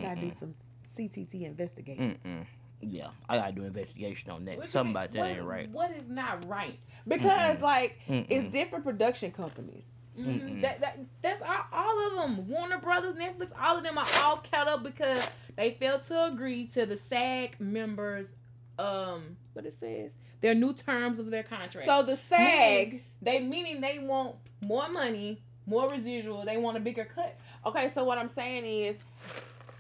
[0.02, 0.56] Gotta do some
[0.98, 2.18] CTT investigating.
[2.26, 2.30] Mm.
[2.40, 2.46] Mm.
[2.84, 4.58] Yeah, I gotta do investigation on that.
[4.58, 5.70] What Something about that What- ain't right.
[5.72, 6.80] What is not right?
[7.06, 8.26] Because like Mm-mm.
[8.30, 9.92] it's different production companies.
[10.20, 10.26] Mhm.
[10.26, 10.62] Mm-mm.
[10.62, 12.48] That, that that's all, all of them.
[12.50, 16.68] Warner Brothers, Netflix, all of them are all caught up because they failed to agree
[16.68, 18.36] to the SAG members.
[18.80, 21.86] Um, what it says, their new terms of their contract.
[21.88, 23.04] So the SAG.
[23.22, 26.44] they meaning they want more money, more residual.
[26.46, 27.38] They want a bigger cut.
[27.66, 28.98] Okay, so what I'm saying is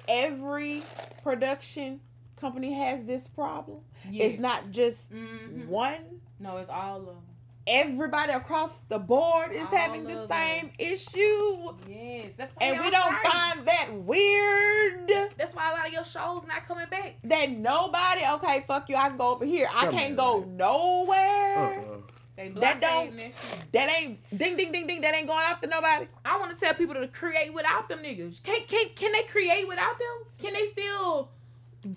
[0.08, 0.84] every
[1.24, 2.00] production
[2.36, 3.80] company has this problem.
[4.12, 5.68] It's not just Mhm.
[5.68, 6.22] one.
[6.40, 7.24] No, it's all of them.
[7.68, 11.74] Everybody across the board is All having the of same issue.
[11.88, 13.24] Yes, that's why And we don't strike.
[13.34, 15.08] find that weird
[15.38, 17.18] That's why a lot of your shows not coming back.
[17.24, 19.68] that nobody, okay, fuck you, I can go over here.
[19.74, 21.80] I can't go like- nowhere.
[21.80, 21.98] Uh-uh.
[22.36, 23.32] They That don't- that.
[23.74, 25.02] That ain't ding ding ding ding.
[25.02, 26.08] That ain't going after nobody.
[26.26, 28.42] I want to tell people to create without them niggas.
[28.42, 30.26] Can can can they create without them?
[30.40, 31.30] Can they still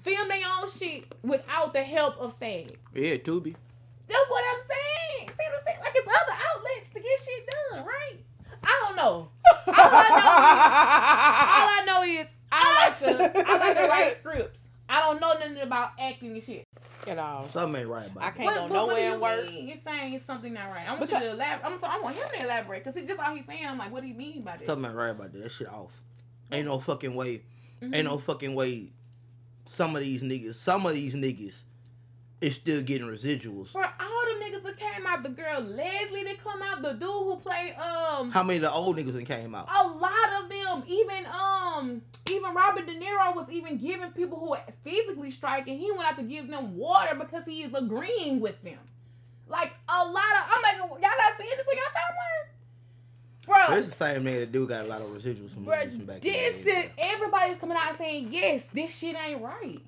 [0.03, 2.77] film their own shit without the help of SAG?
[2.95, 3.55] Yeah, Tubi.
[4.07, 5.29] That's what I'm saying.
[5.31, 5.79] See what I'm saying?
[5.83, 8.19] Like it's other outlets to get shit done, right?
[8.63, 9.29] I don't know.
[9.67, 9.75] All
[11.69, 14.61] I know is I like to I like to write scripts.
[14.89, 16.65] I don't know nothing about acting and shit.
[17.07, 19.21] You know, Something ain't right about I can't go what, what nowhere do you and
[19.21, 19.47] work.
[19.47, 19.69] mean?
[19.69, 20.87] You're saying it's something not right.
[20.89, 21.73] I want Because- you to elaborate.
[21.73, 23.67] I'm, I want him to elaborate because that's all he's saying.
[23.67, 24.65] I'm like, what do you mean by that?
[24.65, 25.43] Something ain't right about that.
[25.43, 25.93] That shit off.
[26.51, 27.43] Ain't no fucking way.
[27.83, 27.95] Mhm.
[27.95, 28.93] Ain't no fucking way.
[29.67, 31.65] Some of these niggas, some of these niggas,
[32.41, 33.69] is still getting residuals.
[33.69, 37.01] For all them niggas that came out, the girl Leslie that come out, the dude
[37.03, 39.69] who played um How many of the old niggas that came out?
[39.69, 44.51] a lot of them, even um even Robert De Niro was even giving people who
[44.51, 48.61] were physically striking, he went out to give them water because he is agreeing with
[48.63, 48.79] them.
[49.49, 52.49] Like a lot of I'm like, y'all not seeing this on your timeline?
[53.47, 55.91] Bro, This is the same man that do got a lot of residuals from Bro,
[55.91, 59.81] from back this is everybody's coming out saying yes, this shit ain't right.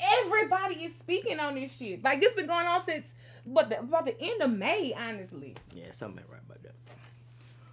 [0.00, 2.02] Everybody is speaking on this shit.
[2.02, 3.14] Like this been going on since
[3.46, 5.54] but the, about the end of May, honestly.
[5.74, 6.74] Yeah, something ain't right about that.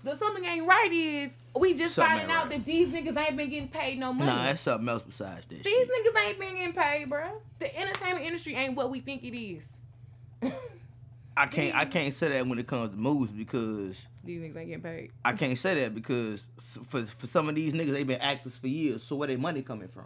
[0.04, 2.52] The something ain't right is we just Something finding out right.
[2.52, 4.32] that these niggas ain't been getting paid no money.
[4.32, 5.64] Nah, that's something else besides this.
[5.64, 5.90] these shit.
[5.90, 7.42] niggas ain't been getting paid, bro.
[7.60, 9.68] The entertainment industry ain't what we think it is.
[11.38, 14.68] I can't I can't say that when it comes to movies because These niggas ain't
[14.68, 15.12] getting paid.
[15.26, 16.48] I can't say that because
[16.88, 19.04] for for some of these niggas they've been actors for years.
[19.04, 20.06] So where their money coming from?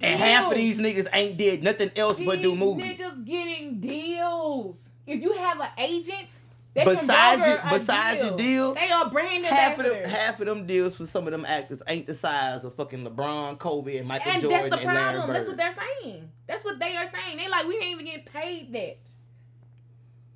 [0.00, 2.84] And half of these niggas ain't did nothing else but do These movies.
[2.98, 4.78] Niggas getting deals.
[5.06, 6.28] If you have an agent,
[6.74, 10.46] they Besides can your- besides your deal, they are brand Half of them half of
[10.46, 14.08] them deals for some of them actors ain't the size of fucking LeBron, Kobe, and
[14.08, 15.32] Michael and Jordan that's the and problem.
[15.32, 16.30] That's what they're saying.
[16.46, 17.36] That's what they are saying.
[17.36, 18.98] They like we ain't even getting paid that.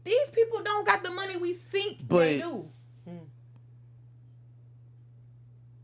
[0.05, 2.69] These people don't got the money we think they But- do.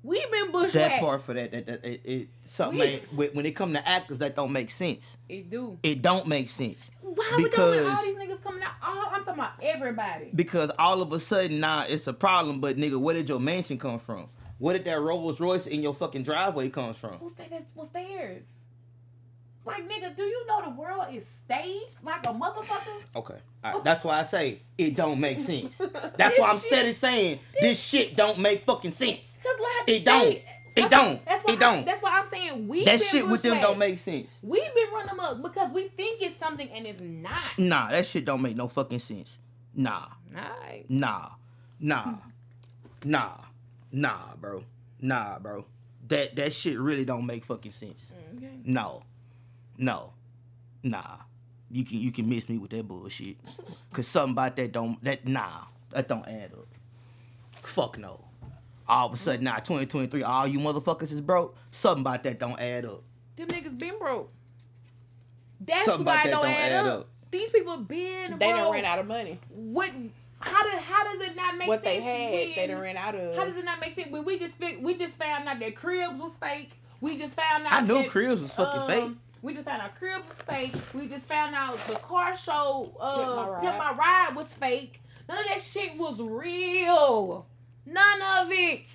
[0.02, 2.84] We've been that part for that that, that it, it something We-
[3.26, 5.16] ain't, when it come to actors that don't make sense.
[5.28, 5.78] It do.
[5.82, 6.90] It don't make sense.
[7.00, 8.72] Why would they all Because- these niggas coming out?
[8.82, 10.30] Oh, I'm talking about everybody.
[10.34, 12.60] because all of a sudden now it's a problem.
[12.60, 14.28] But nigga, where did your mansion come from?
[14.58, 17.14] Where did that Rolls Royce in your fucking driveway comes from?
[17.18, 17.50] Who's that?
[17.50, 18.44] That's what's theirs.
[19.64, 23.00] Like nigga, do you know the world is staged like a motherfucker?
[23.14, 25.76] Okay, right, that's why I say it don't make sense.
[26.16, 29.38] That's why I'm This steady saying this shit don't make fucking sense.
[29.42, 30.20] Cause like It don't.
[30.74, 31.24] they- It don't.
[31.24, 31.84] That's why It don't.
[31.84, 34.34] that's why I'm saying we That shit with them don't make sense.
[34.42, 37.58] We've been running up because we think it's something and it's not.
[37.58, 39.38] Nah, that shit don't make no fucking sense.
[39.74, 40.86] Nah, Alright.
[40.88, 41.28] nah,
[41.78, 42.14] nah,
[43.04, 43.32] nah,
[43.92, 44.64] nah, bro,
[45.00, 45.64] nah, bro.
[46.08, 48.12] That that shit really don't make fucking sense.
[48.36, 48.50] Okay.
[48.64, 49.02] No,
[49.78, 50.12] no,
[50.82, 51.16] nah.
[51.70, 53.36] You can you can miss me with that bullshit.
[53.92, 56.66] Cause something about that don't that nah that don't add up.
[57.62, 58.24] Fuck no.
[58.88, 61.56] all of a sudden now 2023, all you motherfuckers is broke.
[61.70, 63.02] Something about that don't add up.
[63.36, 64.30] Them niggas been broke.
[65.60, 67.00] That's Something why about it that don't, don't add add up.
[67.00, 67.08] up.
[67.30, 68.60] These people been They broke.
[68.64, 69.38] done ran out of money.
[69.48, 69.90] What?
[70.40, 70.80] How did?
[70.82, 71.68] How does it not make sense?
[71.68, 72.04] What they sense?
[72.04, 73.36] had, they when- done ran out of.
[73.36, 74.10] How does it not make sense?
[74.10, 76.72] When we just we just found out that cribs was fake.
[77.00, 77.72] We just found out.
[77.72, 79.16] I knew that, Cribs was fucking um, fake.
[79.42, 80.74] We just found out cribs was fake.
[80.94, 83.98] We just found out the car show uh Pimp My Pimp My Ride.
[84.28, 85.02] Ride was fake.
[85.28, 87.46] None of that shit was real.
[87.84, 88.86] None of it.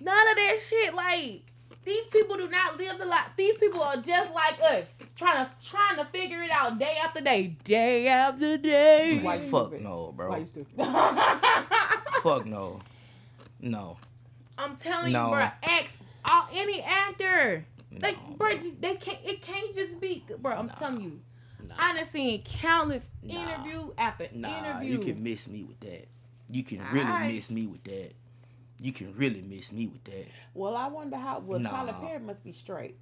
[0.00, 0.94] None of that shit.
[0.94, 1.42] Like
[1.84, 3.26] these people do not live the life.
[3.36, 7.20] These people are just like us, trying to trying to figure it out day after
[7.20, 9.18] day, day after day.
[9.22, 10.28] Why Fuck no, bro.
[10.30, 10.76] Why you stupid?
[12.22, 12.80] Fuck no.
[13.60, 13.96] No.
[14.56, 15.26] I'm telling No.
[15.26, 15.48] you, bro.
[15.64, 15.98] Ask
[16.30, 17.64] all any actor.
[18.00, 18.70] Like, No, bro, bro.
[18.80, 19.18] they can't.
[19.24, 20.52] It can't just be, bro.
[20.54, 21.20] I'm telling you.
[21.68, 21.74] Nah.
[21.78, 23.34] I done seen countless Nah.
[23.34, 24.92] interview after Nah, interview.
[24.92, 26.06] you can miss me with that.
[26.50, 27.34] You can really Alright.
[27.34, 28.12] miss me with that.
[28.80, 30.28] You can really miss me with that.
[30.54, 31.40] Well, I wonder how.
[31.40, 32.96] Well, Tyler Perry must be straight.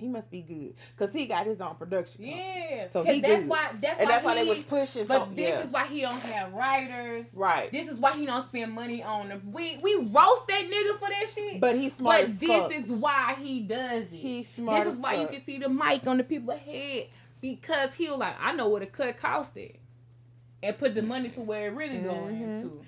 [0.00, 2.24] He must be good because he got his own production.
[2.24, 2.42] company.
[2.70, 2.88] yeah.
[2.88, 3.48] So he that's good.
[3.50, 3.70] why.
[3.80, 5.04] That's and why that's why he, they was pushing.
[5.06, 5.62] But this yeah.
[5.62, 7.26] is why he don't have writers.
[7.34, 7.70] right.
[7.70, 9.40] This is why he don't spend money on the.
[9.44, 11.60] We we roast that nigga for that shit.
[11.60, 12.72] But he's smart But this fuck.
[12.74, 14.08] is why he does it.
[14.12, 17.06] He's smart This is why you can see the mic on the people's head
[17.40, 19.76] because he was like, I know what a cut costed,
[20.62, 22.62] and put the money to where it really going Mhm.
[22.62, 22.82] to.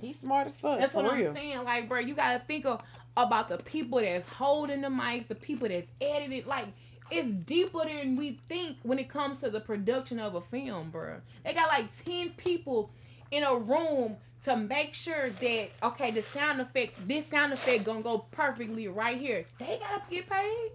[0.00, 0.78] He's smart as fuck.
[0.78, 1.28] That's what real.
[1.28, 1.64] I'm saying.
[1.64, 2.82] Like, bro, you gotta think of
[3.16, 6.44] about the people that's holding the mics, the people that's editing.
[6.46, 6.66] Like,
[7.10, 11.20] it's deeper than we think when it comes to the production of a film, bro.
[11.44, 12.90] They got like ten people
[13.30, 18.02] in a room to make sure that okay, the sound effect, this sound effect gonna
[18.02, 19.44] go perfectly right here.
[19.58, 20.70] They gotta get paid.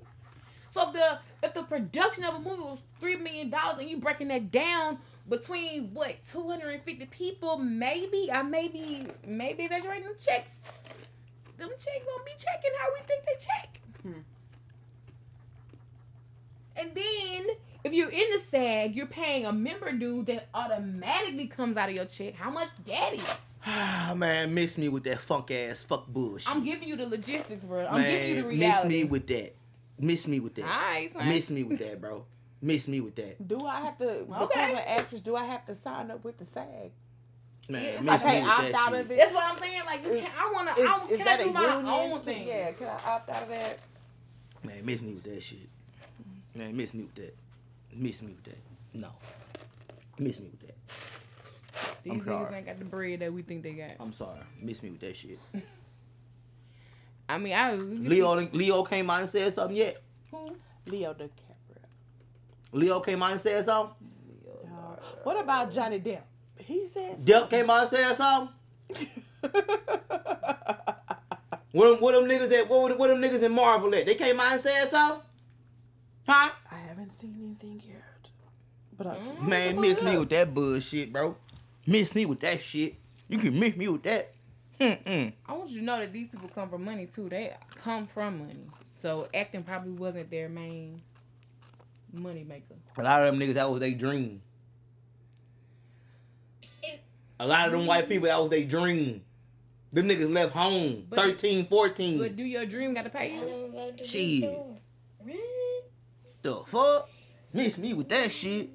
[0.69, 3.97] So if the if the production of a movie was three million dollars and you
[3.97, 10.07] breaking that down between what two hundred and fifty people, maybe I maybe maybe exaggerating
[10.17, 10.51] checks.
[11.61, 13.81] Them checks gonna be checking how we think they check.
[14.01, 14.21] Hmm.
[16.75, 21.77] And then if you're in the SAG, you're paying a member due that automatically comes
[21.77, 22.33] out of your check.
[22.33, 23.35] How much that is?
[23.63, 26.45] Ah, man, miss me with that funk ass fuck bush.
[26.47, 27.85] I'm giving you the logistics, bro.
[27.85, 28.87] I'm man, giving you the reality.
[28.87, 29.55] miss me with that.
[29.99, 30.65] Miss me with that.
[30.65, 31.29] Alright, son.
[31.29, 32.25] Miss me with that, bro.
[32.59, 33.47] Miss me with that.
[33.47, 34.71] Do I have to become Okay.
[34.71, 35.21] an actress?
[35.21, 36.89] Do I have to sign up with the SAG?
[37.69, 39.05] Man, I miss can't me opt out shit.
[39.05, 39.17] of it.
[39.17, 39.81] That's what I'm saying.
[39.85, 41.85] Like, you Is- can, I wanna, Is, I, is can that do my union?
[41.87, 42.47] own thing?
[42.47, 43.79] Yeah, can I opt out of that?
[44.63, 45.69] Man, miss me with that shit.
[46.55, 47.35] Man, miss me with that.
[47.93, 48.57] Miss me with that.
[48.93, 49.09] No.
[50.19, 50.77] Miss me with that.
[52.03, 52.55] These I'm niggas sorry.
[52.57, 53.91] ain't got the bread that we think they got.
[53.99, 54.39] I'm sorry.
[54.61, 55.39] Miss me with that shit.
[57.29, 60.01] I mean, I Leo Leo came out and said something yet?
[60.31, 60.55] who?
[60.87, 61.29] Leo DiCaprio.
[62.73, 63.95] Leo came out and said something?
[64.67, 66.23] Uh, what about Johnny Depp?
[66.71, 68.53] He said Depp came out and said something?
[71.73, 74.05] What them, what them niggas at what, what them niggas in Marvel at?
[74.05, 75.21] They came out and said something?
[76.27, 76.49] Huh?
[76.69, 78.01] I haven't seen anything yet.
[78.97, 79.47] But I, Mm.
[79.47, 81.37] Man, miss me with that bullshit, bro.
[81.87, 82.95] Miss me with that shit.
[83.29, 84.33] You can miss me with that.
[84.81, 85.31] Mm-mm.
[85.45, 87.29] I want you to know that these people come from money too.
[87.29, 88.67] They come from money.
[89.01, 91.01] So acting probably wasn't their main
[92.11, 92.75] money maker.
[92.97, 94.41] A lot of them niggas, that was their dream.
[97.41, 99.23] A lot of them white people, that was their dream.
[99.91, 102.19] Them niggas left home, But- 13, 14.
[102.19, 103.95] But do your dream gotta pay you?
[104.05, 104.47] Shit.
[106.43, 107.09] The fuck?
[107.51, 108.69] Miss me with that shit.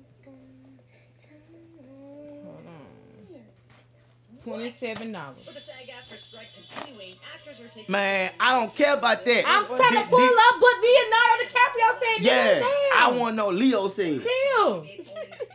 [4.43, 5.39] Twenty-seven dollars.
[5.47, 7.91] With the SAG AFTRA strike continuing, actors are taking.
[7.91, 9.45] Man, I don't care about that.
[9.47, 12.25] I'm trying to pull did- up what Leonardo DiCaprio said.
[12.25, 14.23] Yeah, I want want to know Leo said.
[14.23, 14.87] chill.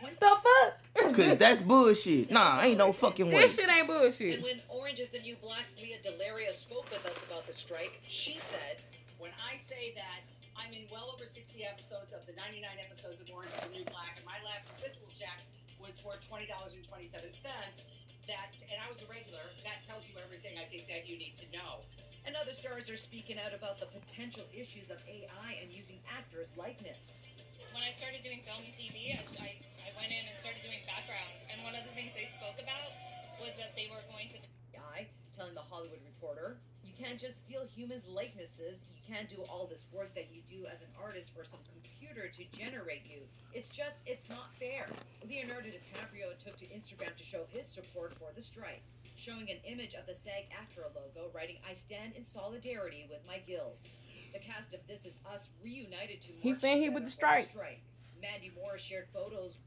[0.00, 0.81] What the fuck?
[0.96, 2.30] Cause that's bullshit.
[2.30, 3.42] Nah, ain't no fucking way.
[3.48, 4.34] This shit ain't bullshit.
[4.36, 4.60] And bullshit.
[4.68, 8.36] when Orange is the New Black's Lea DeLaria spoke with us about the strike, she
[8.38, 8.76] said,
[9.18, 10.20] when I say that
[10.56, 13.84] I'm in well over 60 episodes of the 99 episodes of Orange is the New
[13.88, 15.40] Black, and my last residual check
[15.80, 16.84] was for $20.27,
[18.28, 21.34] that, and I was a regular, that tells you everything I think that you need
[21.40, 21.82] to know.
[22.24, 26.52] and other stars are speaking out about the potential issues of AI and using actors'
[26.56, 27.26] likeness.
[27.74, 30.62] when I started doing film and TV, I, s- I- I went in and started
[30.62, 31.32] doing background.
[31.50, 32.94] And one of the things they spoke about
[33.42, 34.38] was that they were going to
[34.78, 38.78] AI, telling the Hollywood Reporter, you can't just steal humans' likenesses.
[38.94, 42.28] You can't do all this work that you do as an artist for some computer
[42.28, 43.26] to generate you.
[43.54, 44.86] It's just, it's not fair.
[45.26, 48.82] Leonardo DiCaprio took to Instagram to show his support for the strike,
[49.16, 53.38] showing an image of the SAG AFTRA logo, writing, I stand in solidarity with my
[53.46, 53.78] guild.
[54.32, 57.40] The cast of This Is Us reunited to He march he together with the for
[57.42, 57.82] strike.
[58.20, 59.58] Mandy Moore shared photos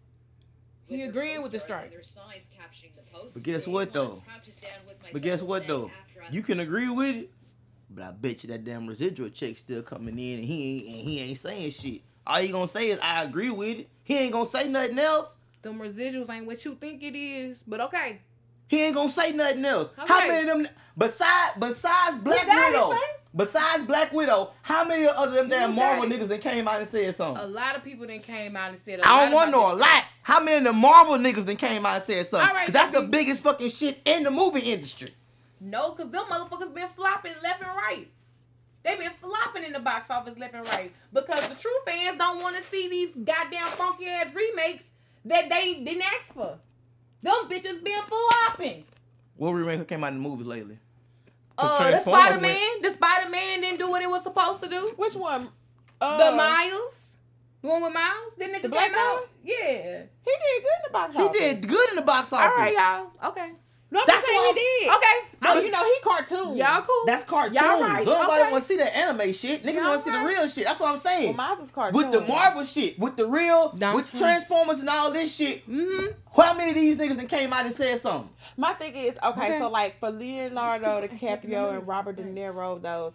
[0.88, 1.84] He their agreeing with the co-stars strike.
[1.86, 4.16] and their signs capturing the post But guess what, though?
[4.16, 5.90] I'm proud to stand with my But guess what though?
[6.32, 7.32] You can agree with it,
[7.90, 11.08] but I bet you that damn residual check still coming in, and he ain't and
[11.08, 12.02] he ain't saying shit.
[12.28, 13.90] All he gonna say is I agree with it.
[14.04, 15.38] He ain't gonna say nothing else.
[15.62, 18.22] Them residuals ain't what you think it is, but okay.
[18.68, 19.92] He ain't gonna say nothing else.
[19.98, 20.68] How many of them
[20.98, 22.90] besides besides Black got Widow?
[22.90, 23.00] son.
[23.36, 27.14] Besides Black Widow, how many other them damn Marvel niggas that came out and said
[27.16, 27.44] something?
[27.44, 29.02] A lot of people then came out and said.
[29.02, 30.06] I I don't want to know a lot.
[30.22, 32.48] How many of the Marvel niggas that came out and said something?
[32.48, 35.14] All right, that's the biggest fucking shit in the movie industry.
[35.60, 38.08] No, cause them motherfuckers been flopping left and right.
[38.84, 42.42] They been flopping in the box office left and right because the true fans don't
[42.42, 44.86] want to see these goddamn funky ass remakes
[45.26, 46.58] that they didn't ask for.
[47.22, 48.86] Them bitches been flopping.
[49.36, 50.78] What remake came out in the movies lately?
[51.58, 54.24] 'Cause Uh, the Transformers Spider went- Man, the Spider Man didn't do what it was
[54.24, 54.94] supposed to do.
[54.98, 55.50] Which one?
[56.02, 57.16] Uh, the Miles,
[57.62, 59.28] the one with Miles, didn't it just black came out?
[59.44, 59.56] Yeah.
[59.56, 61.40] He did good in the box office.
[61.40, 62.58] He did good in the box office.
[62.58, 63.30] right, y'all.
[63.30, 63.52] Okay.
[63.92, 64.90] No, I'm That's saying what- he did.
[64.96, 65.30] Okay.
[65.40, 66.58] But I'm- you know he cartoon.
[66.58, 67.04] y'all cool.
[67.06, 67.54] That's cartoon.
[67.54, 68.06] Y'all right.
[68.06, 68.52] Nobody Okay.
[68.52, 69.64] want to see that anime shit.
[69.64, 70.66] Niggas Y'all want to see the real shit.
[70.66, 71.18] That's what I'm saying.
[71.18, 71.38] Well, saying.
[71.38, 71.98] mine's is cartoon.
[71.98, 74.22] with the Marvel shit, with the real, Don't with change.
[74.22, 75.70] Transformers and all this shit.
[75.70, 76.08] Mm-hmm.
[76.36, 78.30] How many of these niggas that came out and said something?
[78.58, 79.60] My thing is okay, Okay.
[79.60, 83.14] so like for Leonardo DiCaprio and Robert De Niro, those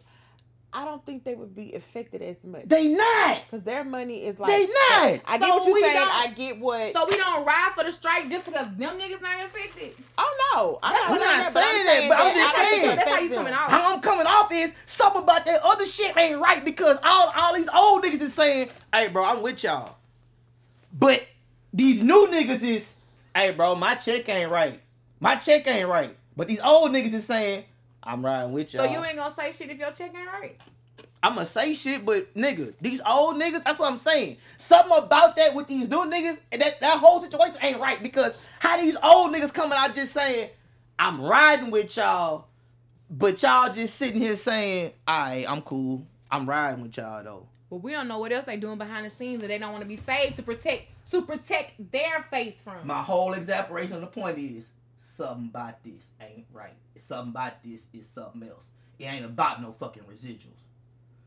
[0.73, 3.43] I don't think they would be affected as much They not.
[3.45, 5.21] because their money is like They not.
[5.27, 6.09] I get So what you're saying.
[6.11, 6.93] I get what.
[6.93, 9.95] So we don't ride for the strike just because them niggas not affected.
[10.17, 12.57] oh no, I'm That's not, We're saying not that, saying that, but I'm just I
[12.63, 12.93] don't think saying.
[12.93, 13.71] it That's how you coming off.
[13.71, 17.55] How I'm coming off is something about that other shit ain't right because all all
[17.57, 19.97] these old niggas is saying, "Hey, bro, I'm with y'all,"
[20.93, 21.27] but
[21.73, 22.95] these new niggas is,
[23.35, 24.81] "Hey, bro, my check ain't right.
[25.21, 27.65] My check ain't right." But these old niggas is saying,
[28.03, 30.61] "I'm riding with y'all." So you ain't gonna say shit if your check ain't right.
[31.23, 34.39] I'm gonna say shit, but nigga, these old niggas, that's what I'm saying.
[34.57, 38.37] Something about that with these new niggas, and that, that whole situation ain't right because
[38.59, 40.49] how these old niggas coming out just saying,
[40.99, 42.47] I'm riding with y'all,
[43.11, 46.07] but y'all just sitting here saying, alright, I'm cool.
[46.31, 47.47] I'm riding with y'all though.
[47.69, 49.83] But we don't know what else they doing behind the scenes that they don't want
[49.83, 52.87] to be saved to protect to protect their face from.
[52.87, 54.69] My whole exasperation of the point is
[55.21, 56.73] something about this ain't right.
[56.97, 58.71] Something about this is something else.
[58.99, 60.47] It ain't about no fucking residuals.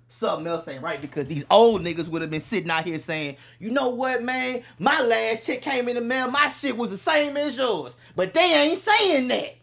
[0.07, 3.37] Something else ain't right because these old niggas would have been sitting out here saying,
[3.59, 4.63] you know what, man?
[4.79, 6.29] My last check came in the mail.
[6.29, 7.93] My shit was the same as yours.
[8.15, 9.55] But they ain't saying that.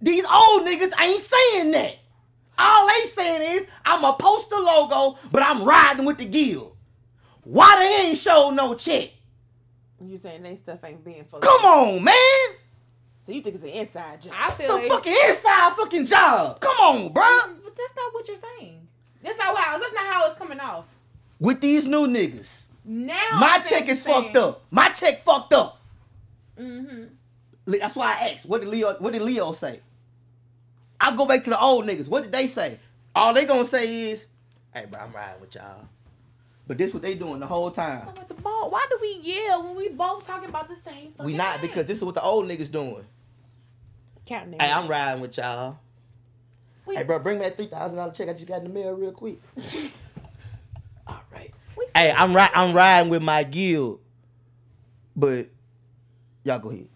[0.00, 1.96] These old niggas ain't saying that.
[2.56, 6.76] All they saying is, I'm a poster logo, but I'm riding with the guild.
[7.42, 9.10] Why they ain't show no check?
[10.08, 11.40] You saying they stuff ain't being full.
[11.40, 12.14] Come on, man.
[13.24, 14.34] So you think it's an inside job?
[14.36, 16.60] I feel It's a fucking inside fucking job.
[16.60, 17.56] Come on, bruh.
[17.64, 18.86] But that's not what you're saying.
[19.22, 19.78] That's not how.
[19.78, 20.84] That's not how it's coming off.
[21.40, 24.62] With these new niggas, Now my check is what fucked up.
[24.70, 25.80] My check fucked up.
[26.58, 27.04] Mm-hmm.
[27.66, 28.46] That's why I asked.
[28.46, 28.94] What did Leo?
[28.98, 29.80] What did Leo say?
[31.00, 32.08] I go back to the old niggas.
[32.08, 32.78] What did they say?
[33.14, 34.26] All they gonna say is,
[34.72, 35.88] "Hey, bro, I'm riding with y'all."
[36.66, 38.08] But this what they doing the whole time.
[38.28, 41.12] The ball, why do we yell when we both talking about the same?
[41.18, 41.68] We not thing?
[41.68, 43.04] because this is what the old niggas doing.
[44.26, 45.78] Counting Hey, I'm riding with y'all.
[46.88, 48.92] Hey, bro, bring me that three thousand dollar check I just got in the mail
[48.92, 49.40] real quick.
[51.06, 51.52] All right.
[51.94, 54.00] Hey, I'm ri- I'm riding with my guild,
[55.14, 55.48] but
[56.44, 56.88] y'all go ahead.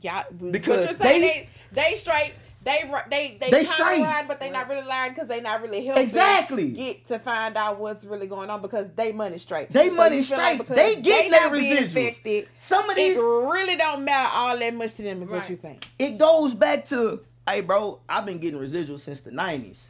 [0.00, 2.32] Yeah, Because they- they, they straight.
[2.62, 4.00] They ri- they they, They they straight.
[4.02, 6.70] lying, but they not really lying because they not really helping Exactly.
[6.72, 9.70] get to find out what's really going on because they money straight.
[9.70, 10.58] They So money you feel straight.
[10.58, 12.46] because They getting their not being residuals.
[12.58, 15.22] Some of It these, really don't matter all that much to them.
[15.22, 15.38] Is Right.
[15.38, 15.88] what you think.
[15.98, 19.80] it goes back to, hey, bro, I've been getting residuals since the nineties.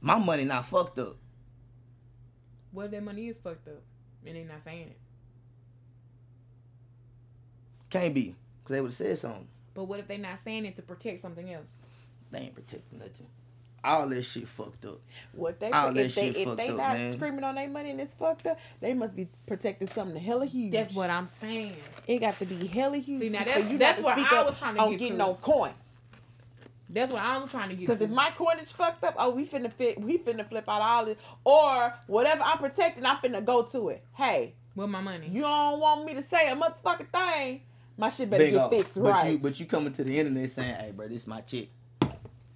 [0.00, 1.16] My money not fucked up.
[2.72, 3.82] Well, if their money is fucked up
[4.24, 4.96] and they not saying it?
[7.90, 8.34] Can't be,
[8.64, 9.46] cause they would have said something.
[9.74, 11.76] But what if they not saying it to protect something else?
[12.30, 13.26] They ain't protecting nothing.
[13.84, 15.00] All this shit fucked up.
[15.32, 17.12] What they All if they if they up, not man.
[17.12, 20.72] screaming on their money and it's fucked up, they must be protecting something hella huge.
[20.72, 21.74] That's what I'm saying.
[22.06, 23.22] It got to be hella huge.
[23.22, 25.24] See, now that's- you that's what I up was trying to on get getting to.
[25.24, 25.72] no coin.
[26.90, 27.80] That's what I'm trying to get.
[27.86, 31.06] Because if my coinage fucked up, oh, we finna fit, we finna flip out all
[31.06, 34.04] this, or whatever I'm protecting, I'm finna go to it.
[34.14, 37.62] Hey, with my money, you don't want me to say a motherfucking thing,
[38.02, 38.68] my shit better Bingo.
[38.68, 39.30] get fixed but right.
[39.32, 41.70] You, but you coming to the internet saying, hey, bro, this is my chick.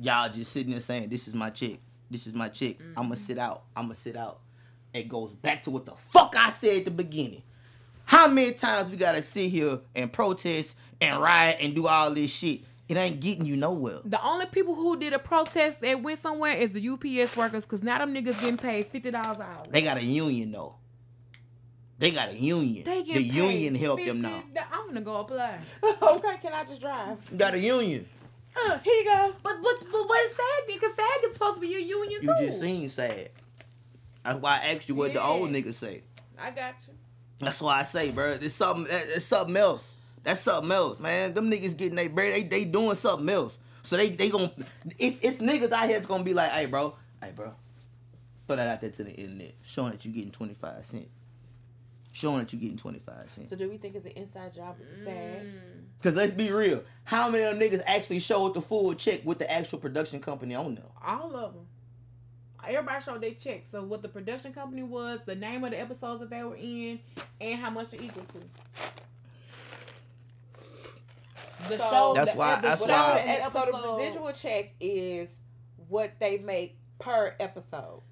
[0.00, 1.78] Y'all just sitting there saying, this is my chick.
[2.10, 2.80] This is my chick.
[2.80, 2.98] Mm-hmm.
[2.98, 3.62] I'ma sit out.
[3.76, 4.40] I'ma sit out.
[4.92, 7.42] It goes back to what the fuck I said at the beginning.
[8.06, 12.30] How many times we gotta sit here and protest and riot and do all this
[12.30, 13.98] shit It ain't getting you nowhere.
[14.04, 17.82] The only people who did a protest that went somewhere is the UPS workers, cause
[17.82, 19.66] now them niggas getting paid fifty dollars an hour.
[19.70, 20.74] They got a union though.
[21.98, 22.84] They got a union.
[22.84, 24.42] They the getting union paid help them now.
[24.72, 25.58] I'm gonna go apply.
[26.02, 27.16] okay, can I just drive?
[27.36, 28.06] Got a union.
[28.54, 29.34] Uh, here you go.
[29.42, 30.66] But but but what is SAG?
[30.66, 32.26] Because SAG is supposed to be your union too.
[32.26, 33.30] You just seen sad.
[34.24, 35.60] That's why I asked you what the old Yeah.
[35.60, 36.02] niggas say.
[36.38, 36.94] I got you.
[37.38, 38.86] That's why I say, bro, it's something.
[38.90, 39.94] It's something else.
[40.22, 41.34] That's something else, man.
[41.34, 42.34] Them niggas getting their bread.
[42.34, 43.56] They they doing something else.
[43.82, 44.50] So they they gon'
[44.98, 47.54] it's it's niggas out here that's gonna be like, hey, bro, hey, bro,
[48.46, 51.08] throw that out there to the internet, showing that you getting twenty five cent,
[52.16, 53.48] showing that you getting twenty five cent.
[53.48, 55.42] So do we think it's an inside job with the SAG?
[55.42, 55.52] Mm.
[56.02, 59.38] Cause let's be real, how many of them niggas actually showed the full check with
[59.38, 60.84] the actual production company on them?
[61.04, 61.66] All of them.
[62.66, 63.64] Everybody showed their check.
[63.70, 66.98] So what the production company was, the name of the episodes that they were in,
[67.40, 68.38] and how much it equal to.
[71.68, 72.12] The So- show.
[72.14, 75.34] That's the, why- the that's show why- and the So the residual check is
[75.88, 78.02] what they make per episode.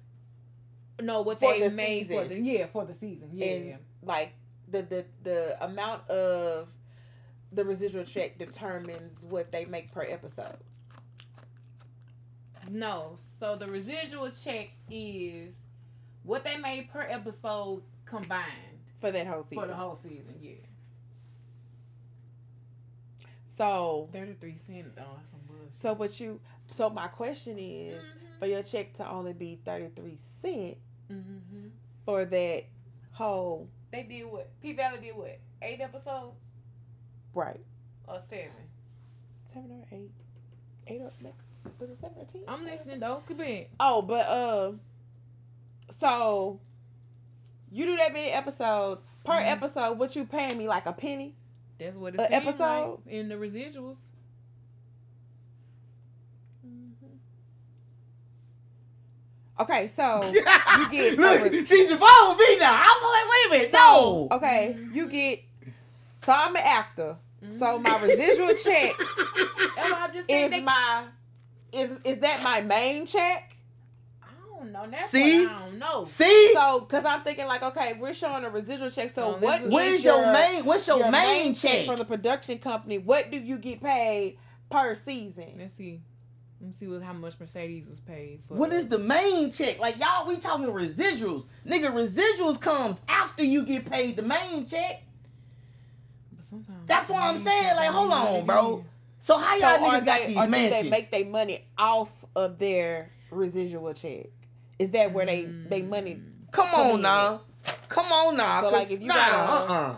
[1.01, 3.29] No, what for they the made for the yeah for the season.
[3.33, 3.45] Yeah.
[3.47, 4.33] and like
[4.69, 6.67] the the the amount of
[7.51, 10.57] the residual check determines what they make per episode.
[12.69, 15.55] No, so the residual check is
[16.23, 19.61] what they made per episode combined For that whole season.
[19.63, 20.35] for the whole season.
[20.41, 20.53] Yeah,
[23.45, 24.87] So thirty three cent.
[24.99, 25.17] Oh,
[25.71, 26.39] so but you
[26.71, 28.39] so my question is Mm-hmm.
[28.39, 30.77] for your check to only be thirty three cent
[31.09, 31.67] hmm
[32.05, 32.63] for that
[33.11, 34.49] whole They did what?
[34.61, 35.39] P Valley did what?
[35.61, 36.35] Eight episodes
[37.33, 37.59] right.
[38.07, 38.49] or seven?
[39.45, 40.11] Seven or eight.
[40.87, 41.11] Eight or
[41.79, 42.41] was it seven or ten?
[42.47, 43.23] I'm listening though.
[43.25, 43.67] Could be.
[43.79, 44.71] Oh, but uh,
[45.89, 46.59] so
[47.71, 49.51] you do that many episodes per Mhm.
[49.51, 49.97] episode.
[49.97, 51.33] What you paying me like a penny?
[51.79, 52.99] That's what it A seemed episode?
[53.05, 53.99] like in the residuals.
[59.59, 60.43] Okay, so you
[60.91, 62.73] get Look, a- she's involved with me now.
[62.73, 64.27] I'm like, wait a minute, no.
[64.31, 65.39] okay, you get.
[66.25, 67.17] So I'm an actor.
[67.51, 67.83] So Mhm.
[67.83, 68.93] my residual check
[69.75, 71.03] That's I'm just is They- my
[71.71, 73.55] is is that my main check?
[74.23, 74.27] I
[74.59, 74.87] don't know.
[74.89, 75.45] That's See?
[75.45, 76.05] I don't know.
[76.05, 79.11] See, So, because I'm thinking like, okay, we're showing a residual check.
[79.11, 80.65] So, No, what this is- where's is your, main?
[80.65, 81.85] What's your, main, check?
[81.85, 82.97] from the production company?
[82.97, 84.37] What do you get paid
[84.69, 85.53] per season?
[85.59, 86.01] Let's see.
[86.61, 88.55] Let me see what how much Mercedes was paid for.
[88.55, 89.79] What is the main check?
[89.79, 91.91] Like y'all, we talking residuals, nigga.
[91.91, 95.03] Residuals comes after you get paid the main check.
[96.35, 97.75] But sometimes That's what I'm saying.
[97.75, 98.45] Like, hold on, good.
[98.47, 98.85] bro.
[99.19, 100.83] So how y'all are niggas got they, these or do mansions?
[100.83, 104.27] they make their money off of their residual check?
[104.79, 106.21] Is that where they they money?
[106.51, 107.41] Come come on now,
[107.89, 108.61] come on now.
[108.61, 109.95] So, 'cause- like, if you nah, got a- uh-uh.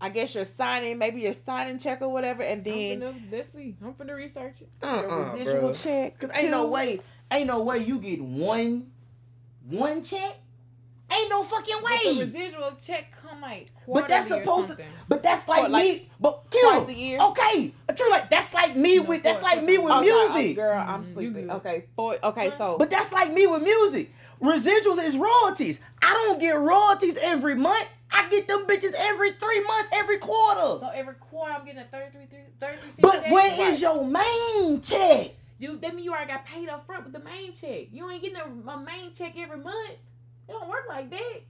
[0.00, 3.32] I guess you're signing, maybe you're signing check or whatever, and then I'm then finna,
[3.32, 3.76] let's see.
[3.84, 4.68] I'm finna research it.
[4.82, 5.72] uh-uh, residual bro.
[5.72, 6.18] check.
[6.18, 7.00] Cause ain't no way,
[7.32, 8.90] ain't no way you get one,
[9.68, 10.36] one check.
[11.10, 12.26] Ain't no fucking But the way.
[12.26, 14.84] residual check come like But that's quarterly or supposed to.
[15.08, 16.08] But that's like, like, me.
[16.20, 17.18] But twice a year?
[17.20, 18.10] Okay, true.
[18.10, 19.22] Like that's like me No, with.
[19.22, 20.50] That's like me with Oh, music.
[20.50, 21.50] I'm, girl, I'm Mm, sleeping.
[21.50, 24.12] Okay, for okay, so But that's like me with music.
[24.42, 25.80] Residuals is royalties.
[26.02, 27.88] I don't get royalties every month.
[28.28, 30.60] I get them bitches every three months, every quarter.
[30.60, 32.26] So every quarter I'm getting a 33,
[32.60, 33.80] 33 cent But where is Right.
[33.80, 35.30] your main check?
[35.58, 37.88] You, that mean you already got paid up front with the main check.
[37.90, 39.90] You ain't getting a, a main check every month.
[40.48, 41.40] It don't work like that.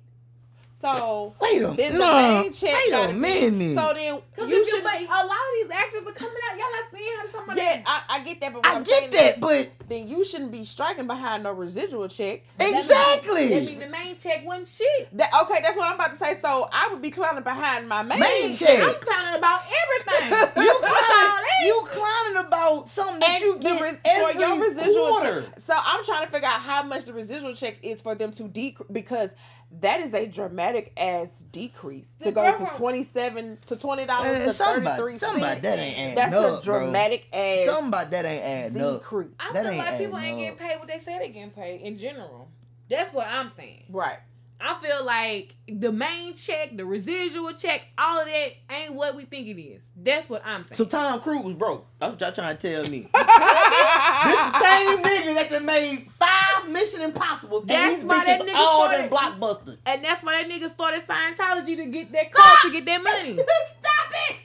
[0.80, 2.72] So Wait a then the nah, main check.
[2.72, 3.74] Wait a gotta be- minute.
[3.76, 5.04] So then Cause you if you should make, be.
[5.06, 6.56] a lot of these actors are coming out.
[6.58, 7.60] Y'all not seeing how somebody.
[7.60, 10.06] Yeah, I, I get that, but what I am get saying that, is, but then
[10.08, 12.42] you shouldn't be striking behind no residual check.
[12.58, 13.48] That mean- exactly.
[13.48, 15.16] That mean the main check wasn't shit.
[15.16, 16.34] That okay, that's what I'm about to say.
[16.40, 19.00] So I would be clowning behind my main, Main I'm check.
[19.00, 20.38] clowning about everything.
[20.58, 24.38] You That's clowning, you clowning about something that And you the get res- every for
[24.38, 25.42] your residual quarter.
[25.42, 25.60] check.
[25.60, 28.44] So I'm trying to figure out how much the residual checks is for them to
[28.44, 29.34] decrease because
[29.80, 34.46] that is a dramatic ass decrease to go to twenty seven to twenty dollars Man,
[34.46, 35.62] to something thirty about, three something about cents.
[35.62, 36.80] that ain't adding That's up, a bro.
[36.80, 39.00] dramatic ass Something about that ain't adding up.
[39.00, 39.28] decrease.
[39.38, 41.80] I That feel like people adding ain't getting paid what they say they getting paid
[41.82, 42.48] in general.
[42.88, 43.84] That's what I'm saying.
[43.90, 44.18] Right.
[44.60, 49.24] I feel like the main check, the residual check, all of that ain't what we
[49.24, 49.82] think it is.
[49.96, 50.76] That's what I'm saying.
[50.76, 51.86] So Tom Cruise was broke.
[52.00, 53.00] That's what y'all trying to tell me.
[53.12, 58.40] this the same nigga that done made five Mission Impossibles and That's these why that
[58.40, 59.78] nigga all them started- blockbusters.
[59.86, 63.34] and that's why that nigga started Scientology to get that card to get that money.
[63.80, 64.36] Stop it!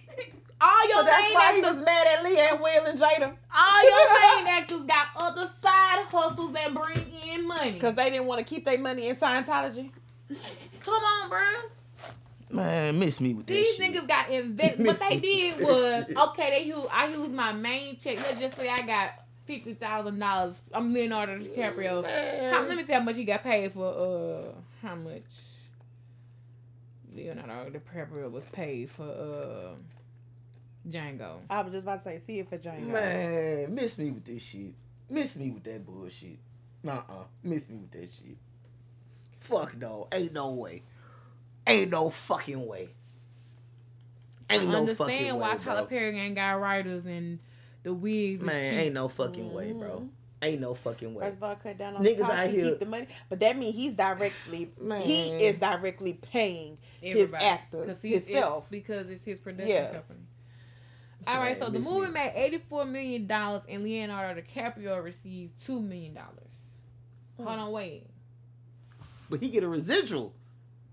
[0.61, 3.35] All your So that's main why he actors, was mad at Leanne Will and Jada
[3.53, 7.72] all your main actors got other side hustles that bring in money.
[7.73, 9.90] because they didn't want to keep their money in Scientology.
[10.81, 11.41] Come on, bro.
[12.51, 13.93] Man, miss me with that These shit.
[13.93, 14.80] niggas got invest.
[14.80, 16.49] What they did was okay.
[16.51, 18.18] They use I used my main check.
[18.18, 19.11] Let's just say I got
[19.45, 20.61] fifty thousand dollars.
[20.73, 22.03] I'm Leonardo DiCaprio.
[22.51, 23.88] How, let me see how much he got paid for.
[23.88, 25.23] Uh, how much
[27.15, 29.03] Leonardo DiCaprio was paid for.
[29.03, 29.76] Uh,
[30.89, 31.39] Django.
[31.49, 32.88] I was just about to say, see it for Django.
[32.88, 34.73] Man, miss me with this shit.
[35.10, 36.38] Miss me with that bullshit.
[36.85, 37.23] Uh-uh.
[37.41, 38.35] Miss me with that shit.
[39.43, 40.07] Fuck no.
[40.11, 40.83] Ain't no way.
[41.67, 42.89] Ain't no fucking way.
[44.49, 45.85] Ain't I no understand fucking why way, Tyler bro.
[45.87, 47.39] Perry ain't got writers and
[47.83, 48.41] the wigs.
[48.41, 48.81] Man, cheap.
[48.85, 50.07] ain't no fucking way, bro.
[50.41, 51.23] Ain't no fucking way.
[51.25, 53.07] First of all, cut down on Niggas the cost out here- keep the money.
[53.29, 55.01] But that means he's directly Man.
[55.01, 57.45] he is directly paying his Everybody.
[57.45, 58.63] actors 'Cause he's- himself.
[58.63, 59.91] it's because it's his production Yeah.
[59.93, 60.19] company.
[61.25, 62.13] All right, so the movie me.
[62.13, 66.51] made eighty-four million dollars, and Leonardo DiCaprio received two million dollars.
[67.37, 67.43] Hmm.
[67.45, 68.07] Hold on, wait.
[69.34, 70.22] But he get a residual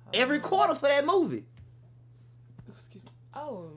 [0.04, 0.40] Hold every oh.
[0.40, 1.44] quarter for that movie.
[2.74, 3.10] Excuse me.
[3.34, 3.68] Oh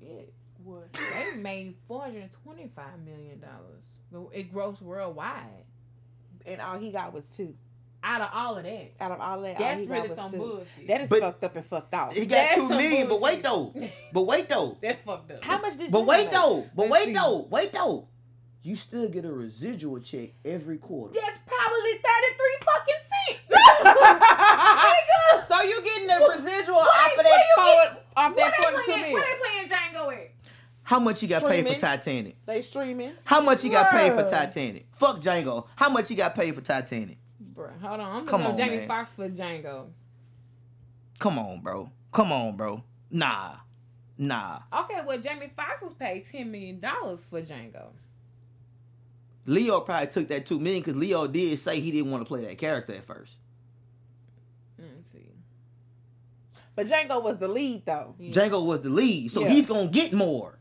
[0.00, 0.32] shit!
[0.64, 0.90] What?
[0.94, 4.30] They made four hundred and twenty-five million dollars.
[4.32, 5.66] It grossed worldwide.
[6.46, 7.54] And all he got was two.
[8.02, 10.18] Out of all of that, Out of all that, all that's he got really was
[10.18, 10.38] some two.
[10.38, 10.88] bullshit.
[10.88, 12.12] That is But- fucked up and fucked off.
[12.14, 13.74] He got That's two some million, but wait though.
[14.14, 14.78] But wait though.
[14.82, 15.44] that's fucked up.
[15.44, 16.30] How much did But you wait make?
[16.30, 16.66] though.
[16.74, 17.12] But Let's wait see.
[17.12, 17.46] though.
[17.50, 18.08] Wait though.
[18.62, 21.12] You still get a residual check every quarter.
[21.12, 23.09] That's probably thirty-three fucking cents.
[23.52, 25.48] Oh Nigga.
[25.48, 28.62] so you getting the residual What off of that where you forward, off that they
[28.62, 29.12] forty two playing?
[29.12, 29.38] What million?
[29.42, 30.30] they playing Django at?
[30.82, 32.36] How much you got paid for Titanic?
[32.46, 33.12] They streaming.
[33.24, 34.86] How much you got paid for Titanic?
[34.96, 35.66] Fuck Django.
[35.76, 37.18] How much you got paid for Titanic?
[37.38, 38.20] Bro, hold on.
[38.20, 38.88] I'm Come looking up on, Jamie man.
[38.88, 39.86] Foxx for Django.
[41.18, 41.90] Come on, bro.
[42.12, 42.82] Come on, bro.
[43.10, 43.56] Nah.
[44.18, 44.60] Nah.
[44.72, 47.88] Okay, well, Jamie Foxx was paid ten million dollars for Django.
[49.50, 52.42] Leo probably took that two million because Leo did say he didn't want to play
[52.44, 53.34] that character at first.
[54.78, 55.26] Let's see.
[56.76, 58.14] But Django was the lead though.
[58.20, 58.30] Yeah.
[58.32, 59.48] Django was the lead, so Yeah.
[59.50, 60.59] he's gonna get more.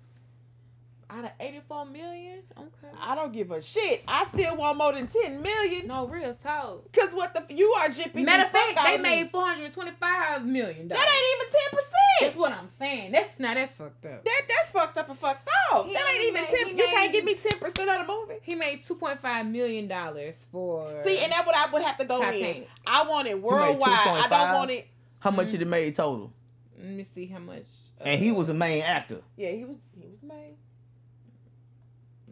[1.11, 2.95] Out of eighty-four million, okay.
[3.01, 4.03] I don't give a shit.
[4.07, 5.87] I still want more than ten million.
[5.87, 6.91] No, real talk.
[6.93, 7.51] Cause what the fuck?
[7.51, 8.23] you are jipping.
[8.25, 9.09] Matter the of fact, they of me.
[9.09, 10.87] made four hundred twenty-five million.
[10.87, 11.93] that ain't even 10 percent.
[12.21, 13.11] That's what I'm saying.
[13.11, 14.23] That's now that's fucked up.
[14.23, 15.87] That that's fucked up and fucked off.
[15.87, 16.67] He that ain't even made- ten.
[16.69, 18.35] You made- can't give me ten percent of the movie.
[18.43, 21.01] He made two point five million dollars for.
[21.03, 22.65] See, and that's what I would have to go in.
[22.85, 23.89] I want it worldwide.
[23.89, 24.87] I don't want it.
[25.17, 25.51] How much Mhm.
[25.53, 26.31] did it made total?
[26.77, 27.65] Let me see how much.
[27.99, 29.21] uh, And he was a main actor.
[29.37, 29.77] Yeah, he was.
[29.99, 30.55] He was made.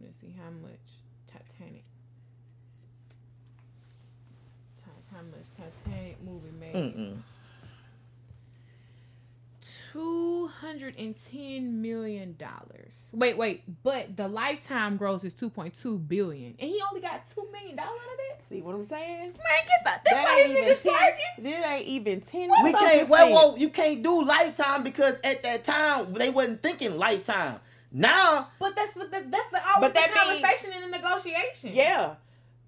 [0.01, 0.79] Let's see how much
[1.27, 1.83] Titanic.
[4.85, 5.45] Ti- How much
[5.83, 6.66] Titanic movie made?
[6.77, 7.17] Mm-mm.
[9.91, 12.93] Two hundred and ten million dollars.
[13.11, 17.25] Wait, wait, but the lifetime gross is two point two billion, and he only got
[17.25, 18.47] two million dollars out of that.
[18.47, 19.19] See what I'm saying?
[19.31, 20.01] Man, get that.
[20.05, 21.43] That's That ain't even 10.
[21.43, 22.49] This ain't even ten.
[22.63, 22.91] We can't.
[22.91, 23.09] percent.
[23.09, 27.59] Well, well, you can't do lifetime because at that time they wasn't thinking lifetime.
[27.91, 30.97] Now, But that's what the, that's the always But the that mean- conversation in the
[30.97, 31.71] negotiation.
[31.73, 32.15] Yeah,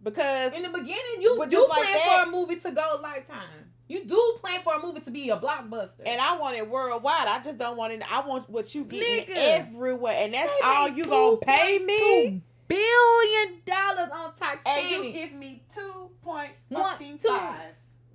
[0.02, 3.00] because In the beginning, you do just like plan that- for a movie to go
[3.04, 3.72] lifetime.
[3.90, 6.02] You do plan for a movie to be a blockbuster.
[6.06, 7.28] and I want it worldwide.
[7.28, 8.04] I just don't want it.
[8.10, 9.36] I want what you getting Nigga.
[9.36, 12.00] everywhere, and that's They all made you gonna pay me.
[12.00, 14.62] $2.2 billion on Titanic.
[14.68, 17.28] And you give me two point One, fucking two.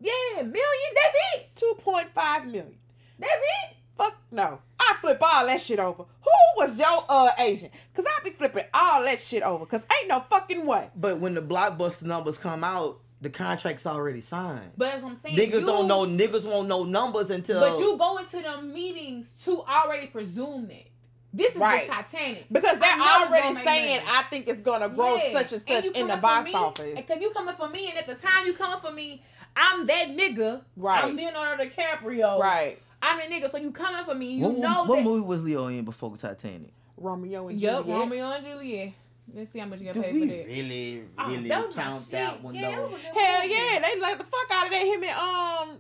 [0.01, 0.53] yeah, million.
[0.95, 1.49] That's it.
[1.57, 2.77] Two point five million.
[3.19, 3.77] That's it.
[3.97, 4.61] Fuck no.
[4.79, 6.05] I flip all that shit over.
[6.05, 7.73] Who was your uh agent?
[7.95, 9.65] Cause I be flipping all that shit over.
[9.67, 10.91] Cause ain't no fucking way.
[10.97, 14.73] but when the blockbuster numbers come out, the contract's already signed.
[14.77, 15.36] But as I'm saying.
[15.36, 16.05] Niggas you, don't know.
[16.07, 17.61] Niggas won't know numbers until.
[17.61, 20.85] But you go into the meetings to already presume that
[21.32, 21.86] this is Right.
[21.86, 22.47] the Titanic.
[22.51, 24.11] Because they're I know it's already saying money.
[24.19, 25.32] I think it's gonna grow Yeah.
[25.32, 26.95] such and And such you in the coming for box me, office.
[26.95, 29.23] Because you coming for me, and at the time you coming for me,
[29.57, 30.62] I'm that nigga.
[30.77, 31.05] Right.
[31.05, 32.39] I'm Leonardo DiCaprio.
[32.39, 32.78] Right.
[33.03, 33.51] I'm a nigga.
[33.51, 34.32] So you coming for me.
[34.32, 35.05] You what, know what that.
[35.05, 36.73] movie was Leo in before Titanic?
[36.97, 38.01] Romeo and Yup, Juliet.
[38.01, 38.93] Romeo and Juliet.
[39.33, 40.47] Let's see how much you got Do paid we for that.
[40.47, 42.71] really, Oh, really that count that one yeah, though?
[42.71, 44.87] That was a good Hell yeah, they like the fuck out of that.
[44.87, 45.79] Him and um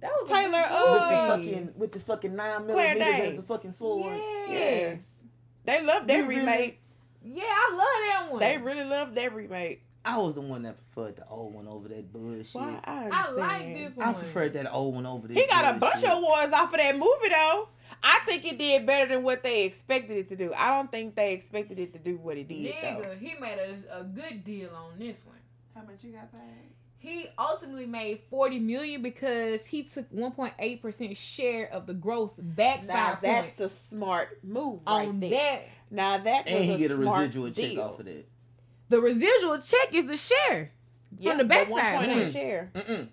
[0.00, 3.30] That was a Taylor, uh, with the fucking with the fucking nine Claire millimeters Danes.
[3.32, 4.22] as the fucking swords.
[4.48, 4.98] Yes.
[5.64, 6.80] they love that You really- remake.
[7.26, 7.86] Yeah, I love
[8.26, 8.40] that one.
[8.40, 9.82] They really love that remake.
[10.04, 12.54] I was the one that preferred the old one over that bullshit.
[12.54, 13.36] Why I I understand.
[13.38, 14.08] like this one.
[14.08, 15.36] I preferred that old one over this.
[15.38, 16.10] He got a bunch bullshit.
[16.10, 17.68] of awards off of that movie though.
[18.06, 20.52] I think it did better than what they expected it to do.
[20.54, 22.86] I don't think they expected it to do what it did though.
[23.00, 25.36] Nigga, he made a, a good deal on this one.
[25.74, 26.40] How much you got paid?
[26.98, 31.94] He ultimately made forty million because he took one point eight percent share of the
[31.94, 32.88] gross backside.
[32.88, 35.30] Now backside that's a smart move right on there.
[35.30, 35.62] that.
[35.90, 38.26] Now that And he was get a smart residual check off of that.
[38.90, 40.70] The residual check is the share.
[41.18, 42.08] Yeah, the backside.
[42.08, 42.32] 1.8 Mm.
[42.32, 42.70] share.
[42.74, 43.08] Mm-mm.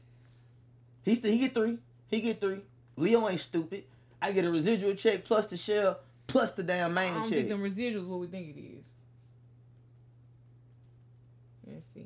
[1.04, 1.78] He still he get three.
[2.08, 2.62] He get three.
[2.98, 3.84] Leo ain't stupid.
[4.22, 7.24] I get a residual check plus the shell plus the damn main I main don't
[7.30, 7.38] check.
[7.40, 8.84] think them residuals what we think it is.
[11.68, 12.06] Let's see.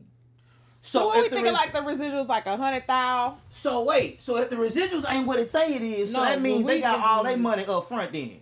[0.82, 3.40] So, so what we if the thinking res- like the residuals like a hundred thousand?
[3.50, 6.66] so wait, so if the residuals ain't what it say it is, so that means
[6.66, 8.40] they got all their money up front then.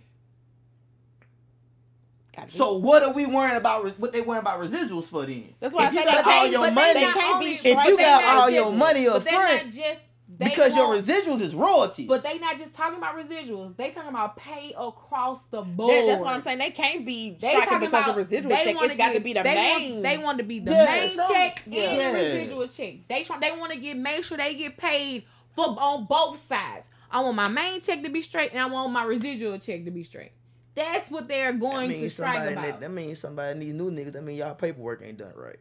[2.48, 3.98] So what are we worrying about?
[3.98, 5.54] What they worrying about residuals for then?
[5.60, 7.96] That's why if I you say got all your money, they can't be If you
[7.96, 9.98] got all your just- money But up they're not front, just they
[10.44, 12.06] because your residuals is royalties.
[12.08, 13.76] But they not just talking about residuals.
[13.76, 15.90] They talking about pay across the board.
[15.92, 16.58] That- that's what I'm saying.
[16.58, 18.74] They can't be They striking talking because about the residual check.
[18.76, 19.90] wanna It's got to be the they main.
[19.92, 21.82] Want, they want to be the Yeah, main some- check yeah.
[21.82, 22.94] and the residual check.
[23.08, 23.38] They try.
[23.40, 26.88] They want to get make sure they get paid for on both sides.
[27.10, 29.90] I want my main check to be straight, and I want my residual check to
[29.90, 30.32] be straight.
[30.74, 32.52] That's what they're that going to means strike somebody.
[32.54, 32.66] about.
[32.66, 34.12] That, that means somebody these new niggas.
[34.14, 35.60] That mean y'all paperwork ain't done right.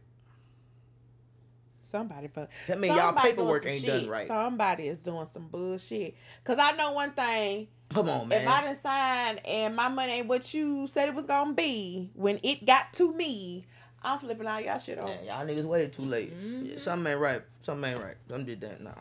[1.94, 4.26] Somebody, but That mean y'all paperwork ain't some done right.
[4.26, 6.16] Somebody is doing some bullshit.
[6.44, 7.68] Cause I know one thing.
[7.92, 8.42] Come on, man.
[8.42, 12.10] If I didn't sign and my money ain't what you said it was gonna be
[12.16, 13.68] when it got to me,
[14.02, 15.08] I'm flipping all y'all shit on.
[15.08, 16.34] Yeah, y'all niggas waited too late.
[16.36, 16.72] Mhm.
[16.72, 17.44] Yeah, something ain't right.
[17.62, 18.18] Something ain't right.
[18.28, 18.82] Some did that.
[18.82, 18.92] Nah.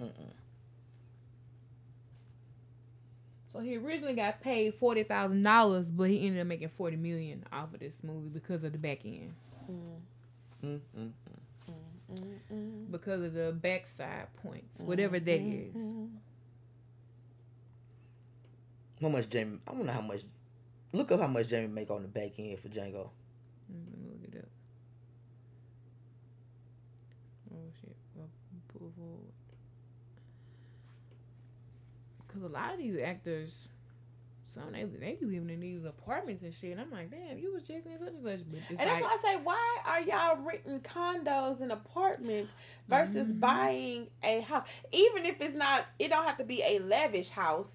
[0.00, 0.12] Mm-mm.
[3.52, 7.44] So he originally got paid forty thousand dollars, but he ended up making forty million
[7.52, 9.34] off of this movie because of the back end,
[10.64, 11.10] Mm-mm.
[12.12, 12.92] Mm-hmm.
[12.92, 15.52] because of the backside points, whatever that mm-hmm.
[15.52, 15.74] is.
[15.74, 16.04] Mm-hmm.
[19.02, 19.58] How much Jamie?
[19.66, 20.22] I wonder how much.
[20.92, 23.10] Look up how much Jamie make on the back end for Django.
[23.70, 24.48] Mm, Let me look it up.
[27.52, 27.96] Oh shit!
[28.72, 29.32] Pull forward.
[32.28, 33.68] Cause a lot of these actors,
[34.56, 36.72] some they they be living in these apartments and shit.
[36.72, 38.40] And I'm like, damn, you was just in such and such.
[38.50, 42.52] But it's And like, that's why I say, why are y'all renting condos and apartments
[42.88, 43.40] versus Mhm.
[43.40, 44.66] buying a house?
[44.92, 47.74] Even if it's not, it don't have to be a lavish house,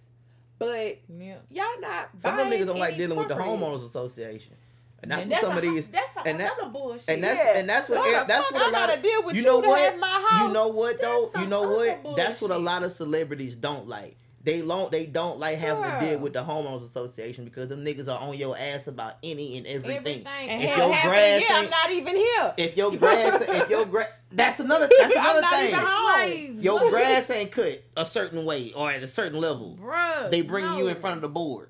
[0.59, 1.35] but yeah.
[1.49, 4.55] y'all not Some of buying them niggas don't like any dealing with the homeowners association,
[5.03, 5.87] and that's And what some a, of these.
[5.87, 7.09] That's a, and that- another bullshit.
[7.09, 7.57] And that's Yeah.
[7.57, 9.41] and that's what Why e- that's what a I lot gotta of deal with you
[9.41, 10.47] you know what my house?
[10.47, 13.55] you know what though That's you know what other that's what a lot of celebrities
[13.55, 14.17] don't like.
[14.43, 18.07] They don't they don't like having to deal with the homeowners association because them niggas
[18.07, 20.25] are on your ass about any and everything.
[20.25, 20.49] everything.
[20.49, 22.53] And If your half of the grass year, I'm ain't- not even here.
[22.57, 25.67] If your grass if your grass that's another that's I'm another not thing.
[25.69, 26.55] even home.
[26.57, 29.77] Like, Your grass ain't cut a certain way or at a certain level.
[29.81, 31.69] Bruh, They bring you in front of the board.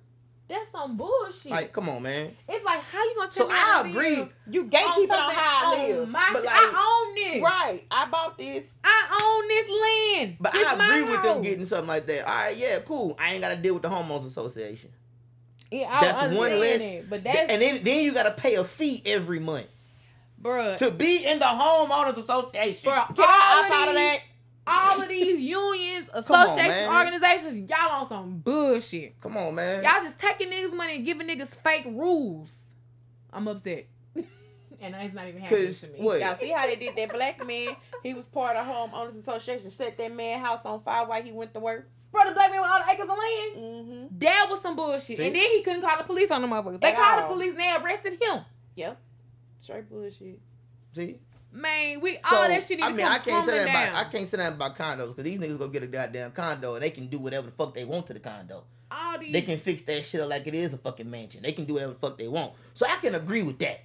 [0.52, 1.50] That's some bullshit.
[1.52, 2.36] Like, come on, man.
[2.50, 4.16] it's like how you gonna So tell me I how agree.
[4.18, 6.10] live You on gatekeeping on how I on live.
[6.10, 6.46] My But shit.
[6.48, 7.42] like- I own this.
[7.44, 7.84] Right.
[7.90, 8.68] I bought this.
[8.84, 9.70] I own this
[10.28, 10.38] land.
[10.42, 12.28] But This I agree with them getting something like that.
[12.28, 13.16] All right, yeah, cool.
[13.18, 14.92] I ain't got to deal with the homeowners association.
[15.72, 16.82] Yeah, I That's one understand less.
[16.82, 19.68] it, but that's and then then you got to pay a fee every month
[20.44, 20.76] bruh.
[20.80, 22.92] to be in the homeowners association.
[22.92, 24.20] Bruh, Can I all opt of out of that?
[24.68, 26.96] All of these unions, associations, man.
[26.96, 29.20] organizations, y'all on some bullshit.
[29.22, 29.84] Come on, man.
[29.84, 32.56] Y'all just taking niggas' money and giving niggas fake rules.
[33.34, 33.88] I'm upset.
[34.16, 36.00] and it's not even happening to me.
[36.00, 36.20] what?
[36.20, 37.76] Y'all see how they did that black man?
[38.04, 39.70] He was part of homeowners association.
[39.70, 41.90] Set that man house on fire while he went to work.
[42.12, 43.56] Bro, the black man with all the acres of land.
[43.56, 44.18] Mm-hmm.
[44.20, 45.18] That was some bullshit.
[45.18, 45.26] See?
[45.26, 46.82] And then he couldn't call the police on the motherfuckers.
[46.82, 47.28] They At called all.
[47.30, 48.42] the police and they arrested him.
[48.76, 49.00] Yep.
[49.60, 50.40] Straight bullshit.
[50.94, 51.20] See,
[51.54, 52.82] Man, we so all that shit.
[52.82, 55.40] I mean, I can't say that about I can't say that about condos because these
[55.40, 58.08] niggas go get a goddamn condo and they can do whatever the fuck they want
[58.08, 58.64] to the condo.
[58.90, 59.34] all these.
[59.34, 61.44] They can fix that shit up like it is a fucking mansion.
[61.44, 62.54] They can do whatever the fuck they want.
[62.74, 63.82] So I can agree with that.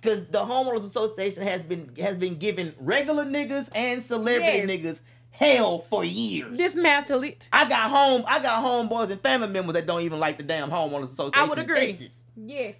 [0.00, 4.68] Because the homeowners association has been has been giving regular niggas and celebrity Yes.
[4.68, 5.00] niggas
[5.30, 6.58] hell for years.
[6.58, 7.48] dismantle it.
[7.52, 10.70] I got home I got homeboys and family members that don't even like the damn
[10.70, 11.32] homeowners association.
[11.36, 11.96] I would agree.
[12.36, 12.74] Yes.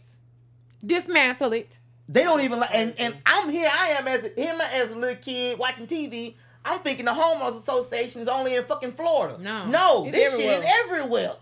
[0.85, 1.79] Dismantle it.
[2.11, 4.97] They don't even like and, and I'm here I am as a, him as a
[4.97, 6.35] little kid watching TV.
[6.65, 9.39] I'm thinking the homeowners association is only in fucking Florida.
[9.41, 9.67] No.
[9.67, 11.31] no, this shit is everywhere.
[11.31, 11.37] everywhere.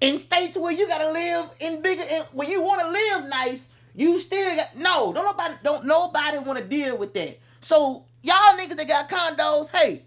[0.00, 3.68] In states where you gotta live in bigger, in, where you want to live nice,
[3.94, 5.12] you still got no.
[5.12, 7.38] Don't nobody, don't nobody want to deal with that.
[7.60, 10.02] So y'all niggas that got condos, hey,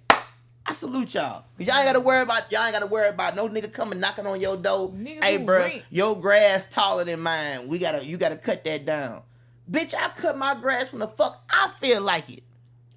[0.66, 1.44] I salute y'all.
[1.58, 4.26] Cause y'all ain't gotta worry about y'all ain't gotta worry about no nigga coming knocking
[4.26, 4.90] on your door.
[4.90, 7.68] Niggas hey, bro, your grass taller than mine.
[7.68, 9.22] We gotta, you gotta cut that down.
[9.70, 12.44] Bitch, I cut my grass when the fuck I feel like it.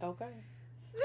[0.03, 0.27] Okay.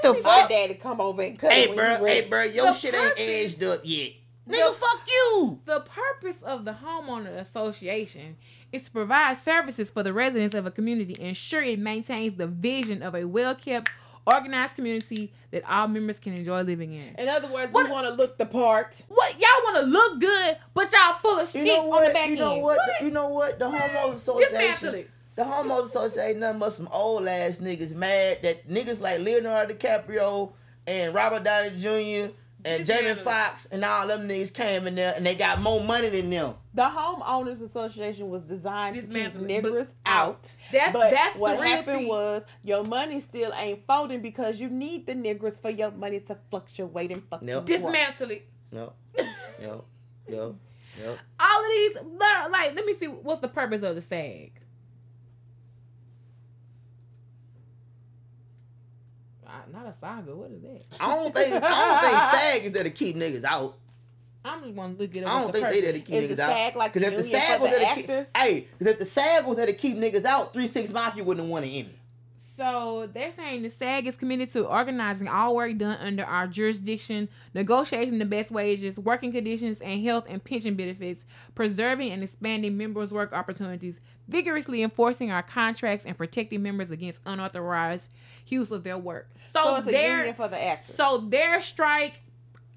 [0.02, 0.48] The My fuck?
[0.48, 3.54] daddy come over and cut Hey, it bro, hey, bro, your The shit ain't purpose-
[3.54, 4.12] edged up yet.
[4.46, 5.60] The- Nigga, fuck you.
[5.66, 8.36] The purpose of the homeowner association
[8.72, 12.46] is to provide services for the residents of a community, and ensure it maintains the
[12.46, 13.90] vision of a well-kept,
[14.26, 17.14] organized community that all members can enjoy living in.
[17.18, 19.02] In other words, What- we want to look the part.
[19.08, 22.28] What y'all want to look good, but y'all full of You shit on the back
[22.28, 22.62] you know end.
[22.62, 22.78] what?
[23.02, 23.58] You know what?
[23.58, 25.08] The homeowners Dismantle association.
[25.38, 25.44] It.
[25.44, 29.74] The homeowners association ain't nothing but some old ass niggas mad that niggas like Leonardo
[29.74, 30.52] DiCaprio
[30.86, 32.32] and Robert Downey Jr.
[32.64, 35.60] and This Jamie man- Foxx and all them niggas came in there and they got
[35.60, 36.54] more money than them.
[36.74, 40.52] The homeowners association was designed to keep Dismantle it, niggers out.
[40.68, 42.06] Uh, that's But that's what the happened tea.
[42.06, 46.36] was your money still ain't folding because you need the niggers for your money to
[46.50, 47.66] fluctuate and fucking Yep.
[47.66, 47.76] grow.
[47.76, 48.48] dismantle it.
[48.72, 48.94] Yep.
[49.60, 49.84] Yep.
[50.28, 50.54] Yep.
[51.00, 51.18] Yep.
[51.40, 54.52] All of these, like, like, let me see, what's the purpose of the SAG?
[59.46, 60.34] Uh, Not a saga.
[60.34, 60.80] What is that?
[61.00, 63.76] I don't think I don't think SAG is there to keep niggas out.
[64.44, 65.32] I'm just gonna look it up.
[65.32, 66.04] I don't what's the think they there purpose.
[66.06, 66.48] to keep Is niggas the out.
[66.50, 68.30] SAG like Because if the SAG was the there to keep, actors?
[68.36, 71.44] hey, because if the SAG was there to keep niggas out, Three Six Mafia wouldn't
[71.44, 71.94] have won an Emmy.
[72.56, 77.28] So they're saying the SAG is committed to organizing all work done under our jurisdiction,
[77.54, 81.24] negotiating the best wages, working conditions, and health and pension benefits,
[81.54, 88.08] preserving and expanding members' work opportunities, vigorously enforcing our contracts, and protecting members against unauthorized
[88.46, 89.28] use of their work.
[89.38, 90.94] So, So their union for the actors.
[90.94, 92.20] so their strike,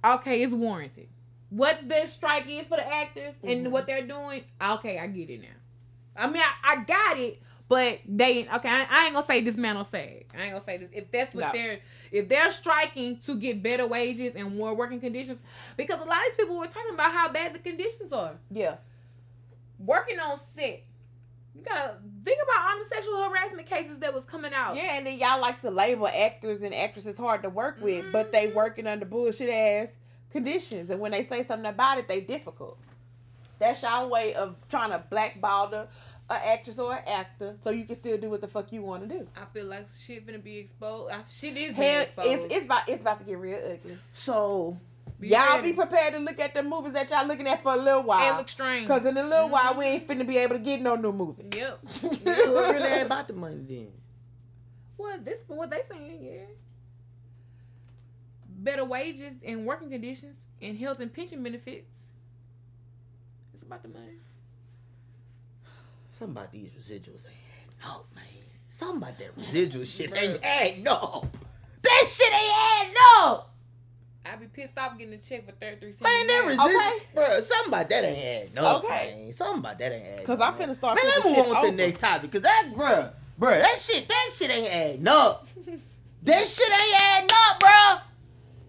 [0.03, 1.07] okay, is warranted.
[1.49, 3.71] What the strike is for the actors and Mhm.
[3.71, 5.47] what they're doing, okay, I get it now.
[6.15, 8.69] I mean, I, I got it, but they okay.
[8.69, 10.25] I, I ain't gonna say dismantle SAG.
[10.33, 10.89] I ain't gonna say this.
[10.93, 11.51] If that's what No.
[11.53, 11.79] they're
[12.11, 15.39] if they're striking to get better wages and more working conditions,
[15.77, 18.75] because a lot of these people were talking about how bad the conditions are yeah.
[19.79, 20.83] working on set.
[21.61, 24.75] You gotta think about all the sexual harassment cases that was coming out.
[24.75, 28.31] Yeah, and then y'all like to label actors and actresses hard to work with, but
[28.31, 28.55] they Mhm.
[28.55, 29.95] working under bullshit ass
[30.31, 30.89] conditions.
[30.89, 32.77] And when they say something about it, they difficult.
[33.59, 35.87] That's y'all way of trying to blackball the
[36.29, 39.07] a actress or an actor so you can still do what the fuck you want
[39.07, 39.27] to do.
[39.35, 41.11] I feel like shit finna be exposed.
[41.13, 42.27] I, shit is being Hell, exposed.
[42.29, 43.99] it's it's about it's about to get real ugly.
[44.13, 44.77] So
[45.19, 45.69] Be y'all ready.
[45.71, 48.33] be prepared to look at the movies that y'all looking at for a little while.
[48.33, 48.87] It look strange.
[48.87, 49.51] Cause in a little Mhm.
[49.51, 51.45] while we ain't finna be able to get no new movie.
[51.55, 51.79] Yep.
[51.87, 53.91] so it really ain't about the money then.
[54.97, 56.45] Well, this for what they saying, yeah.
[58.47, 61.97] Better wages and working conditions and health and pension benefits.
[63.53, 64.19] It's about the money.
[66.11, 68.23] Something about these residuals ain't adding up, man.
[68.67, 71.25] Something about that residual shit ain't adding up.
[71.81, 73.50] That shit ain't adding up.
[74.25, 76.01] I'd be pissed off getting a check for 33 cents.
[76.01, 76.97] Man, that residual, Okay.
[77.15, 77.39] bro.
[77.39, 78.83] Something about that ain't adding up.
[78.83, 79.21] Okay.
[79.23, 79.33] man.
[79.33, 80.53] Something about that ain't adding Cause up.
[80.53, 83.11] I'm finna start Man, let's flipping move on to the next topic, cause that, bruh,
[83.39, 85.47] bruh, that shit, that shit ain't adding up.
[86.23, 88.01] that shit ain't adding up, bruh.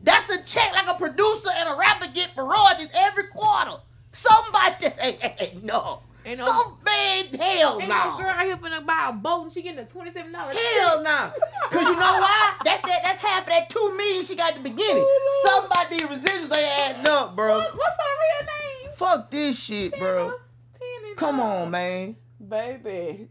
[0.04, 3.76] That's a check like a producer and a rapper get for royalties every quarter.
[4.12, 6.02] Somebody that ain't adding up.
[6.24, 8.10] Ain't no- Some man, hell Ain't no.
[8.12, 10.14] no girl out here finna buy a boat and she getting a $27
[10.52, 10.54] check.
[10.56, 11.32] Hell no.
[11.70, 12.54] Cause you know why?
[12.64, 13.00] That's that.
[13.04, 15.06] That's half of that two million she got at the beginning.
[15.44, 17.58] Somebody residuals ain't adding up, bro.
[17.58, 18.46] What- What's her real
[18.86, 18.96] name?
[18.96, 20.32] Fuck this shit, bro.
[20.78, 21.42] Tina Come Turner.
[21.48, 22.16] on, man.
[22.46, 23.28] Baby.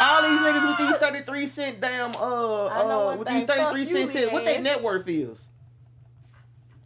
[0.00, 3.38] All these niggas with these 33 cent damn uh I know uh one with thing,
[3.38, 5.48] these 33 fuck cent shit, what they net worth is.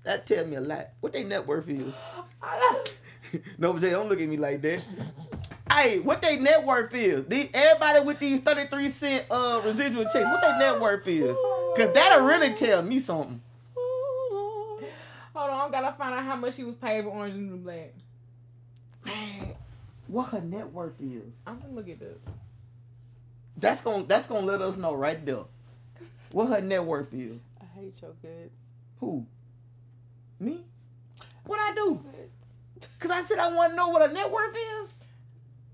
[0.04, 0.88] That tell me a lot.
[1.00, 1.92] What they net worth is.
[3.58, 4.82] no, Jay, don't look at me like that.
[5.70, 7.26] Hey, what they net worth is.
[7.26, 11.36] These, everybody with these 33 cent uh residual checks, what they net worth is.
[11.76, 13.40] Cause that'll really tell me something.
[15.34, 17.54] Hold on, I gotta find out how much she was paid for Orange and the
[17.54, 17.94] New Black.
[19.06, 19.54] Man,
[20.08, 21.34] what her net worth is.
[21.46, 22.32] I'm gonna look it up.
[23.56, 25.44] That's gonna that's gonna let us know right there.
[26.32, 27.38] What her net worth is.
[27.60, 28.64] I hate your guts.
[29.00, 29.24] Who?
[30.40, 30.64] Me?
[31.44, 32.00] What I do?
[32.98, 34.90] Cause I said I want to know what a net worth is.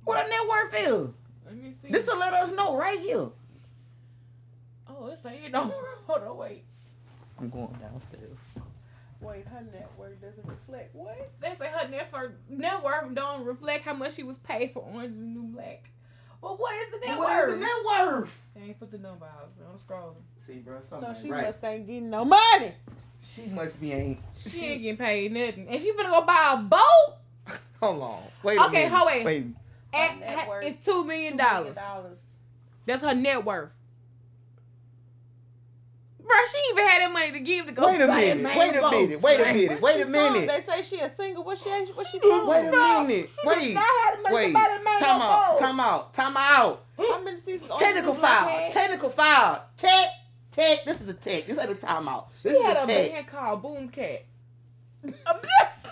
[0.05, 1.15] What a net worth is.
[1.47, 1.91] Let me see.
[1.91, 3.29] This will let us know right here.
[4.89, 5.61] oh, it's like, no,
[6.07, 6.65] hold on, wait.
[7.39, 8.51] I'm going downstairs.
[9.21, 11.31] Wait, her network doesn't reflect what?
[11.41, 14.81] They say her net worth, net worth don't reflect how much she was paid for
[14.81, 15.89] Orange and the New Black.
[16.43, 17.49] Well, what is the net What worth?
[17.49, 18.43] is the net worth?
[18.55, 20.17] They ain't put the number out, so I'm scrolling.
[20.37, 21.47] See, bro, So she right.
[21.47, 22.73] must ain't getting no money.
[23.25, 24.19] She must be ain't.
[24.37, 27.59] She, ain't getting paid nothing, and she finna go buy a boat.
[27.81, 28.23] Hold on.
[28.43, 28.59] Wait.
[28.59, 28.93] Okay, minute.
[28.93, 29.25] hold wait.
[29.25, 29.47] Wait.
[29.93, 31.77] And net it's two million dollars.
[32.87, 33.71] That's her net worth.
[36.27, 37.87] Bro, she even had that money to give to go.
[37.87, 38.59] Wait a buy that minute.
[38.59, 38.93] Wait a boat.
[38.93, 39.81] minon Wait a minute.
[39.83, 40.49] Wait a minute.
[40.49, 41.45] They say she a single.
[41.45, 41.69] What she?
[41.69, 42.47] What she from?
[42.47, 43.31] Wait a No, minute.
[43.31, 43.61] she Wait.
[43.61, 44.47] did not have the money Wait.
[44.49, 45.51] to buy that man Time no out.
[45.53, 45.59] boat.
[45.61, 46.15] Time out.
[46.15, 46.85] Time out.
[46.97, 47.71] How many seasons?
[47.71, 48.49] on Technical this black file.
[48.49, 48.73] head?
[48.73, 49.65] Technical file.
[49.77, 50.07] Tech.
[50.55, 50.85] Tech.
[50.85, 51.47] This is a tech.
[51.47, 52.27] This ain't a timeout.
[52.43, 53.13] This She is had a a tech.
[53.13, 54.21] band called Boomkat.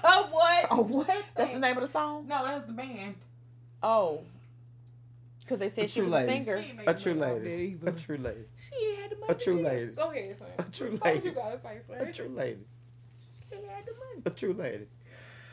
[0.05, 0.67] Oh what?
[0.73, 1.25] Oh what?
[1.37, 2.27] That's the name of the song.
[2.27, 3.15] No, that's the band.
[3.85, 4.23] Oh,
[5.41, 6.27] because they said A she was lady.
[6.33, 6.61] a singer.
[6.63, 7.79] She ain't make A true lady.
[7.87, 8.41] A true lady.
[8.59, 9.29] She had the money.
[9.29, 9.73] A true to do it.
[9.73, 9.93] lady.
[9.93, 10.49] Go ahead, son.
[10.59, 11.27] A true lady.
[11.29, 11.97] you gotta say, son.
[12.09, 12.59] A true lady.
[13.49, 14.23] She had the money.
[14.27, 14.87] A true lady.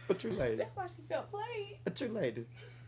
[0.10, 0.56] A true lady.
[0.56, 1.78] That's why she felt played.
[1.86, 2.46] A true lady.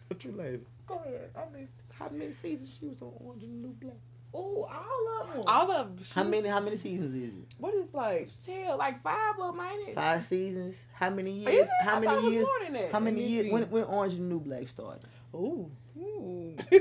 [0.10, 0.60] A true lady.
[0.88, 1.30] Go ahead.
[1.36, 1.68] I mean,
[2.00, 3.94] How many seasons she was on Orange and the New Black?
[4.34, 5.44] Ooh, all of them.
[5.46, 6.06] All of them.
[6.16, 6.48] How many?
[6.48, 7.54] How many seasons is it?
[7.58, 8.30] What is like?
[8.46, 9.96] Shit, like five of them, ain't it?
[9.96, 10.76] Five seasons.
[10.94, 11.54] How many years?
[11.54, 11.70] Is it?
[11.84, 12.46] How I thought it many was years?
[12.46, 12.92] more than that.
[12.92, 13.52] How many years?
[13.52, 15.04] When when Orange and New Black started?
[15.36, 15.70] Ooh.
[15.98, 16.56] Ooh.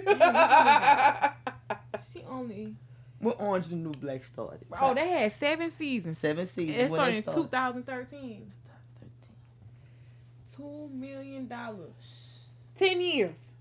[2.12, 2.76] she only.
[3.18, 4.60] When Orange and New Black started?
[4.80, 6.18] Oh, they had seven seasons.
[6.18, 6.76] seven seasons.
[6.78, 7.50] It when started they in started.
[7.50, 8.52] 2013.
[10.56, 12.48] Two million dollars.
[12.74, 13.54] Ten years.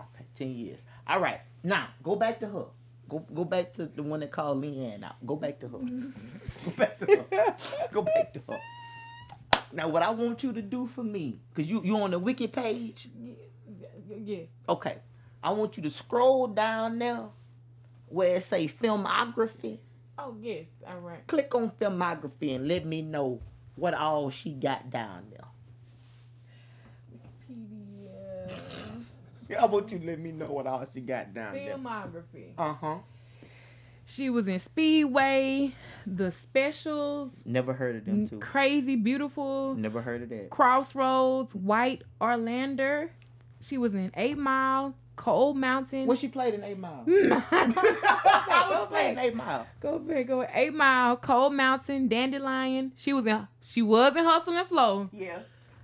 [0.00, 0.82] Okay, ten years.
[1.06, 1.40] All right.
[1.62, 2.64] Now go back to her.
[3.10, 5.24] Go go back to the one that called Leanne out.
[5.26, 5.78] Go back to her.
[5.78, 6.70] Mm-hmm.
[6.70, 7.56] go back to her.
[7.92, 8.60] Go back to her.
[9.72, 12.46] Now what I want you to do for me, cause you you on the wiki
[12.46, 13.08] page.
[14.08, 14.48] Yes.
[14.68, 14.98] Okay.
[15.42, 17.26] I want you to scroll down there
[18.06, 19.78] where it say filmography.
[20.18, 20.66] Oh yes.
[20.86, 21.26] All right.
[21.26, 23.40] Click on filmography and let me know
[23.76, 25.46] what all she got down there.
[29.58, 31.76] I want you to let me know what all she got down there.
[31.76, 32.52] Filmography.
[32.58, 32.96] Uh huh.
[34.06, 35.72] She was in Speedway,
[36.04, 38.40] The Specials, Never heard of them two.
[38.40, 40.50] Crazy Beautiful, Never heard of that.
[40.50, 43.12] Crossroads, White Oleander.
[43.60, 46.06] She was in Eight Mile, Cold Mountain.
[46.06, 47.04] What she played in Eight Mile?
[47.06, 49.66] go I was playing Eight Mile.
[49.78, 50.50] go back, go back.
[50.54, 52.92] Eight Mile, Cold Mountain, Dandelion.
[52.96, 53.46] She was in.
[53.60, 55.08] She was in Hustle and Flow.
[55.12, 55.38] Yeah.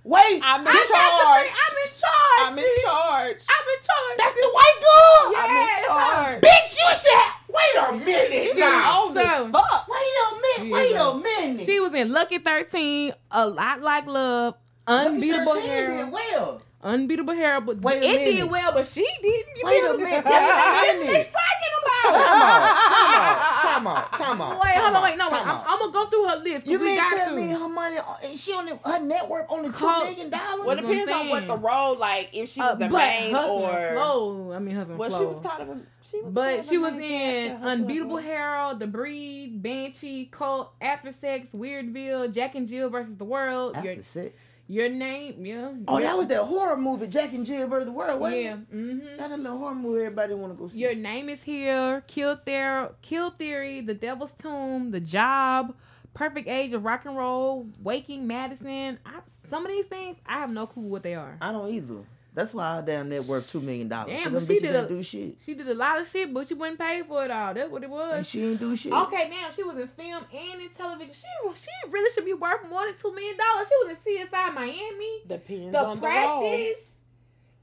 [0.07, 1.47] Wait, I'm in I got charge.
[1.47, 2.39] the- I'm in charge.
[2.39, 3.39] I'm in charge.
[3.51, 4.17] I'm in charge.
[4.17, 5.33] that's the white girl.
[5.33, 5.43] Yeah.
[5.43, 6.41] I'm in charge.
[6.41, 7.17] Bitch, you should.
[7.19, 8.53] Have, wait a minute.
[8.53, 9.05] She now.
[9.05, 9.87] was so- Fuck.
[9.89, 10.73] Wait a minute.
[10.73, 11.65] Wait a minute.
[11.65, 14.55] She was in Lucky 13, A Lot Like Love,
[14.87, 15.97] Unbeatable Lucky 13 Hair.
[16.05, 16.61] did well.
[16.83, 18.35] Unbeatable Hair, but Wait a it minute.
[18.37, 19.57] did well, but she didn't.
[19.57, 20.23] You Wait a minute.
[20.23, 21.27] That's Wait a what they minute.
[21.27, 21.73] striking
[22.13, 22.77] Time out.
[22.97, 23.61] Time out.
[23.61, 24.11] Time out.
[24.13, 24.59] Time out.
[24.63, 25.41] Wait, hold on, wait, no, wait.
[25.47, 25.61] I'm.
[25.67, 26.65] I'm gonna go through her list.
[26.65, 27.35] 'cause You we mean got tell to.
[27.35, 27.97] me her money?
[28.25, 30.65] Is she only her net worth only two Call- million dollars?
[30.65, 32.87] Well, it That's what depends on what the role, like if she Uh, was the
[32.89, 33.91] but main Hustle or.
[33.93, 34.51] Flow.
[34.53, 35.19] I mean, husband Well, flow.
[35.19, 35.81] she was kind of a.
[36.09, 36.33] She was.
[36.33, 42.55] But she was in character, Unbeatable Harold, The Breed, Banshee, Cult, After Sex, Weirdville, Jack
[42.55, 43.75] and Jill versus the World.
[43.75, 44.39] After Your six.
[44.67, 45.71] Your name, yeah.
[45.87, 48.53] Oh, that was that horror movie, Jack and Jill versus the World, wasn't yeah.
[48.53, 48.75] it?
[48.75, 49.17] Mm-hmm.
[49.17, 50.79] That a little horror movie everybody want to go see.
[50.79, 52.03] Your name is here.
[52.07, 55.73] Kill Theory, Kill Theory, The Devil's Tomb, The Job,
[56.13, 58.99] Perfect Age of Rock and Roll, Waking Madison.
[59.05, 59.19] I,
[59.49, 61.37] some of these things, I have no clue what they are.
[61.39, 62.03] I don't either.
[62.37, 64.11] That's why our damn net worth two million dollars.
[64.11, 65.37] Damn, Damn, but she did ain't a- do shit.
[65.43, 67.51] She did a lot of shit, but she wasn't paid for it all.
[67.51, 68.29] That's what it And was.
[68.29, 68.93] she ain't do shit.
[68.93, 71.15] Okay, now she was in film and in television.
[71.15, 73.67] She she really should be worth more than two million dollars.
[73.67, 76.41] She was in CSI Miami, Depends The on the role.
[76.41, 76.83] The practice,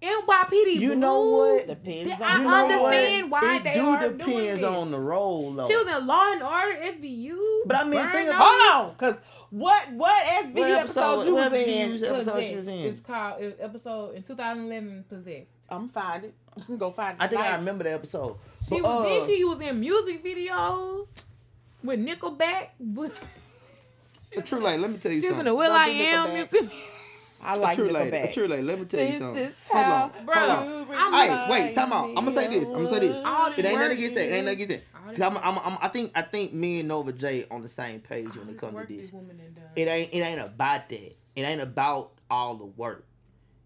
[0.02, 0.74] NYPD.
[0.80, 0.96] You Blue.
[0.96, 1.66] know what?
[1.68, 3.42] Depends on I the You understand what?
[3.42, 4.68] why it they do are doing depends this.
[4.68, 5.68] on the role, though.
[5.68, 7.62] She was in Law and Order SVU.
[7.66, 8.28] But I mean, think Notice.
[8.30, 9.18] about- Hold on, cause
[9.59, 11.93] what what SVU What episode, you was in?
[12.05, 12.78] episode she was in?
[12.81, 15.05] It's called it- episode in 2011.
[15.09, 15.47] Possessed.
[15.68, 16.35] I'm find it.
[16.78, 17.22] Go find it.
[17.24, 18.36] I think I remember the episode.
[18.68, 21.09] She But, was uh, then she was in music videos
[21.82, 22.68] with Nickelback.
[22.81, 23.22] But
[24.44, 25.44] True Light, let me tell you she was in something.
[25.47, 26.52] the Will Don't I do Am Nickelback.
[26.52, 26.70] music.
[27.47, 28.32] I like True Light, Nickelback.
[28.32, 29.43] True Light, let me tell you This something.
[29.43, 30.24] is Hold how on.
[30.26, 32.10] Bro, you I'm- Hey, wait, time out.
[32.16, 32.68] I'ma say this.
[32.68, 33.22] I'ma say this.
[33.24, 34.28] All It ain't nothing against that.
[34.28, 34.93] It ain't nothing against that.
[35.22, 37.62] All this Cause I'm, I'm, I'm, I think, I think me and Nova J on
[37.62, 39.10] the same page when it comes to this.
[39.76, 41.16] It ain't, it ain't about that.
[41.36, 43.04] It ain't about all the work.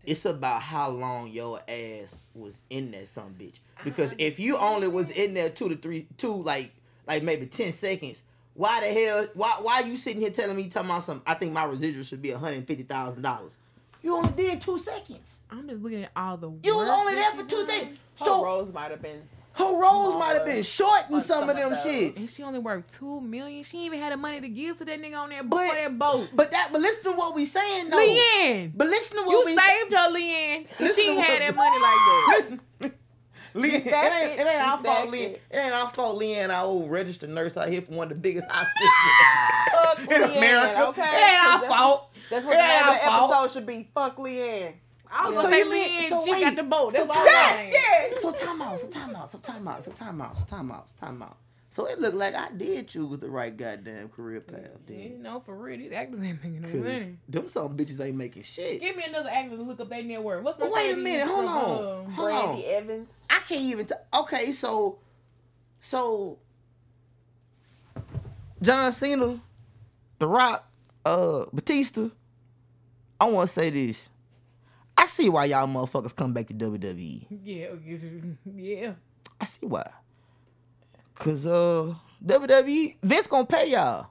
[0.05, 3.57] It's about how long your ass was in that some bitch.
[3.85, 6.73] Because if you only was in there two to three, two like,
[7.07, 8.23] like maybe ten seconds.
[8.55, 9.29] Why the hell?
[9.35, 11.23] Why, why you sitting here telling me talking about some?
[11.27, 13.53] I think my residual should be one hundred fifty thousand dollars.
[14.03, 15.43] You only did two seconds.
[15.51, 16.51] I'm just looking at all the.
[16.63, 17.67] You was only there for two done.
[17.67, 17.99] seconds.
[18.19, 19.23] Her So roles might have been.
[19.59, 22.17] Her roles might have been short in some, some of them of those.
[22.17, 23.63] And she only worked two million.
[23.65, 25.99] She even had the money to give to that nigga on that, But, before that
[25.99, 26.31] boat.
[26.35, 27.97] but that, but listen to what we saying though.
[27.99, 30.69] Leanne, But listen to what you we saved her, Leanne.
[30.69, 32.93] 'cause Listen She ain't had that money like that.
[33.55, 34.39] Leanne, it stacked ain't, it.
[34.43, 35.15] it ain't our fault, Leanne.
[35.33, 35.43] it.
[35.51, 38.21] It ain't our fault, Leanne, our old registered nurse out here from one of the
[38.21, 40.87] biggest hospitals in Leanne, America.
[40.89, 41.03] okay?
[41.03, 42.11] It ain't our That's- fault.
[42.31, 43.33] That's what It the name of the fault.
[43.33, 43.89] episode should be.
[43.95, 44.75] Fuck Leanne.
[45.11, 46.93] I was So gonna say you mean- Leanne, so she wait, got the boat.
[46.93, 47.73] That's so what I'm time- saying.
[47.73, 48.19] Yeah.
[48.21, 50.89] So time out, so time out, so time out, so time out, so time out,
[50.89, 51.37] so time out.
[51.71, 54.59] So it looked like I did choose the right goddamn career path,
[54.89, 55.23] You then.
[55.23, 57.17] know, for real, these actors ain't making no Cause money.
[57.29, 58.81] them some bitches ain't making shit.
[58.81, 60.43] Give me another actor to look up their net worth.
[60.43, 62.11] What's my But wait a minute, hold on.
[62.11, 62.83] Hold Brandy on.
[62.83, 63.13] Evans.
[63.31, 63.87] I can't even.
[63.87, 64.99] T- okay, so,
[65.81, 66.39] so,
[68.61, 69.39] John Cena,
[70.19, 70.69] The Rock,
[71.05, 72.09] uh, Batista.
[73.21, 74.09] I want to say this.
[75.01, 77.27] I see why y'all motherfuckers come back to WWE.
[77.45, 77.69] Yeah,
[78.55, 78.93] yeah.
[79.41, 79.89] I see why.
[81.15, 81.95] Cause uh,
[82.25, 84.09] WWE Vince gonna pay y'all.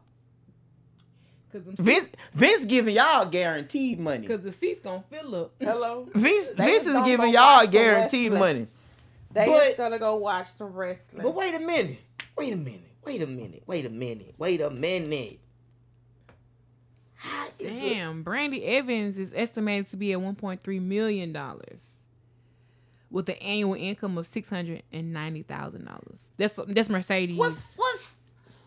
[1.52, 4.28] Cause them Vince Vince giving y'all guaranteed money.
[4.28, 5.54] Cause the seats gonna fill up.
[5.60, 6.08] Hello.
[6.14, 8.40] Vince They Vince is giving y'all guaranteed wrestling.
[8.60, 8.68] money.
[9.32, 11.24] They But- is gonna go watch some wrestling.
[11.24, 12.00] But wait a minute.
[12.38, 12.82] Wait a minute.
[13.06, 13.64] Wait a minute.
[13.66, 14.34] Wait a minute.
[14.38, 15.40] Wait a minute.
[17.18, 17.90] How is it?
[17.94, 21.82] Damn, Brandy Evans is estimated to be at 1.3 million dollars,
[23.10, 26.20] with an annual income of six hundred and ninety thousand dollars.
[26.38, 27.38] That's that's Mercedes.
[27.38, 28.20] What's what's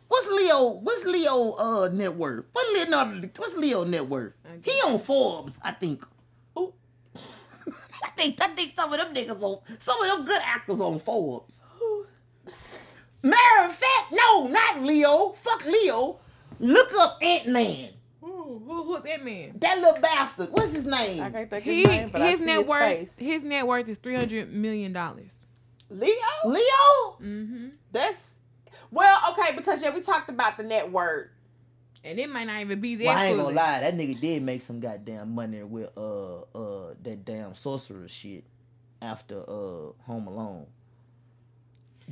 [0.09, 0.71] what's Leo?
[0.83, 2.47] What's Leo uh net worth?
[2.53, 3.29] What Leonardo?
[3.37, 4.33] What's Leo net worth?
[4.63, 6.05] He on Forbes, I think.
[6.59, 6.73] Ooh.
[8.03, 10.99] I think I think some of them niggas on some of them good actors on
[10.99, 11.67] Forbes.
[13.23, 15.31] Matter of fact, no, not Leo.
[15.37, 16.19] Fuck Leo.
[16.59, 17.91] Look up Ant Man.
[18.21, 19.53] Who, who, who's that man?
[19.59, 20.51] That little bastard.
[20.51, 21.23] What's his name?
[21.23, 23.15] I can't think his name, but I his see net his worth face.
[23.17, 25.33] his net worth is three hundred million dollars.
[25.89, 26.13] Leo.
[26.45, 26.63] Leo.
[27.21, 27.69] Mm-hmm.
[27.93, 28.19] That's
[28.91, 31.29] well, okay, because yeah, we talked about the net worth.
[32.03, 33.05] And it might not even be that.
[33.05, 33.55] Well, I ain't gonna fully.
[33.57, 38.45] lie, that nigga did make some goddamn money with uh uh that damn sorcerer shit
[39.03, 40.67] after uh Home Alone.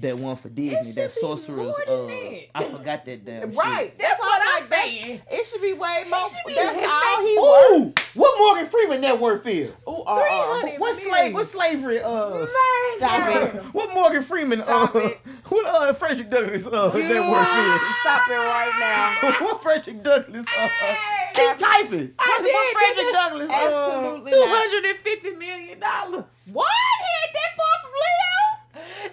[0.01, 2.43] That one for Disney, that sorcerer's more uh that.
[2.55, 3.87] I forgot that damn Right.
[3.89, 3.99] shit.
[3.99, 5.05] That's, what I'm I'm saying.
[5.05, 5.23] saying.
[5.29, 6.25] It should be way more.
[6.47, 7.35] be That's all he
[7.83, 9.73] Ooh, what Morgan Freeman net worth is?
[9.89, 10.61] Ooh, uh-uh.
[10.61, 12.47] 300 What slave what slavery uh
[12.97, 13.65] Stop it.
[13.75, 15.19] what Morgan Freeman Stop uh it.
[15.49, 19.31] what uh Frederick Douglass uh You net worth stop it right now.
[19.47, 20.69] what Frederick Douglass uh
[21.35, 22.13] keep Ab- typing.
[22.17, 23.13] What, did, what Frederick nigga.
[23.13, 24.49] Douglass uh Absolutely Two not.
[24.59, 26.25] hundred and fifty million dollars.
[26.53, 26.67] What?
[27.01, 28.28] He ain't that far from Leo?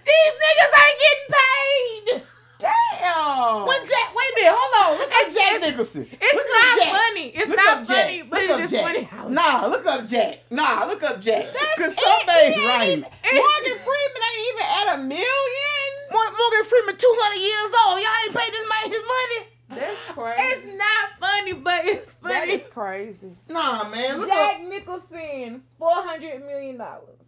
[0.03, 2.23] These niggas ain't getting paid.
[2.59, 3.65] Damn.
[3.65, 4.15] What Jack?
[4.15, 4.99] Wait a minute, hold on.
[4.99, 6.07] Look up It's- Jack it's- Nicholson.
[6.11, 6.91] It's Look not Jack.
[6.95, 7.27] funny.
[7.35, 8.29] It's Look not funny, Jack.
[8.29, 8.83] but Look it's up just Jack.
[9.11, 9.33] funny.
[9.35, 10.39] Nah, look up Jack.
[10.49, 11.45] Nah, look up Jack.
[11.77, 12.87] Cause It- something he ain't ain't right.
[12.89, 13.03] even-
[13.35, 15.91] Morgan Freeman ain't even at a million.
[16.11, 17.99] Morgan Freeman, two hundred years old.
[17.99, 19.39] Y'all ain't paid this man his money.
[19.67, 20.43] That's crazy.
[20.43, 22.33] It's not funny, but it's funny.
[22.33, 23.35] that is crazy.
[23.49, 24.19] Nah, man.
[24.21, 24.61] Look Jack up.
[24.61, 27.19] Nicholson, four hundred million dollars.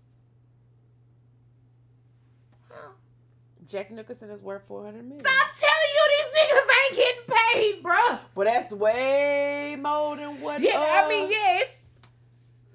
[3.67, 5.19] Jack Nicholson is worth four hundred million.
[5.19, 7.35] Stop telling you these niggas ain't getting
[7.73, 8.19] paid, bruh.
[8.35, 10.61] But that's way more than what.
[10.61, 11.67] Yeah, I uh, mean, yes,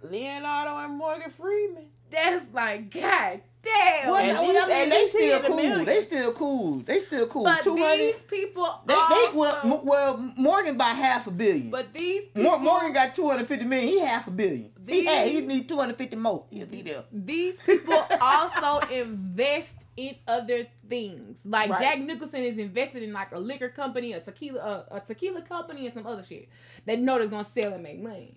[0.02, 1.86] Leonardo and Morgan Freeman.
[2.10, 4.10] that's like god damn.
[4.10, 5.56] Well, At I mean, least- I mean, at they least still cool.
[5.56, 5.84] millions.
[5.86, 6.78] They still cool.
[6.80, 7.44] They still cool.
[7.44, 7.98] but Two hundred.
[7.98, 11.70] these people They, they well, M- well, Morgan by half a billion.
[11.70, 13.88] but these people, Morgan got two hundred fifty million.
[13.88, 14.70] He half a billion.
[14.86, 16.44] He, These- hey, he need two hundred fifty more.
[16.50, 17.04] He'll be there.
[17.12, 21.38] these people also invest in other things.
[21.44, 21.80] Like Right.
[21.80, 25.86] Jack Nicholson is invested in like a liquor company, a tequila, uh, a tequila company,
[25.86, 26.48] and some other shit
[26.86, 28.34] that know they're gonna sell and make money.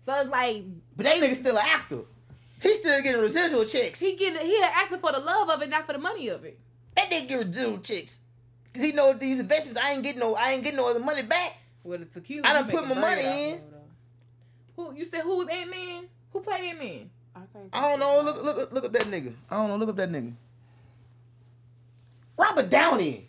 [0.00, 0.64] So it's like
[0.96, 2.00] But that nigga still an actor.
[2.60, 4.00] He still getting residual checks.
[4.00, 6.44] he get he an actor for the love of it, not for the money of
[6.44, 6.58] it.
[6.96, 8.18] That nigga get residual checks.
[8.74, 11.22] Cause he know these investments, I ain't getting no, I ain't getting no other money
[11.22, 11.54] back.
[11.84, 13.60] With the tequila, I done you put my money in.
[13.70, 14.82] though.
[14.84, 15.22] Who you said?
[15.22, 16.04] Who was Ant Man?
[16.32, 17.10] Who played Ant Man?
[17.34, 18.22] I, can't I don't know.
[18.22, 19.34] Look, look, look up that nigga.
[19.50, 19.76] I don't know.
[19.76, 20.32] Look up that nigga.
[22.38, 23.28] Robert Downey.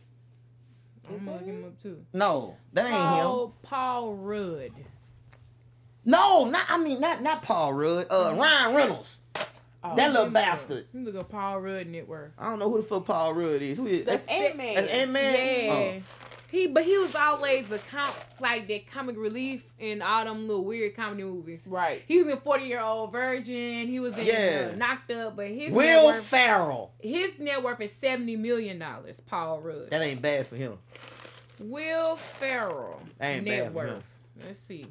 [1.07, 1.65] I'm Is gonna look him him?
[1.65, 2.05] up too.
[2.13, 3.01] No, that ain't him.
[3.01, 4.71] Paul Paul Rudd.
[6.05, 6.65] No, not.
[6.69, 8.07] I mean, not not Paul Rudd.
[8.09, 9.17] Uh, Ryan Reynolds.
[9.81, 10.85] Oh, that little Let me look- bastard.
[10.93, 12.33] Let me look up Paul Rudd network.
[12.37, 13.77] I don't know who the fuck Paul Rudd is.
[13.77, 14.05] Who is?
[14.05, 14.75] That's Ant Man.
[14.75, 15.33] That's Ant Man.
[15.35, 15.99] Yeah.
[16.51, 20.65] He, but he was always the com like that comic relief in all them little
[20.65, 21.63] weird comedy movies.
[21.67, 22.01] Right.
[22.07, 23.87] He was in Forty Year Old Virgin.
[23.87, 24.69] He was in Yeah.
[24.73, 26.91] uh, Knocked Up, but his Will worth, Ferrell.
[26.99, 29.19] his net worth is seventy million dollars.
[29.27, 29.91] Paul Rudd.
[29.91, 30.79] That ain't bad for him.
[31.59, 34.03] Will That ain't net bad worth.
[34.43, 34.87] Let's see.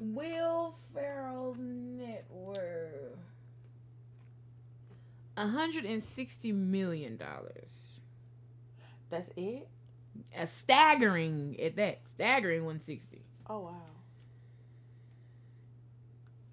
[0.00, 3.16] Will Ferrell's net worth.
[5.36, 7.93] hundred and sixty million dollars.
[9.10, 9.68] That's it.
[10.36, 12.00] A staggering at that.
[12.06, 13.22] Staggering one sixty.
[13.48, 13.74] Oh wow.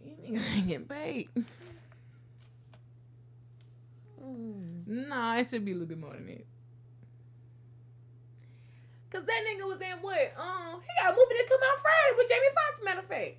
[0.03, 1.29] You niggas ain't getting paid.
[4.87, 6.45] Nah, it should be a little bit more than that.
[9.09, 10.33] Cause that nigga was in what?
[10.37, 12.81] Um, he got a movie that come out Friday with Jamie Foxx.
[12.83, 13.35] Matter of fact,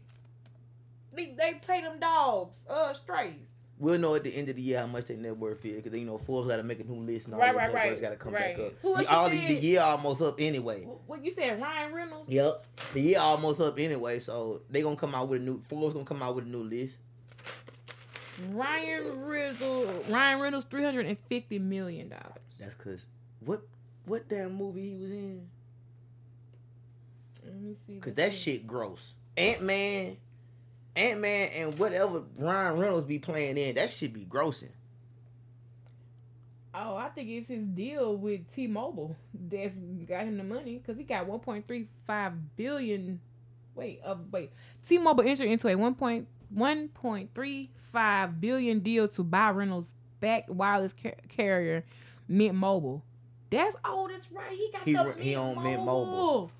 [1.15, 3.52] they they play them dogs, uh, strays.
[3.79, 5.99] We'll know at the end of the year how much their net worth is, because
[5.99, 7.93] you know Forbes got to make a new list and all Right, that right, net
[7.93, 8.57] right, got to come right.
[8.57, 8.73] back up.
[8.83, 10.83] Who The, all the, the year almost up anyway.
[11.07, 12.31] What, you said, Ryan Reynolds?
[12.31, 15.61] Yep, the year almost up anyway, so they gonna come out with a new.
[15.69, 16.95] Forbes gonna come out with a new list.
[18.51, 20.09] Ryan Reynolds.
[20.09, 22.39] Ryan Reynolds, three hundred and fifty million dollars.
[22.59, 23.07] That's cause
[23.41, 23.63] what
[24.07, 25.49] what damn movie he was in?
[27.45, 27.99] Let me see.
[27.99, 28.39] Cause that see.
[28.39, 29.15] shit gross.
[29.37, 30.17] Ant Man,
[30.95, 34.71] Ant Man, and whatever Ryan Reynolds be playing in, that should be grossing.
[36.75, 41.05] Oh, I think it's his deal with T-Mobile that's got him the money because he
[41.05, 43.21] got 1.35 billion.
[43.75, 44.53] Wait, uh, wait.
[44.87, 51.85] T-Mobile entered into a 1.35 1.35 billion deal to buy Reynolds backed wireless car- carrier
[52.29, 53.03] Mint Mobile.
[53.51, 54.53] That's oh, that's right.
[54.53, 55.63] He got He Mint he Mobile.
[55.63, 56.53] Mint Mobile.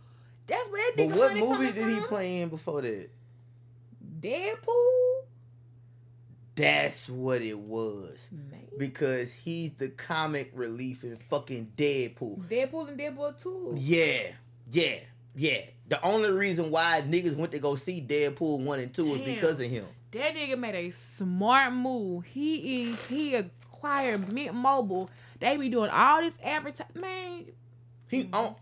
[0.47, 3.11] That's where that But what movie did he play in before that?
[4.23, 5.25] Deadpool.
[6.55, 8.19] That's what it was.
[8.31, 8.61] Man.
[8.79, 12.47] Because he's the comic relief in fucking Deadpool.
[12.49, 13.75] Deadpool and Deadpool 2.
[13.79, 14.29] Yeah,
[14.71, 14.97] yeah,
[15.35, 15.61] yeah.
[15.89, 19.35] The only reason why niggas went to go see Deadpool 1 and 2 is Damn.
[19.35, 19.87] because of him.
[20.13, 22.25] That nigga made a smart move.
[22.27, 25.09] He he acquired Mint Mobile.
[25.41, 27.01] They be doing all this advertising.
[27.01, 27.47] Man,
[28.09, 28.55] He on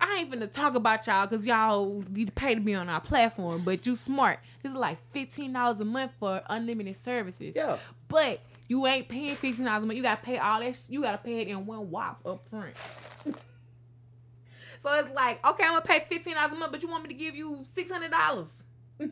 [0.00, 3.00] I ain't finna talk about y'all because y'all need to pay to be on our
[3.00, 4.38] platform, but you smart.
[4.62, 7.54] This is like fifteen dollars a month for unlimited services.
[7.54, 7.76] yeah.
[8.08, 9.96] But you ain't paying fifteen dollars a month.
[9.96, 10.74] You gotta pay all that.
[10.74, 12.74] Sh- you gotta pay it in one whop up front.
[13.26, 17.08] so it's like, okay, I'm gonna pay fifteen dollars a month, but you want me
[17.08, 18.48] to give you six hundred dollars.
[18.98, 19.08] you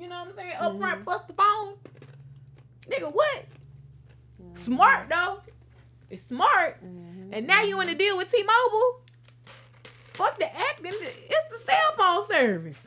[0.00, 0.56] know what I'm saying?
[0.58, 1.04] Up front mm-hmm.
[1.04, 1.74] plus the phone.
[2.90, 3.44] Nigga, what?
[4.54, 5.40] Smart though.
[6.10, 6.84] It's smart.
[6.84, 7.30] Mm-hmm.
[7.32, 9.00] And now you want to deal with T-Mobile.
[10.16, 10.92] Fuck the acting.
[10.94, 12.78] It's the cell phone service.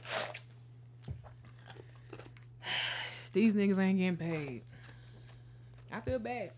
[3.34, 4.64] These niggas ain't getting paid.
[5.92, 6.50] I feel bad.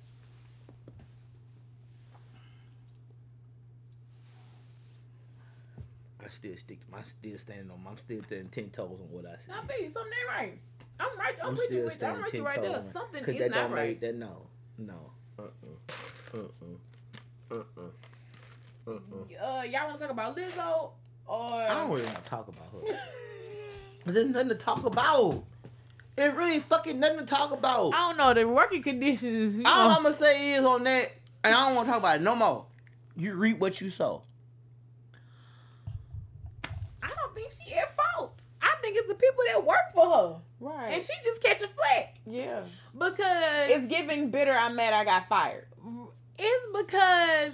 [6.23, 9.25] I still stick my still standing on my I'm still standing ten toes on what
[9.25, 9.55] I said.
[9.61, 9.89] I feel you.
[9.89, 10.59] Something ain't right.
[11.01, 11.35] I'm right.
[11.41, 11.83] I'm, I'm with you.
[11.83, 12.81] With, I'm with you right there.
[12.81, 13.89] Something is that not don't right.
[13.89, 14.47] make that no.
[14.77, 15.11] No.
[15.37, 16.37] Uh uh.
[16.37, 17.55] Uh uh.
[17.55, 17.81] Uh uh.
[17.81, 18.10] Uh
[18.87, 18.91] uh.
[18.91, 20.91] Uh, y'all want to talk about Lizzo
[21.27, 22.97] or I don't really want to talk about her.
[24.05, 25.43] Cause there's nothing to talk about.
[26.17, 27.93] It really fucking nothing to talk about.
[27.93, 29.57] I don't know the working conditions.
[29.57, 31.11] You All know, I'm gonna say is on that,
[31.43, 32.65] and I don't want to talk about it no more.
[33.15, 34.23] You reap what you sow.
[37.03, 38.39] I don't think she at fault.
[38.61, 40.93] I think it's the people that work for her, Right.
[40.93, 42.61] and she just catching flack yeah.
[42.93, 44.51] because It's giving bitter.
[44.51, 44.93] I'm mad.
[44.93, 45.67] I got fired.
[46.37, 47.53] It's because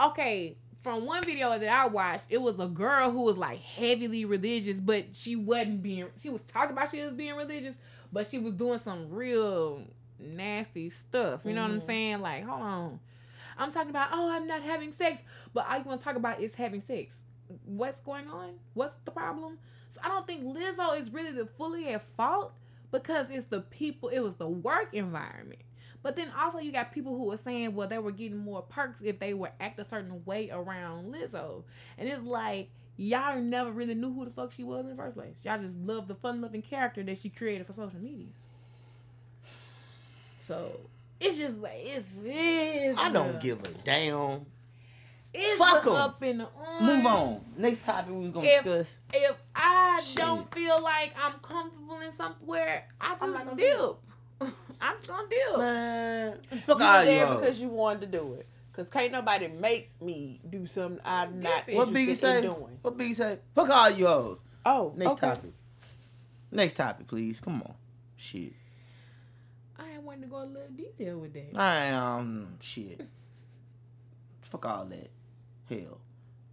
[0.00, 4.24] okay, from one video that I watched, it was a girl who was like heavily
[4.24, 6.06] religious, but she wasn't being.
[6.20, 7.76] She was talking about she was being religious,
[8.12, 9.82] but she was doing some real
[10.18, 11.42] nasty stuff.
[11.44, 11.86] You know what I'm Mhm.
[11.86, 12.20] saying?
[12.20, 13.00] Like, hold on,
[13.56, 14.10] I'm talking about.
[14.12, 15.22] Oh, I'm not having sex,
[15.52, 17.22] but all you want to talk about is having sex.
[17.64, 18.54] What's going on?
[18.74, 19.58] What's the problem?
[19.92, 22.52] So I don't think Lizzo is really the fully at fault
[22.90, 24.10] because it's the people.
[24.10, 25.62] It was the work environment.
[26.02, 29.00] But then also you got people who were saying, well, they were getting more perks
[29.02, 31.64] if they were act a certain way around Lizzo.
[31.98, 35.16] And it's like y'all never really knew who the fuck she was in the first
[35.16, 35.36] place.
[35.44, 38.26] Y'all just love the fun loving character that she created for social media.
[40.46, 40.70] So
[41.20, 44.46] it's just like it's, it's I don't a- give a damn.
[45.34, 45.96] it's fuck a 'em.
[45.96, 46.48] up in the
[46.80, 47.40] Move on.
[47.56, 48.98] Next topic we was gonna If- discuss.
[49.12, 50.16] If I Shit.
[50.16, 53.96] don't feel like I'm comfortable in somewhere, I I'm not just gonna dip.
[54.80, 55.58] I'm just gonna dip.
[55.58, 57.40] Man, You fuck were all you there hoes.
[57.40, 58.46] because you wanted to do it.
[58.72, 62.36] Cause can't nobody make me do something I'm not What What interested Biggie say?
[62.38, 62.78] in doing.
[62.82, 63.38] What Biggie say?
[63.54, 64.38] Fuck all you hoes.
[64.64, 65.26] Oh, Next okay.
[65.26, 65.52] topic.
[66.52, 67.40] Next topic, please.
[67.40, 67.74] Come on.
[68.16, 68.52] Shit.
[69.76, 71.58] I ain't wanting to go a little detail with that.
[71.58, 73.00] I um shit.
[74.42, 75.10] Fuck all that.
[75.68, 75.98] Hell.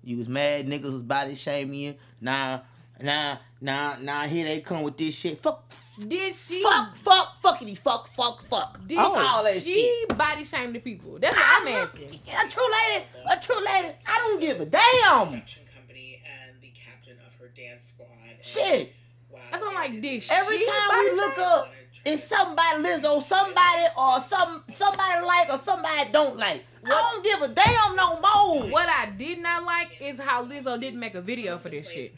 [0.04, 1.96] You was mad niggas was body shaming you.
[2.22, 2.60] Nah,
[3.02, 5.42] nah, nah, nah, here they come with this shit.
[5.42, 6.62] Fuck, Did she?
[6.62, 8.80] fuck, fuck, fuckity, fuck, fuck, fuck.
[8.88, 10.18] Did all that she shit.
[10.18, 11.18] body shame the people?
[11.20, 12.20] That's what I'm asking.
[12.46, 13.96] A true lady, a true lady.
[14.06, 15.28] I don't give a damn.
[15.30, 18.08] production company and the captain of her dance squad.
[18.42, 18.94] Shit.
[19.32, 21.46] Wow, That's what I'm like, is did a- she Every time we look shame?
[21.46, 21.72] up,
[22.06, 26.64] it's somebody Lizzo, somebody or some somebody like or somebody don't like.
[26.86, 28.70] I don't give a damn no more.
[28.70, 32.14] What I did not like is how Lizzo didn't make a video for this shit.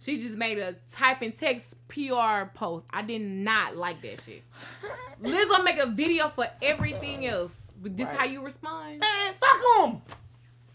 [0.00, 2.86] She just made a type and text PR post.
[2.90, 4.42] I did not like that shit.
[5.22, 7.72] Lizzo make a video for everything else.
[7.82, 8.18] But this Right.
[8.18, 9.00] how you respond?
[9.00, 10.02] Man, fuck them.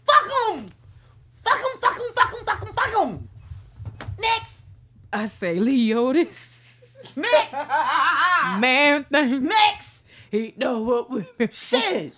[0.04, 0.24] Fuck
[0.54, 0.66] them.
[1.42, 3.28] Fuck them, fuck them, fuck them, fuck them, fuck them.
[4.18, 4.66] Next.
[5.12, 7.68] I say Leo this Next.
[8.58, 9.44] man thing.
[9.44, 10.06] Next.
[10.30, 12.12] He know what we Shit.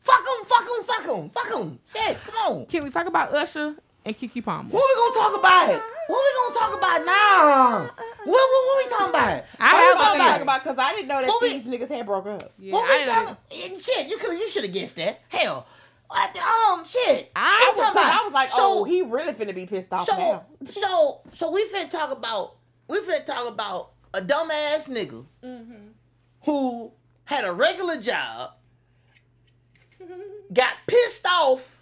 [0.00, 1.78] Fuck them, fuck them, fuck them, fuck them.
[1.92, 2.66] Shit, come on.
[2.66, 3.74] Can we talk about Usher
[4.06, 4.68] and Keke Palmer?
[4.70, 5.68] What we gonna talk about?
[6.08, 7.80] What we gonna talk about now?
[7.80, 9.44] What, what, what we talking about?
[9.60, 11.88] I have a gonna talk about because I didn't know that What we- these niggas
[11.88, 12.52] had broke up.
[12.58, 13.36] Yeah, what I we talking?
[13.52, 15.20] eh, Shit, you could, you should have guessed that.
[15.28, 15.66] Hell,
[16.08, 17.30] what the, um, shit.
[17.34, 20.06] I was, talking about- I was like, so- oh, he really finna be pissed off
[20.06, 20.44] So, now.
[20.66, 22.56] so, so we finna talk about
[22.88, 25.74] we finna talk about a dumbass nigga Mm-hmm.
[26.44, 26.92] who
[27.24, 28.50] had a regular job,
[30.52, 31.80] got pissed off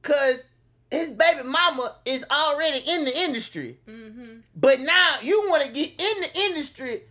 [0.00, 0.48] because
[0.92, 4.40] his baby mama is already in the industry, Mm-hmm.
[4.54, 7.02] but now you want to get in the industry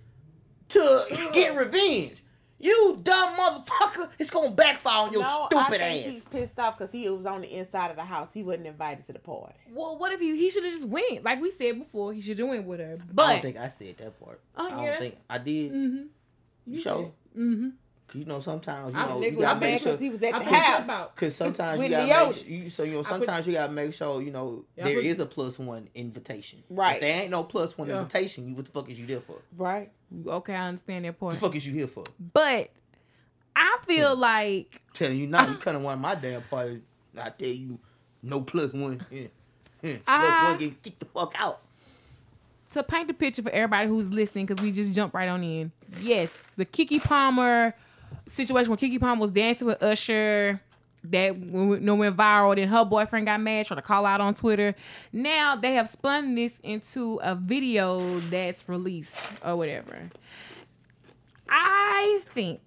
[0.69, 2.23] to get revenge.
[2.63, 4.09] You dumb motherfucker.
[4.19, 6.13] It's gonna backfire on your no, I stupid think ass.
[6.13, 8.31] he's pissed off because he was on the inside of the house.
[8.31, 9.55] He wasn't invited to the party.
[9.71, 11.23] Well, what if he he should have just went?
[11.23, 12.97] Like we said before, he should have went with her.
[13.01, 14.39] I But don't think I said that part.
[14.55, 14.99] Oh, I don't yeah.
[14.99, 15.71] think I did.
[15.73, 16.03] mm-hmm.
[16.67, 17.11] You sure?
[17.35, 17.69] Mm-hmm.
[18.11, 19.95] 'Cause you know sometimes you I'm know you was gotta make sure.
[19.95, 21.09] he was at I the put house.
[21.15, 22.35] Cause sometimes you gotta Leotis.
[22.35, 24.85] make you, so you know I put- sometimes you gotta make sure you know Yeah,
[24.85, 26.61] I there is put- a plus one invitation.
[26.69, 26.95] Right.
[26.95, 27.99] If there ain't no plus one Yeah.
[28.01, 29.37] invitation, you what the fuck is you there for?
[29.57, 29.91] Right.
[30.27, 32.03] Okay, I understand that What the fuck is you here for?
[32.33, 32.69] But
[33.55, 36.81] I feel like Telling you now, you come to want my damn party.
[37.17, 37.79] I tell you,
[38.21, 39.05] no plus one.
[39.09, 39.27] Yeah.
[39.81, 39.93] Yeah.
[39.93, 41.61] Plus I- one get get the fuck out.
[42.73, 45.71] to paint the picture for everybody who's listening, because we just jumped right on in.
[45.99, 47.73] Yes, the Keke Palmer
[48.27, 50.61] situation when Keke Palmer was dancing with Usher,
[51.05, 54.75] that know, went viral, then her boyfriend got mad, tried to call out on Twitter.
[55.11, 60.09] Now they have spun this into a video that's released or whatever.
[61.49, 62.61] I think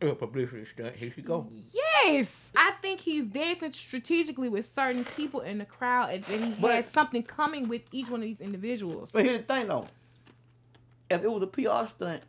[0.00, 0.94] Uh, publicity stunt.
[0.94, 1.48] Here she go.
[1.74, 6.60] Yes, I think he's dancing strategically with certain people in the crowd, and then he
[6.60, 9.10] But- has something coming with each one of these individuals.
[9.10, 9.88] But here's the thing though.
[11.10, 12.22] If it was a PR stunt,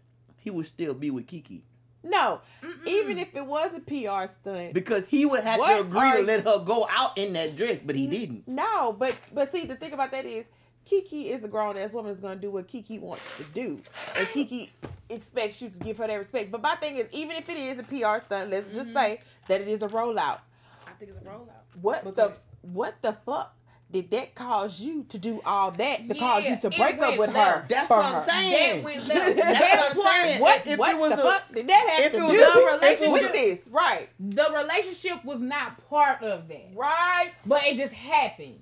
[0.50, 1.62] he would still be with Keke.
[2.02, 2.88] No, Mm-mm.
[2.88, 4.74] even if it was a PR stunt.
[4.74, 7.80] Because he would have to agree are to let her go out in that dress,
[7.86, 8.48] but he didn't.
[8.48, 10.46] No, but but see the thing about that is
[10.90, 13.82] Keke is a grown ass woman is gonna do what Keke wants to do.
[14.16, 14.70] And Keke
[15.10, 16.52] expects you to give her that respect.
[16.52, 18.94] But my thing is even if it is a PR stunt, let's just mm-hmm.
[18.94, 19.20] say
[19.50, 20.40] that it is a rollout.
[20.88, 21.82] I think it's a rollout.
[21.82, 23.54] What But the what the fuck
[23.91, 27.34] did that cause you to do all that to cause you to break up with
[27.34, 27.61] left.
[27.61, 27.66] her?
[27.70, 28.76] That's what I'm saying.
[28.78, 29.36] That went left.
[29.38, 30.41] That's what I'm saying.
[30.41, 32.28] What If what it was the a- fuck did that have if to it do
[32.28, 32.82] was a with
[33.22, 33.68] relationship- this?
[33.72, 34.10] Right.
[34.20, 37.32] The relationship was not part of that, Right.
[37.48, 38.60] but it just happened.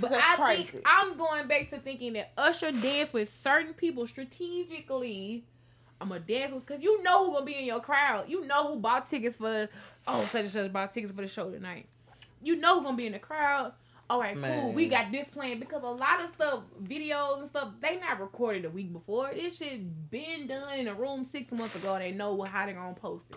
[0.00, 0.62] But I crazy.
[0.64, 5.44] think I'm going back to thinking that Usher danced with certain people strategically.
[6.00, 8.24] I'm gonna dance with because you know who gonna be in your crowd.
[8.28, 9.68] You know who bought tickets for
[10.08, 11.86] oh such and such bought tickets for the show tonight.
[12.42, 13.74] You know who gonna be in the crowd.
[14.10, 14.72] All right, cool.
[14.72, 18.64] We got this plan because a lot of stuff, videos and stuff, they not recorded
[18.64, 19.30] a week before.
[19.32, 21.96] This shit been done in a room six months ago.
[21.96, 23.36] They know how they gonna post it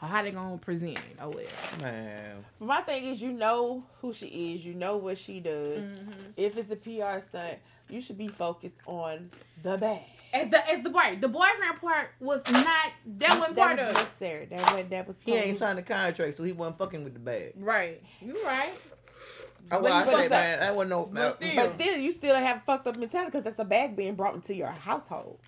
[0.00, 1.82] or how they gonna present it or whatever.
[1.82, 2.42] Man.
[2.58, 4.64] But my thing is, you know who she is.
[4.64, 5.82] You know what she does.
[5.84, 6.10] Mm-hmm.
[6.38, 7.58] If it's a PR stunt,
[7.90, 9.30] you should be focused on
[9.62, 10.04] the bag.
[10.32, 12.64] As the as the right, the boyfriend part was not
[13.18, 14.04] that wasn't part that of was it.
[14.04, 14.46] necessary.
[14.46, 15.16] That was that was.
[15.20, 17.52] He ain't totally- signed the contract, so he wasn't fucking with the bag.
[17.56, 18.72] Right, you right.
[19.70, 21.10] I, But well, I you say, was man, that wasn't no.
[21.12, 21.54] But still.
[21.54, 24.54] But still, you still have fucked up mentality because that's a bag being brought into
[24.54, 25.38] your household.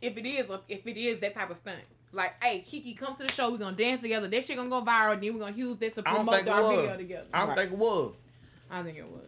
[0.00, 1.78] If it is, if it is that type of stunt,
[2.12, 3.50] like, hey, Keke, come to the show.
[3.50, 4.28] We're gonna dance together.
[4.28, 5.20] That shit gonna go viral.
[5.20, 7.26] Then we're gonna use that to promote think it our video together.
[7.32, 7.58] I don't Right.
[7.58, 8.14] think it was.
[8.70, 9.22] I think it was.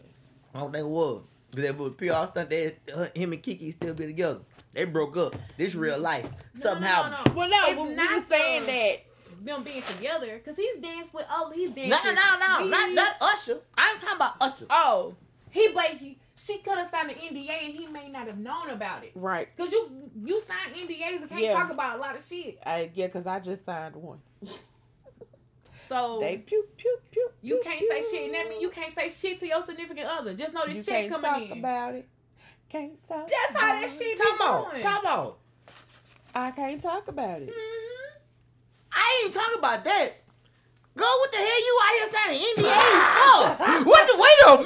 [0.55, 1.23] I don't think it was.
[1.51, 4.41] Because if it was PR stunt, they, uh, him and Keke still be together.
[4.73, 5.35] They broke up.
[5.57, 6.28] This real life.
[6.57, 7.15] Something no, no, happened.
[7.27, 7.39] no, no.
[7.39, 8.97] Well, no, It's we, we not were saying the- that.
[9.45, 12.03] Them being together, cause he's danced with all he's dancers.
[12.05, 12.66] No, no, no, no.
[12.66, 13.59] Not, not Usher.
[13.77, 14.66] I ain't talking about Usher.
[14.71, 15.15] Oh,
[15.51, 18.71] he but he, she could have signed an NDA and he may not have known
[18.71, 19.12] about it.
[19.15, 19.49] Right.
[19.57, 19.91] Cause you
[20.25, 21.53] you sign NDAs and can't Yeah.
[21.53, 22.59] talk about a lot of shit.
[22.65, 24.21] I, yeah, because I just signed one.
[25.89, 27.29] So They pew pew pew.
[27.43, 27.89] you pew, can't pew.
[27.91, 30.33] say shit, and that means you can't say shit to your significant other.
[30.35, 31.59] Just know this You check can't coming talk in.
[31.59, 32.09] about it.
[32.71, 33.29] Can't talk.
[33.29, 34.81] That's how that shit Come on.
[34.81, 35.33] Come on.
[36.35, 37.51] I can't talk about it.
[37.51, 37.91] Mhm.
[38.95, 40.12] I ain't talking about that.
[40.97, 43.85] Go, what the hell you out here signing NDAs for?
[43.91, 44.57] What the, wait a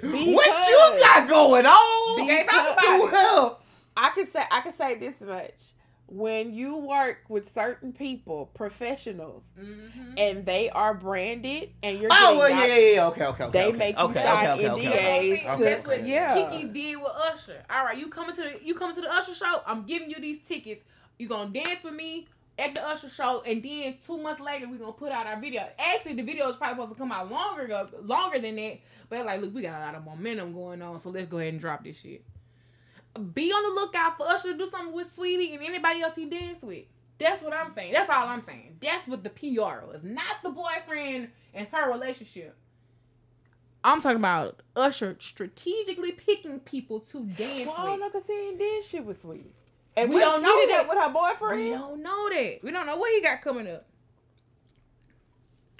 [0.00, 0.34] minute.
[0.34, 2.18] What you got going on?
[2.18, 3.12] She can't talk Because- about it.
[3.12, 3.60] Well,
[3.96, 5.72] I can say I can say this much.
[6.08, 10.14] When you work with certain people, professionals, Mhm.
[10.16, 13.06] and they are branded, and you're oh, well, yeah, yeah, yeah.
[13.08, 13.50] Okay, okay, okay.
[13.58, 14.92] They okay, make you okay, sign okay, okay, NDAs.
[14.92, 16.06] okay, That's okay, what- okay, That's what.
[16.06, 16.36] Yeah.
[16.36, 17.64] Keke did with Usher.
[17.68, 19.62] All right, you coming to the you coming to the Usher show?
[19.66, 20.84] I'm giving you these tickets.
[21.18, 22.28] You gonna dance with me
[22.58, 25.68] at the Usher show, and then two months later we gonna put out our video.
[25.78, 28.78] Actually, the video is probably supposed to come out longer ago, longer than that.
[29.08, 31.52] But like, look, we got a lot of momentum going on, so let's go ahead
[31.52, 32.24] and drop this shit.
[33.34, 36.26] Be on the lookout for Usher to do something with Sweetie and anybody else he
[36.26, 36.84] dance with.
[37.18, 37.92] That's what I'm saying.
[37.92, 38.76] That's all I'm saying.
[38.80, 42.56] That's what the PR was, not the boyfriend and her relationship.
[43.82, 48.00] I'm talking about Usher strategically picking people to dance Well, I don't with.
[48.00, 49.52] know because he ain't did shit with Sweetie.
[49.96, 50.86] And We we don't don't know know that.
[50.86, 51.62] that with her boyfriend.
[51.62, 52.58] We don't know that.
[52.62, 53.86] We don't know what he got coming up.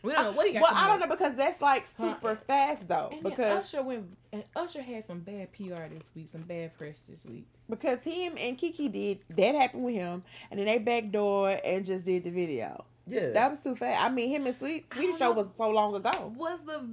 [0.03, 1.09] We don't know what he got Well, coming I don't up.
[1.09, 2.41] know because that's like super Huh.
[2.47, 3.09] fast though.
[3.13, 6.97] And because Usher went and Usher had some bad PR this week, some bad press
[7.09, 7.47] this week.
[7.69, 12.05] because him and Keke did that happened with him, and then they backdoor and just
[12.05, 12.85] did the video.
[13.07, 13.31] Yeah.
[13.31, 14.03] That was too fast.
[14.03, 15.33] I mean, him and Sweet I Sweetie show know.
[15.33, 16.33] was so long ago.
[16.37, 16.87] Was the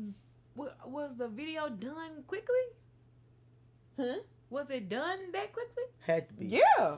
[0.85, 2.55] was the video done quickly?
[3.97, 4.19] Hmm?
[4.49, 5.83] Was it done that quickly?
[6.01, 6.45] Had to be.
[6.47, 6.97] Yeah.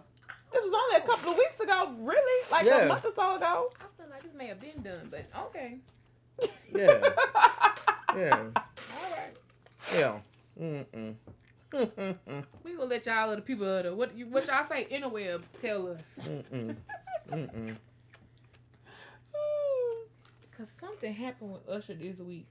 [0.51, 2.45] This was only a couple of weeks ago, really?
[2.51, 2.79] Like Yeah.
[2.83, 3.71] a month or so ago.
[3.79, 5.77] I feel like this may have been done, but okay.
[6.73, 6.99] Yeah.
[8.15, 8.39] yeah.
[8.55, 9.35] All right.
[9.93, 10.19] Yeah.
[10.59, 11.15] Mm-mm.
[11.71, 12.45] Mm-mm.
[12.63, 15.45] We gonna let y'all of the people of the what you what y'all say interwebs
[15.61, 16.05] tell us.
[16.21, 16.75] Mm-mm.
[17.29, 17.75] Mm-mm.
[20.57, 22.47] Cause something happened with Usher this week.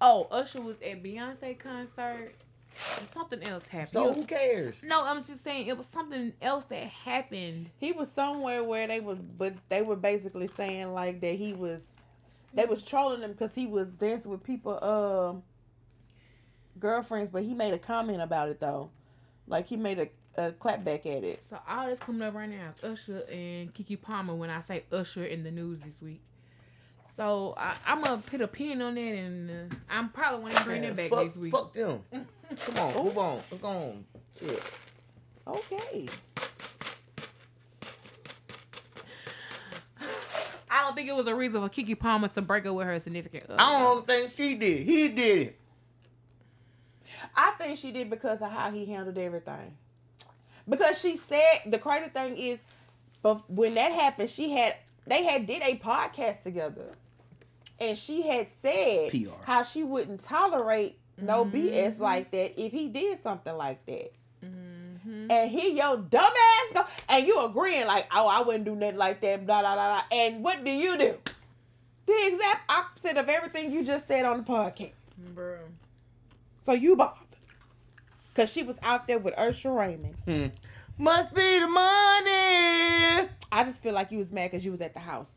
[0.00, 2.34] Oh, Usher was at Beyonce concert.
[2.98, 3.90] And something else happened.
[3.90, 4.74] So who cares?
[4.82, 7.70] no, I'm just saying it was something else that happened.
[7.78, 11.86] He was somewhere where they were, but they were basically saying like that he was,
[12.52, 15.42] they was trolling him because he was dancing with people, um,
[16.78, 17.30] girlfriends.
[17.32, 18.90] But he made a comment about it though,
[19.46, 20.08] like he made a,
[20.42, 21.42] a clap back at it.
[21.48, 24.84] So all that's coming up right now is Usher and Keke Palmer when I say
[24.92, 26.20] Usher in the news this week.
[27.16, 30.82] So I, I'm gonna put a pin on that, and uh, I'm probably gonna bring
[30.82, 31.52] that back fuck, next week.
[31.52, 32.02] Fuck them.
[32.66, 33.42] Come on, move on.
[33.50, 34.04] Let's go on.
[34.38, 34.62] Shit.
[35.46, 36.08] Okay.
[40.70, 42.98] I don't think it was a reason for Keke Palmer to break up with her
[42.98, 43.56] significant other.
[43.58, 44.86] I don't think she did.
[44.86, 45.60] He did it.
[47.34, 49.76] I think she did because of how he handled everything.
[50.68, 52.62] Because she said the crazy thing is,
[53.22, 54.76] but when that happened, she had
[55.06, 56.92] they had did a podcast together,
[57.78, 59.30] and she had said PR.
[59.44, 64.12] how she wouldn't tolerate no BS like that if he did something like that.
[64.44, 65.30] Mhm.
[65.30, 69.20] And he your dumbass go and you agreeing like, oh, I wouldn't do nothing like
[69.20, 69.88] that, blah blah blah.
[70.08, 70.18] blah.
[70.18, 71.14] And what do you do?
[72.06, 74.92] The exact opposite of everything you just said on the podcast.
[75.34, 75.58] Bro.
[76.62, 77.18] So you bothered.
[78.34, 80.16] Cause she was out there with Ursula Raymond.
[80.24, 80.46] Hmm.
[80.98, 83.28] Must be the money.
[83.52, 85.36] I just feel like you was mad because you was at the house.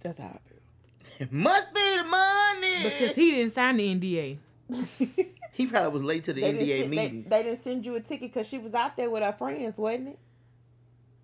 [0.00, 1.28] That's how I feel.
[1.30, 2.82] Must be the money.
[2.82, 4.38] Because he didn't sign the NDA.
[4.72, 5.24] Feel.
[5.52, 7.26] he probably was late to the they, didn't NDA send, they, meeting.
[7.28, 10.08] they didn't send you a ticket because she was out there with her friends, wasn't
[10.08, 10.18] it?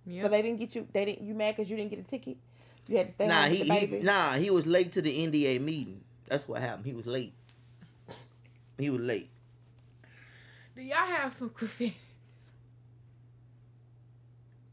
[0.07, 0.23] Yep.
[0.23, 0.87] So they didn't get you.
[0.93, 1.27] They didn't.
[1.27, 2.37] You mad because you didn't get a ticket?
[2.89, 4.03] You had to stay nah, home he, with the he baby.
[4.05, 6.01] nah he was late to the NDA meeting.
[6.29, 6.87] That's what happened.
[6.87, 7.33] He was late.
[8.79, 9.31] He was late.
[10.77, 11.95] Do y'all have some confessions?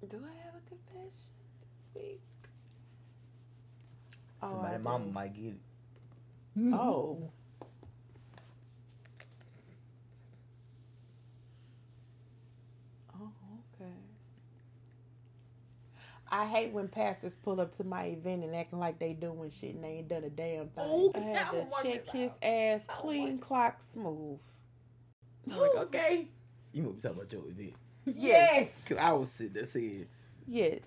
[0.09, 1.31] Do I have a confession
[1.61, 2.21] to speak?
[4.41, 6.73] Oh, Somebody I mama might get it.
[6.73, 7.31] Oh.
[13.15, 13.31] Oh,
[13.79, 13.91] okay.
[16.33, 19.75] I hate when pastors pull up to my event and acting like they doing shit
[19.75, 20.89] and they ain't done a damn thing.
[20.89, 24.39] Ooh, I had to check his ass clean, clock, smooth.
[25.51, 26.27] I'm like, okay.
[26.71, 27.75] You must be talking about your event.
[28.05, 28.81] Yes.
[28.87, 30.07] Cause I was sitting there saying,
[30.47, 30.79] Yes.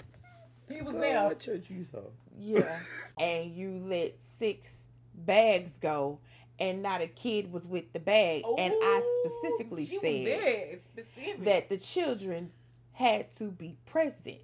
[0.68, 1.22] He was there.
[1.22, 2.00] what church you saw?
[2.36, 2.80] Yeah.
[3.20, 6.18] and you let six bags go
[6.58, 8.42] and not a kid was with the bag.
[8.58, 11.44] and I specifically said specific.
[11.44, 12.50] that the children
[12.90, 14.42] had to be present.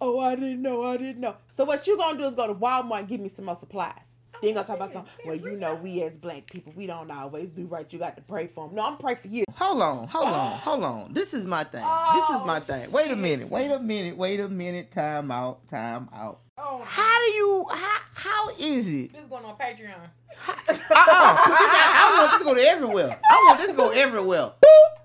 [0.00, 1.36] Oh, I didn't know, I didn't know.
[1.50, 4.14] So what you gonna do is go to Walmart and give me some more supplies.
[4.40, 5.12] Then you gonna talk about something.
[5.26, 7.92] Well, you know, we as black people, we don't always do right.
[7.92, 8.76] You got to pray for them.
[8.76, 9.42] No, I'm pray for you.
[9.56, 11.12] Hold on, hold on, hold on.
[11.12, 11.82] This is my thing.
[11.82, 12.90] this is my Oh, thing.
[12.92, 13.48] Wait a minute.
[13.50, 14.16] Wait a minute.
[14.16, 14.92] Wait a minute.
[14.92, 15.66] Time out.
[15.68, 16.38] Time out.
[16.56, 17.66] oh, How do you?
[17.68, 19.12] How how is it?
[19.12, 19.94] this is going on Patreon.
[20.48, 20.78] Uh-uh.
[20.90, 23.18] I, I want this to go to everywhere.
[23.28, 24.52] I want this to go everywhere.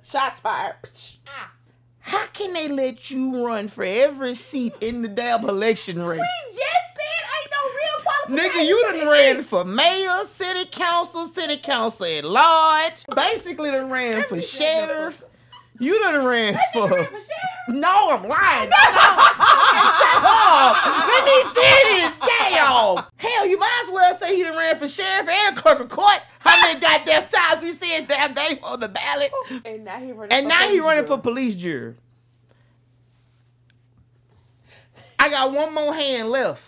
[0.04, 0.76] Shots fired.
[1.28, 1.52] Ah.
[2.04, 6.20] How can they let you run for every seat in the damn election race?
[6.20, 6.60] We just
[6.96, 12.26] said ain't no real Nigga, you done ran for mayor, city council, city council at
[12.26, 13.06] large.
[13.16, 15.24] Basically done ran for sheriff.
[15.80, 16.90] You done ran for.
[16.90, 17.22] For sheriff.
[17.70, 18.70] No, I'm lying.
[18.70, 20.76] Shut up.
[21.08, 22.18] Let me finish.
[22.20, 23.06] Damn.
[23.16, 26.20] Hell, you might as well say he done ran for sheriff and clerk of court.
[26.44, 29.32] How many goddamn times we said damn name on the ballot?
[29.66, 30.32] And now he running.
[30.38, 31.22] And for now he police running for jury.
[31.22, 31.96] police jury.
[35.20, 36.64] I got one more hand left.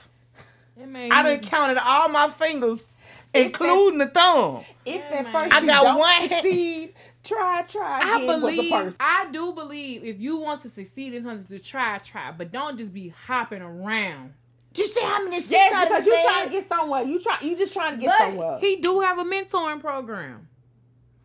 [0.81, 2.87] I done counted all my fingers,
[3.33, 4.63] including the thumb.
[4.85, 6.93] If Yeah, at first I you got don't one hand- succeed,
[7.23, 8.27] try, try I again.
[8.27, 8.97] was the believe, person.
[8.99, 12.77] I do believe if you want to succeed in something, to try, try, but don't
[12.77, 14.33] just be hopping around.
[14.75, 16.23] You see how many seats Yes, I done because you said?
[16.23, 17.01] trying to get somewhere.
[17.03, 17.37] You try.
[17.41, 18.51] You just trying to get somewhere.
[18.59, 20.47] But he do have a mentoring program.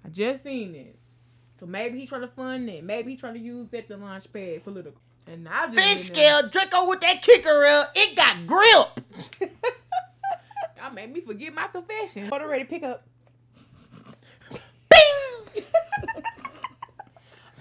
[0.05, 0.97] I just seen it.
[1.59, 2.85] So maybe he trying to fund it.
[2.85, 5.01] Maybe he trying to use that to launch pad political.
[5.27, 6.39] And I just Fish been there.
[6.39, 7.93] scale Draco with that kicker up.
[7.95, 9.51] It got grip.
[10.79, 12.29] Y'all made me forget my profession.
[12.29, 13.05] Photo ready pick up.
[14.89, 15.65] Bing.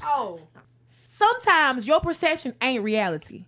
[0.01, 0.39] Oh,
[1.05, 3.43] sometimes your perception ain't reality.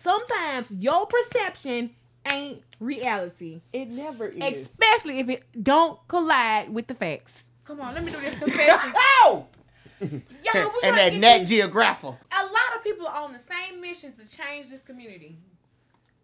[0.00, 1.90] Sometimes your perception
[2.32, 4.40] ain't reality, It never is.
[4.68, 7.48] especially if it don't collide with the facts.
[7.64, 8.92] Come on, let me do this confession.
[9.24, 9.46] Ow!
[10.00, 10.22] Y'all, we and
[10.54, 12.10] trying to that get Nat you- Geographic.
[12.10, 15.38] a lot of people are on the same mission to change this community.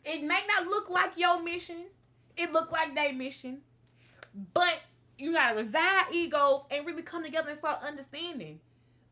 [0.04, 1.84] It may not look like your mission.
[2.36, 3.58] It look like their mission.
[4.52, 4.80] But
[5.18, 8.60] you gotta resign egos and really come together and start understanding.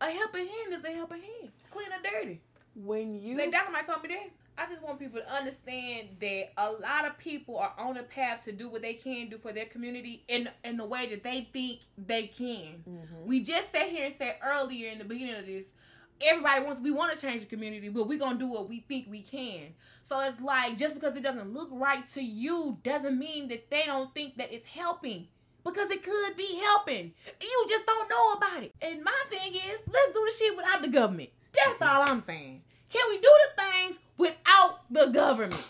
[0.00, 1.52] A helping hand is a helping hand.
[1.70, 2.40] Clean or dirty.
[2.74, 4.30] When you Like Dynamite told me that.
[4.58, 8.44] I just want people to understand that a lot of people are on a path
[8.44, 11.48] to do what they can do for their community in in the way that they
[11.52, 12.84] think they can.
[12.86, 13.24] Mhm.
[13.24, 15.72] We just sat here and said earlier in the beginning of this,
[16.20, 19.06] everybody wants we want to change the community, but we're gonna do what we think
[19.10, 19.74] we can.
[20.04, 23.84] So it's like just because it doesn't look right to you doesn't mean that they
[23.86, 25.28] don't think that it's helping.
[25.64, 27.14] Because it could be helping.
[27.40, 28.74] You just don't know about it.
[28.82, 31.30] And my thing is, let's do the shit without the government.
[31.52, 32.62] That's all I'm saying.
[32.92, 35.66] Can we do the things without the government?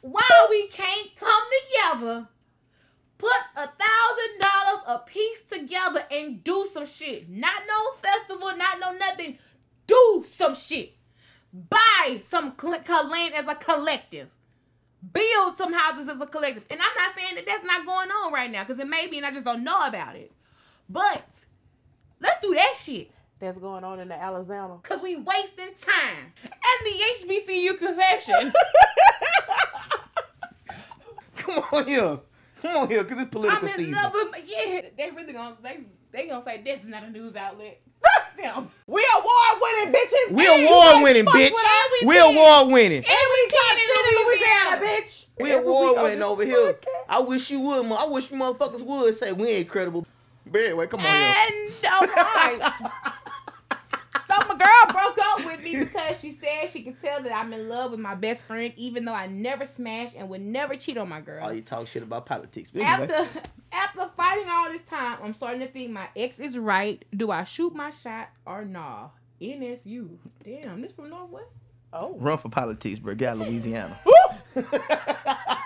[0.00, 2.28] Why we can't come together,
[3.16, 7.28] put a thousand dollars a piece together and do some shit.
[7.28, 9.38] Not no festival, not no nothing.
[9.86, 10.96] Do some shit.
[11.52, 14.28] Buy some land as a collective.
[15.12, 16.66] Build some houses as a collective.
[16.70, 19.18] And I'm not saying that that's not going on right now because it may be
[19.18, 20.32] and I just don't know about it.
[20.88, 21.24] But
[22.20, 23.10] let's do that shit.
[23.40, 24.76] That's going on in the Alexander.
[24.82, 26.32] Cause we wasting time.
[26.42, 27.02] And the
[27.34, 28.52] HBCU convention.
[31.36, 32.18] Come on here.
[32.62, 33.92] Come on here, cause it's political I'm in season.
[33.94, 34.80] love with yeah.
[34.96, 35.80] They really gonna they
[36.12, 37.80] they gonna say this is not a news outlet.
[38.40, 38.70] Them.
[38.86, 40.30] We are award winning bitches.
[40.32, 41.50] We and you award winning fuck bitch.
[41.50, 42.06] we with us.
[42.06, 42.98] We award winning.
[42.98, 44.80] And we top in 10 in Louisiana.
[44.80, 45.26] Louisiana, bitch.
[45.40, 46.72] We Every award winning over here.
[46.74, 47.04] podcast.
[47.08, 47.86] I wish you would.
[47.86, 50.06] mo- I wish you motherfuckers would say we ain't credible.
[50.46, 51.34] But anyway, come on here.
[51.48, 52.72] And all right.
[54.40, 57.52] So my girl broke up with me because she said she could tell that I'm
[57.52, 60.96] in love with my best friend, even though I never smash and would never cheat
[60.96, 61.44] on my girl.
[61.44, 62.70] All you talk shit about politics.
[62.74, 62.88] Anyway.
[62.88, 63.40] After
[63.72, 67.04] after fighting all this time, I'm starting to think my ex is right.
[67.16, 69.08] Do I shoot my shot or nah?
[69.40, 70.16] NSU.
[70.44, 71.50] Damn, this from Northwest.
[71.92, 72.16] Oh.
[72.18, 73.14] Run for politics, bro.
[73.14, 74.00] Get out of Louisiana.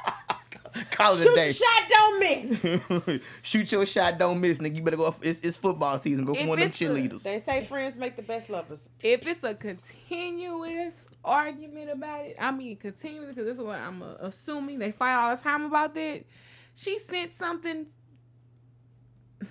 [0.90, 3.20] Call it a Shoot your shot, don't miss.
[3.42, 4.76] Shoot your shot, don't miss, nigga.
[4.76, 5.14] You better go.
[5.22, 6.24] It's, it's football season.
[6.24, 7.22] Go for If one of them it's a- cheerleaders.
[7.22, 8.88] They say friends make the best lovers.
[9.00, 14.02] If it's a continuous argument about it, I mean continuous because this is what I'm
[14.02, 16.24] uh, assuming they fight all the time about that.
[16.74, 17.86] She sent something.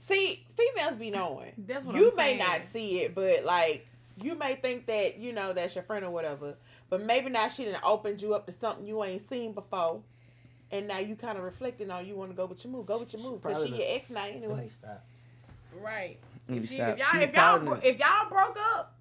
[0.00, 1.52] See, females be knowing.
[1.58, 2.38] That's what you I'm may saying.
[2.38, 3.86] not see it, but like
[4.20, 6.56] you may think that you know that's your friend or whatever.
[6.90, 10.00] But maybe now she done opened you up to something you ain't seen before,
[10.70, 12.86] and now you kind of reflecting on you want to go with your move.
[12.86, 14.68] Go with your move because she the- your ex now anyway.
[15.82, 16.18] Right.
[16.48, 18.94] If, she, if y'all, if, y'all, bro- done- if y'all broke up,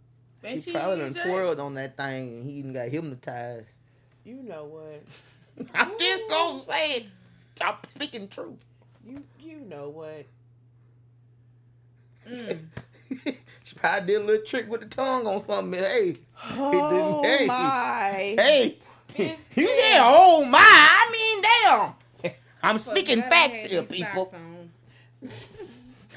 [0.45, 3.67] She she, probably done twirled on that thing and he even got hypnotized.
[4.23, 5.67] You know what?
[5.75, 7.05] I'm just gonna say it.
[7.55, 8.57] Stop speaking truth.
[9.05, 10.25] You you know what?
[12.27, 12.59] Mm.
[13.63, 15.77] she probably did a little trick with the tongue on something.
[15.79, 16.15] and Hey,
[16.51, 17.45] Oh hey.
[17.45, 18.11] my!
[18.37, 18.77] hey.
[19.09, 19.93] Bitch, You yeah.
[19.93, 20.59] said, oh my.
[20.59, 21.41] I mean,
[22.23, 22.33] damn.
[22.63, 24.33] I'm Fuck, speaking glad facts here, people.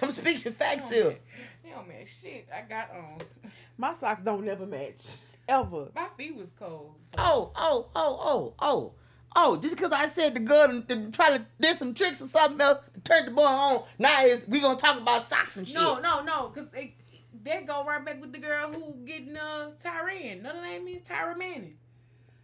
[0.02, 1.04] I'm speaking facts They here.
[1.04, 1.20] don't match-
[1.64, 2.48] They don't match shit.
[2.54, 3.50] I got on.
[3.78, 4.96] My socks don't never match
[5.48, 5.88] ever.
[5.94, 6.94] My feet was cold.
[7.14, 8.92] so- Oh, oh, oh, oh, oh.
[9.38, 12.26] Oh, just because I said the girl to, to try to did some tricks or
[12.26, 15.68] something else to turn the boy on, now is we gonna talk about socks and
[15.68, 15.76] shit.
[15.76, 16.70] No, no, no, because
[17.46, 20.42] they, they go right back with the girl who getting uh Tyrann.
[20.42, 21.76] No, the name is Taryn Manning.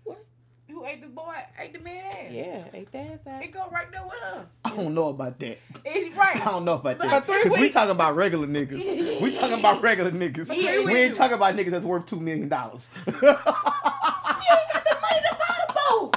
[0.04, 0.24] What?
[0.70, 2.30] Who ate the boy, ate the man ass.
[2.30, 3.44] Yeah, ate that side?
[3.44, 4.46] It go right there with her.
[4.64, 5.58] I don't know about that.
[5.84, 6.40] It's right.
[6.40, 7.26] I don't know about For that.
[7.26, 9.20] three 'Cause we talking about regular niggas.
[9.20, 10.46] We talking about regular niggas.
[10.46, 11.16] three we ain't weeks.
[11.18, 12.88] talking about niggas that's worth two million dollars.
[13.04, 16.16] She ain't got the money to buy the boat.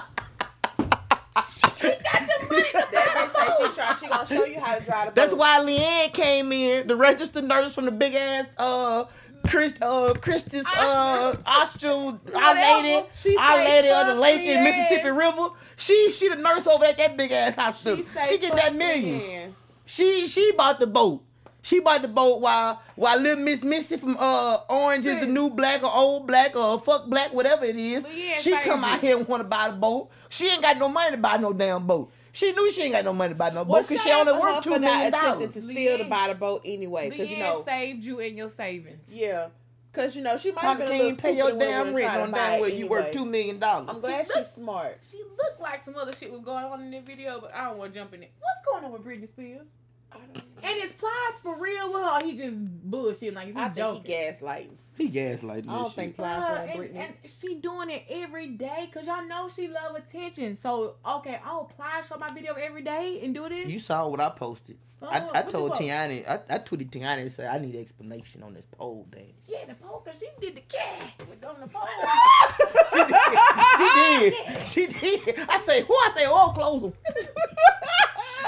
[1.49, 3.74] She ain't got the money to buy That bitch the say boat.
[3.74, 3.96] she try.
[3.96, 5.40] She gonna show you how to drive That's boat.
[5.40, 9.06] why Leanne came in, the registered nurse from the big ass uh
[9.48, 13.08] Christ uh Christus uh Austral our lady
[13.40, 15.50] our lady of the lake in Mississippi River.
[15.78, 17.98] She she the nurse over at that big ass hospital.
[17.98, 19.54] She She, get that millions.
[19.86, 21.22] She she bought the boat.
[21.62, 25.50] She bought the boat while while little Miss Missy from uh Orange is the new
[25.50, 28.06] black or old black or fuck black whatever it is.
[28.40, 30.10] She come out here and want to buy the boat.
[30.30, 32.12] She ain't got no money to buy no damn boat.
[32.36, 34.34] She knew she ain't got no money to buy no Well, boat because she only
[34.34, 35.53] out to her worth two for not attempting dollars.
[35.56, 38.36] to steal to Leanne- buy the boat anyway, because you Leanne know, saved you in
[38.38, 39.02] your savings.
[39.10, 39.48] yeah,
[39.91, 41.72] because you know she might have Probably been a can't little pay your stupid and
[41.72, 43.88] damn would've rent on buy where it well you worth two million dollars.
[43.90, 44.98] I'm glad she's smart.
[45.10, 47.78] She looked like some other shit was going on in the video, but I don't
[47.78, 48.32] want to jump in it.
[48.40, 49.68] What's going on with Britney Spears?
[50.12, 50.55] I don't know.
[50.66, 51.12] And is Plies
[51.44, 52.10] for real with her?
[52.22, 54.04] Or he just bullshit like he's I think joking.
[54.06, 54.70] he gaslighting.
[54.98, 56.16] He gaslighting I don't this think shit.
[56.18, 56.96] Plies Bruh, want and, Britney.
[56.96, 60.56] and she doing it every day because y'all know she love attention.
[60.56, 63.68] So okay, I'll apply show my video every day and do this.
[63.68, 64.78] You saw what I posted.
[65.02, 65.82] Oh, I, I what you told post?
[65.82, 69.48] Tiani, I, I tweeted Tiani and said I need explanation on this pole dance.
[69.50, 71.86] Yeah, the pole, cause she did the cat with on the pole.
[72.94, 74.34] she did.
[74.70, 74.98] She did.
[74.98, 75.40] She did.
[75.50, 75.94] I say, who?
[75.94, 76.94] I say, oh, close them.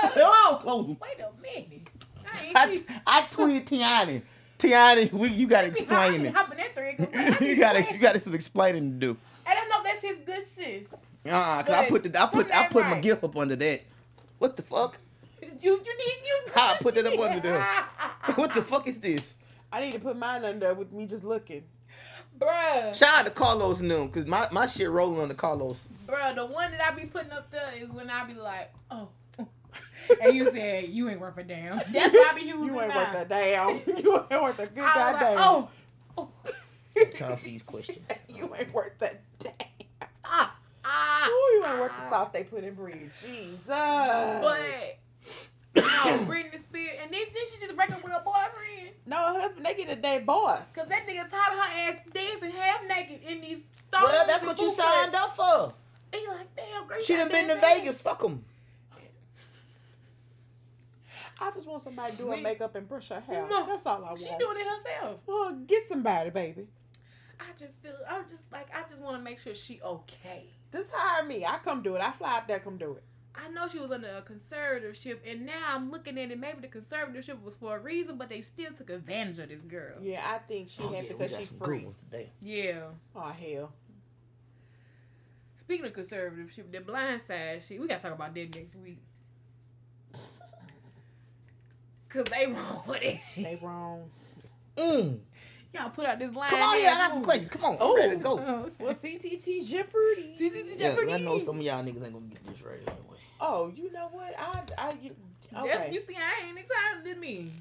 [0.01, 0.97] I say, oh, close them.
[1.01, 1.89] Wait a minute.
[2.55, 4.21] I I, tweeted Tiani.
[4.59, 6.33] Tiani, we, you got to explain it.
[6.33, 8.97] hopping that thread, 'cause I be you got to playing you got some explaining to
[8.97, 9.17] do.
[9.45, 10.93] And I know that's his good sis.
[11.25, 13.01] Uh, cause I put the, I put I ain't put my right.
[13.01, 13.81] gift up under that.
[14.39, 14.97] What the fuck?
[15.61, 16.39] You you need you.
[16.55, 17.61] I put that up under there.
[18.35, 19.37] What the fuck is this?
[19.71, 21.63] I need to put mine under there with me just looking.
[22.39, 25.79] Bruh, Shout out to Carlos and them, cause my, my shit rolling on the Carlos.
[26.07, 29.09] bruh, the one that I be putting up there is when I be like, oh.
[30.21, 31.77] And you said you ain't worth a damn.
[31.91, 32.63] That's what I be using.
[32.65, 33.81] You ain't worth a damn.
[34.03, 35.69] you ain't worth a good I was like, oh,
[36.17, 36.29] oh.
[37.17, 37.99] Time for these questions.
[38.27, 39.53] you ain't worth that damn.
[40.25, 41.27] ah, ah.
[41.29, 43.11] Ooh, you ain't worth the salt they put in bread.
[43.21, 43.59] Jesus.
[43.67, 44.59] But
[45.75, 48.95] you know, Britney Spears, and then, then she just break up with her boyfriend.
[49.05, 50.61] no, her husband, they get a day boss.
[50.73, 53.59] Cause that nigga taught her ass dancing half naked in these
[53.93, 55.73] Well, that's what you signed up for.
[56.13, 56.97] And you like, damn, girl.
[56.97, 57.61] you She done got been to.
[57.61, 58.01] Vegas.
[58.01, 58.43] Fuck them.
[61.39, 63.45] I just want somebody to do her makeup and brush her hair.
[63.49, 64.19] No, That's all I want.
[64.19, 65.19] She doing it herself.
[65.27, 66.67] Well, get somebody, baby.
[67.39, 70.45] I just feel, I'm just like, I just want to make sure she okay.
[70.71, 71.45] Just hire me.
[71.45, 72.01] I come do it.
[72.01, 73.03] I fly out there, come do it.
[73.35, 76.39] I know she was under a conservatorship, and now I'm looking at it.
[76.39, 79.93] Maybe the conservatorship was for a reason, but they still took advantage of this girl.
[80.01, 81.77] Yeah, I think she Oh, had yeah, because got she's some free.
[81.77, 82.29] good ones today.
[82.41, 82.79] Yeah.
[83.15, 83.71] Oh hell.
[85.57, 89.01] Speaking of conservatorship, the blind side shit, we gotta talk about that next week.
[92.17, 94.09] Cause they wrong for that They wrong.
[94.75, 95.19] Mm.
[95.73, 96.49] Y'all put out this line.
[96.49, 97.51] Come on here, I got some questions.
[97.51, 97.95] Come on, I'm Oh.
[97.95, 98.43] ready to go.
[98.43, 98.71] Oh, okay.
[98.79, 100.35] Well, CTT Jeopardy.
[100.39, 103.17] CTT Yeah, I know some of y'all niggas ain't gonna get this right anyway.
[103.39, 104.33] Oh, you know what?
[104.39, 105.15] I, I, you,
[105.55, 105.65] okay.
[105.67, 107.51] Yes, you see, I ain't excited than me.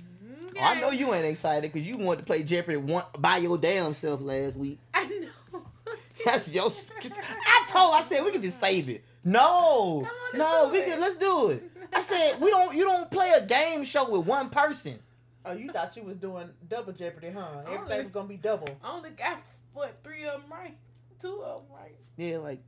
[0.48, 0.58] Okay.
[0.58, 3.58] Oh, I know you ain't excited because you wanted to play Jeopardy one, by your
[3.58, 4.78] damn self last week.
[4.94, 5.62] I know.
[6.24, 6.70] That's your.
[6.70, 7.94] I told.
[7.94, 9.04] I said we could just save it.
[9.22, 10.86] No, Come on, no, do we it.
[10.86, 11.00] can.
[11.00, 11.75] Let's do it.
[11.92, 12.74] I said we don't.
[12.76, 14.98] You don't play a game show with one person.
[15.44, 17.46] Oh, you thought you was doing double Jeopardy, huh?
[17.66, 18.68] Only- Everything was gonna be double.
[18.82, 19.40] I only got
[19.72, 20.76] what three of them right,
[21.20, 21.94] two of them right.
[22.16, 22.60] Yeah, like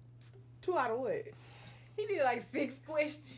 [0.61, 1.25] Two out of what?
[1.97, 3.33] He did like six questions.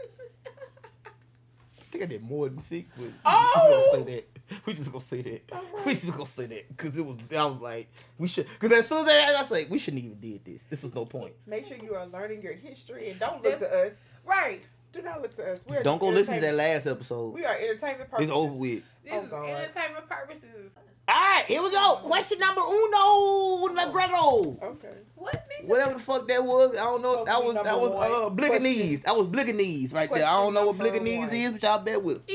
[0.00, 2.90] I think I did more than six.
[2.96, 3.62] But Oh!
[3.64, 4.04] we just gonna oh!
[4.06, 4.28] say that.
[4.66, 5.42] We just gonna say that.
[5.52, 5.86] Alright.
[5.86, 7.16] We just gonna say that because it was.
[7.36, 7.88] I was like,
[8.18, 8.46] we should.
[8.60, 10.62] Because as soon as I, I was like, we shouldn't even did this.
[10.64, 11.32] This was no point.
[11.46, 14.00] Make sure you are learning your history and don't look That's- to us.
[14.28, 14.60] Right.
[14.92, 15.60] Do not look to us.
[15.68, 17.34] We are Don't go listen to that last episode.
[17.34, 18.30] We are entertainment purposes.
[18.30, 18.82] It's over with.
[19.04, 19.48] This Oh, is God.
[19.48, 20.70] entertainment purposes.
[21.10, 22.00] All right, here we go.
[22.02, 24.62] Question number uno, Negretto.
[24.62, 24.90] Okay.
[25.14, 25.46] What?
[25.64, 27.24] Whatever the fuck that was, I don't know.
[27.24, 28.10] That was that was one.
[28.10, 29.02] uh, Bliganese.
[29.02, 30.24] That was Bliganese right there.
[30.26, 32.26] I don't know what Question Bliganese is, but y'all bet with us.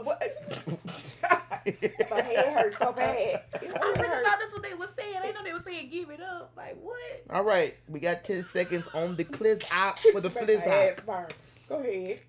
[0.00, 0.20] Blip.
[0.50, 1.16] Uh, what?
[2.10, 3.42] My head hurts so bad.
[3.54, 4.28] I really really thought hurts.
[4.40, 5.16] that's what they were saying.
[5.22, 6.52] I know they were saying give it up.
[6.56, 6.98] Like what?
[7.30, 10.60] All right, we got ten seconds on the cliz out for the Make my flizz
[10.60, 11.32] head out.
[11.68, 12.20] Go ahead.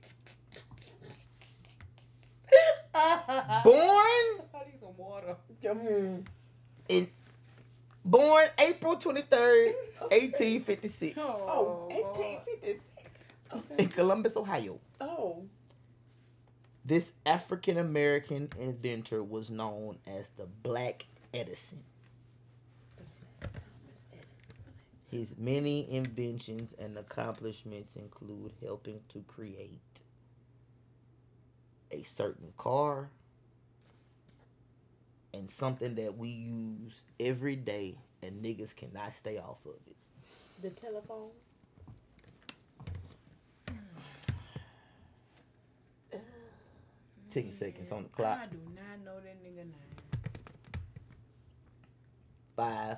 [3.64, 3.76] Born
[4.54, 5.36] I need some water.
[5.64, 6.26] Mm.
[6.88, 7.08] in
[8.06, 9.74] born April twenty third,
[10.12, 12.80] eighteen fifty six, Oh, Oh, 1856.
[13.80, 14.80] in Columbus, Ohio.
[15.02, 15.44] Oh.
[16.88, 21.84] This African American inventor was known as the Black Edison.
[25.10, 29.80] His many inventions and accomplishments include helping to create
[31.90, 33.10] a certain car
[35.34, 39.96] and something that we use every day and niggas cannot stay off of it.
[40.62, 41.30] The telephone.
[47.36, 48.40] 10 seconds on the clock.
[48.42, 49.74] I do not know that nigga name.
[52.56, 52.98] Five.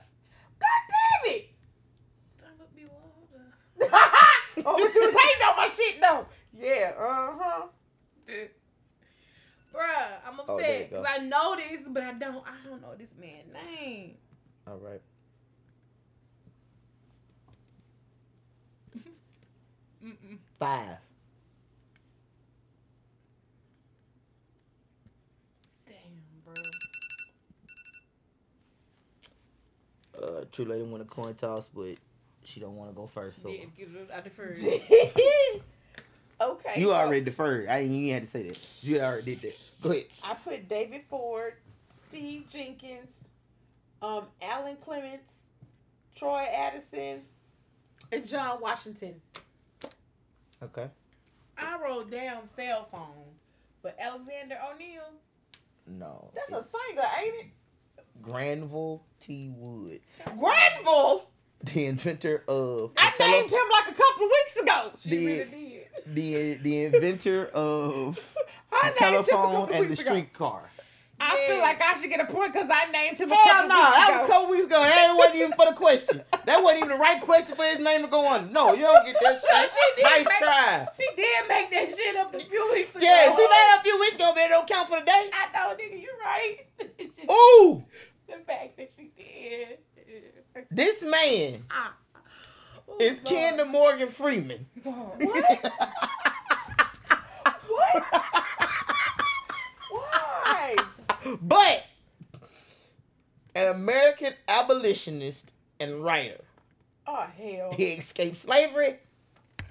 [0.59, 0.81] God
[1.25, 1.49] damn it!
[2.39, 3.43] Time to be water.
[4.63, 6.25] oh, but you was hating on my shit though.
[6.55, 7.67] Yeah, uh huh.
[9.73, 12.43] Bruh, I'm Oh, upset because I know this, but I don't.
[12.45, 14.17] I don't know this man's name.
[14.67, 15.01] All right.
[20.59, 20.97] Five.
[25.87, 25.95] Damn,
[26.45, 26.53] bro.
[30.21, 31.95] Uh, True Lady won a coin toss, but
[32.43, 33.41] she don't want to go first.
[33.41, 34.63] So Yeah, give it out the first.
[36.39, 36.79] Okay.
[36.79, 37.67] You so already deferred.
[37.67, 38.67] I ain't you ain't had to say that.
[38.81, 39.55] You already did that.
[39.81, 40.05] Go ahead.
[40.23, 41.53] I put David Ford,
[41.89, 43.13] Steve Jenkins,
[44.01, 45.33] um, Alan Clements,
[46.15, 47.21] Troy Addison,
[48.11, 49.19] and John Washington.
[50.61, 50.87] Okay.
[51.57, 53.25] I wrote down cell phone,
[53.81, 55.01] but Alexander O'Neill.
[55.87, 56.29] No.
[56.35, 57.45] That's a it's singer, ain't it?
[58.21, 59.49] Granville T.
[59.53, 61.29] Woods, Granville.
[61.63, 64.91] the inventor of I tele- named him like a couple of weeks ago.
[64.99, 65.43] She The- really
[66.05, 66.15] did.
[66.15, 68.35] the the inventor of
[68.71, 70.69] I the named him a telephone and the streetcar.
[71.19, 73.75] I feel like I should get a point because I named him a Hell no,
[73.75, 74.81] that was a couple weeks ago.
[74.81, 76.21] That wasn't even for the question.
[76.47, 78.53] That wasn't even the right question for his name to go on.
[78.53, 79.69] No, you don't get that shit.
[79.97, 80.87] She nice make- try.
[80.95, 83.05] She did make that shit up a few weeks ago.
[83.05, 85.29] Yeah, see that a few weeks ago, but it don't count for the day.
[85.33, 86.59] I know, nigga, you're right.
[86.97, 87.83] Just Ooh,
[88.27, 89.79] the fact that she did.
[90.71, 91.93] this man Ah.
[92.87, 94.65] Oh, is kin to Morgan Freeman.
[94.83, 95.21] What?
[97.67, 98.13] what?
[99.91, 100.75] Why?
[101.41, 101.85] But
[103.55, 106.41] an American abolitionist and writer.
[107.05, 107.73] Oh hell.
[107.73, 108.97] He escaped slavery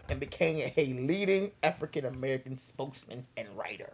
[0.08, 3.92] and became a leading African American spokesman and writer.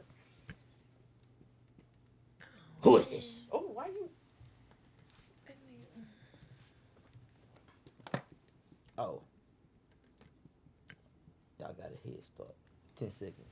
[2.82, 3.38] Who is this?
[3.52, 4.08] Oh, why you?
[8.98, 9.20] Oh.
[11.58, 12.54] Y'all got a head start.
[12.98, 13.51] 10 seconds.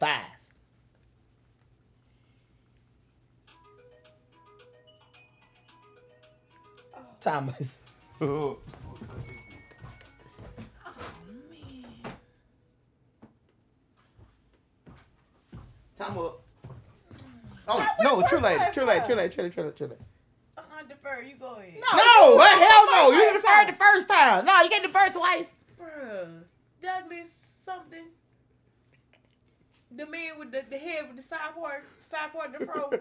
[0.00, 0.24] Five.
[7.20, 7.78] Thomas.
[15.96, 16.40] Time up.
[17.68, 20.00] Oh, no, true lady, true lady, true lady, true lady, true lady, true lady.
[20.56, 21.20] Uh-uh, defer.
[21.20, 21.74] You go ahead.
[21.74, 23.10] No, what hell no.
[23.12, 24.46] You deferred the first time.
[24.46, 25.52] No, you can't defer twice.
[25.78, 26.44] Bruh.
[26.82, 28.06] Douglass something.
[29.96, 32.90] The man with the, the head with the side part, side part of the fro.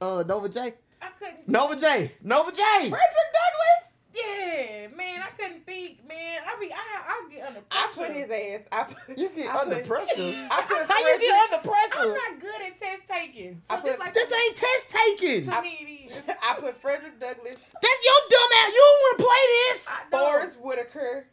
[0.00, 0.74] Uh, Nova J.
[1.00, 1.48] I couldn't.
[1.48, 2.12] Nova J.
[2.22, 2.62] Nova J.
[2.62, 3.92] Frederick Douglass?
[4.14, 6.40] Yeah, man, I couldn't think, man.
[6.46, 8.60] I be, I, I get under I put his ass.
[8.72, 10.14] I put, You get I under put- pressure.
[10.50, 11.98] I put How you get under pressure?
[11.98, 13.60] I'm not good at test taking.
[13.68, 15.40] So I this like This ain't test taking.
[15.44, 16.08] to That's me.
[16.10, 16.22] It is.
[16.42, 18.68] I put Frederick Douglass, That's your dumb ass.
[18.68, 19.86] You don't want to play this.
[19.88, 20.00] I.
[20.10, 21.26] Forest Whitaker.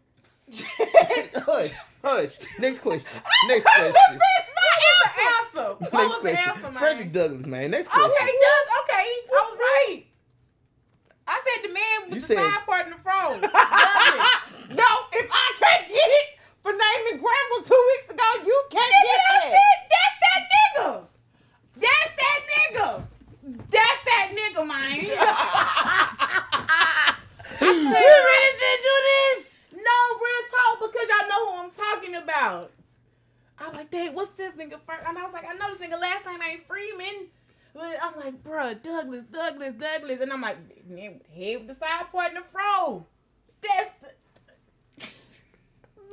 [0.52, 1.72] Hush,
[2.04, 2.36] hush.
[2.60, 3.22] Next question.
[3.48, 3.94] Next question.
[3.94, 5.70] put What was the answer?
[5.80, 6.50] What Next was the question.
[6.50, 6.74] answer, man?
[6.74, 7.72] Frederick Douglass, man.
[7.72, 8.12] Next question.
[8.12, 8.66] Okay, Doug.
[8.84, 10.04] Okay, I was right.
[11.28, 13.20] I said the man with You the said- side part in the fro.
[13.20, 13.52] Douglass.
[14.70, 16.28] No, if I can't get it
[16.62, 19.54] for naming Granville two weeks ago, you can't Nigga, get it.
[19.54, 19.60] it.
[19.94, 20.90] That's that nigga.
[21.78, 23.04] That's that nigga.
[23.70, 24.98] That's that nigga, man.
[27.62, 29.53] You ready to do this?
[29.84, 32.72] No, real talk, because y'all know who I'm talking about.
[33.60, 35.04] I was like, dang, what's this nigga first?
[35.08, 37.28] And I was like, I know this nigga last name ain't Freeman.
[37.74, 40.20] But I'm like, bruh, Douglass, Douglass, Douglass.
[40.22, 40.58] And I'm like,
[40.88, 43.06] man, with the head with the side part in the fro.
[43.62, 45.08] That's the.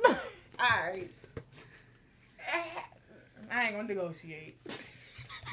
[0.59, 1.11] Alright.
[3.51, 4.57] I ain't gonna negotiate.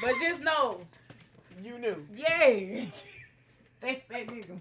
[0.01, 0.81] But just know,
[1.63, 2.05] You knew.
[2.15, 2.85] yeah.
[3.81, 4.59] That's that nigga.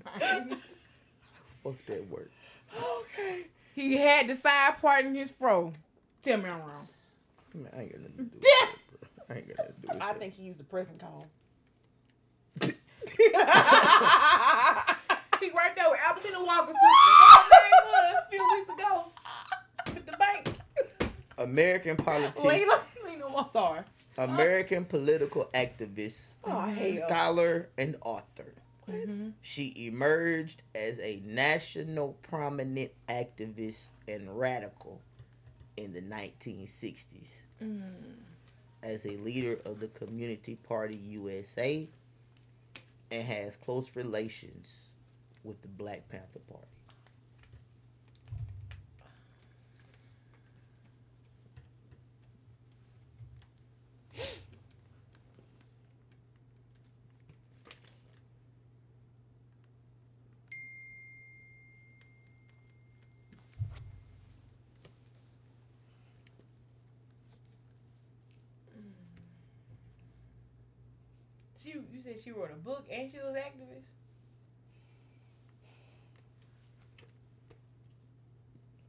[1.63, 2.31] Fuck that word.
[2.77, 3.47] Okay.
[3.75, 5.73] He had the side part in his fro.
[6.23, 6.89] Tell me I'm wrong.
[7.55, 8.73] Man, I ain't got nothing to do with that.
[9.31, 10.19] I ain't got nothing to do with I that.
[10.21, 11.27] think he used the pressing call.
[15.41, 17.13] He right there with Albertina Walker's sister.
[17.21, 18.93] What her name was a few weeks ago
[19.95, 20.49] with the bank.
[21.39, 22.49] American politician.
[22.49, 23.81] Lena, Lena, I'm sorry.
[24.19, 27.07] American political activist, Oh hell.
[27.07, 28.53] scholar, and author.
[28.89, 29.09] What?
[29.09, 29.29] Mm-hmm.
[29.43, 35.01] She emerged as a national prominent activist and radical
[35.77, 37.29] in the 1960s
[37.63, 37.81] mm.
[38.83, 41.87] as a leader of the Communist Party USA
[43.11, 44.73] and has close relations
[45.45, 46.67] with the Black Panther Party.
[72.29, 73.87] She wrote a book and she was activist.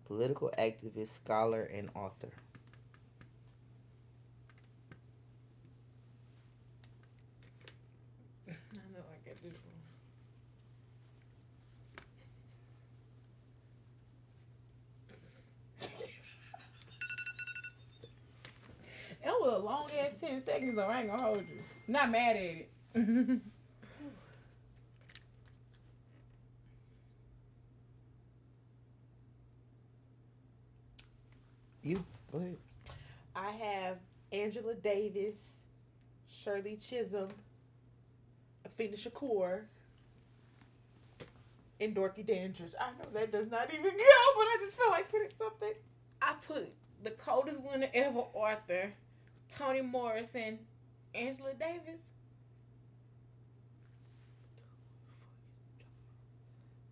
[0.08, 2.32] Political activist, scholar, and author.
[8.50, 8.52] I
[8.92, 9.80] know I got this one.
[19.24, 20.88] That was a long ass 10 seconds, though.
[20.88, 21.64] I ain't gonna hold you.
[21.88, 22.70] Not mad at it.
[22.96, 23.42] You
[32.32, 32.58] go ahead.
[33.36, 33.98] I have
[34.32, 35.38] Angela Davis,
[36.28, 37.30] Shirley Chisholm,
[38.68, 39.62] Afeni Shakur,
[41.80, 42.74] and Dorothy Dandridge.
[42.80, 45.74] I know that does not even go, but I just feel like putting something.
[46.22, 46.72] I put
[47.04, 48.92] the coldest winner ever, Arthur,
[49.56, 50.60] Toni Morrison,
[51.16, 52.02] Angela Davis.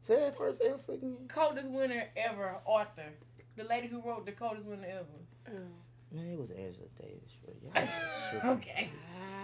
[0.07, 1.17] Say that first answer again.
[1.27, 3.11] Coldest winner ever, Arthur.
[3.57, 5.05] The lady who wrote the coldest winner ever.
[5.49, 6.15] Oh.
[6.15, 7.53] Man, it was Angela Davis, bro.
[7.61, 7.87] Y'all
[8.31, 8.49] tripping.
[8.51, 8.89] Okay.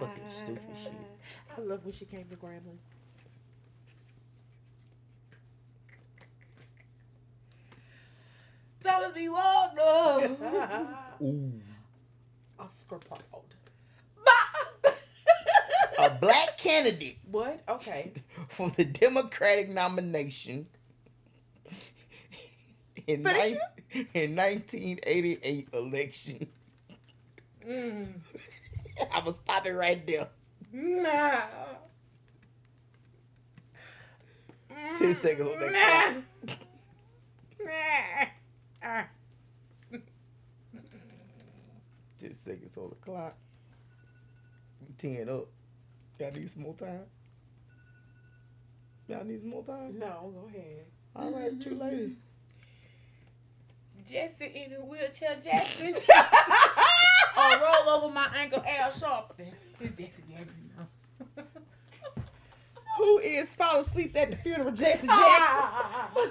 [0.00, 0.92] Fucking stupid shit.
[1.54, 2.78] I love when she came to Grambling.
[8.82, 9.28] Thomas B.
[9.28, 10.36] Waldo.
[11.22, 11.52] Ooh.
[12.58, 13.20] Oscar proud.
[16.14, 17.62] A black candidate What?
[17.68, 18.12] Okay.
[18.48, 20.66] for the Democratic nomination
[23.06, 23.58] in, nine-
[24.14, 26.46] in 1988 election.
[27.66, 28.06] mm.
[29.12, 30.28] I stop it right there.
[30.72, 31.42] Nah.
[34.98, 36.14] 10 seconds on that
[36.46, 36.58] clock.
[37.60, 38.26] Nah.
[38.82, 39.06] Ah.
[42.20, 43.36] 10 seconds on the clock.
[44.98, 45.48] 10 up.
[46.18, 47.00] Y'all need some more time?
[49.08, 49.98] Y'all need some more time?
[49.98, 50.84] No, go ahead.
[51.16, 51.80] All right, too mm-hmm.
[51.82, 52.16] late.
[54.10, 55.94] Jesse in a wheelchair Jackson.
[57.36, 59.52] or roll over my ankle Al Sharpton.
[59.80, 60.86] It's Jesse Jackson now.
[62.98, 64.72] Who is falling asleep at the funeral?
[64.72, 66.30] Jesse Jackson.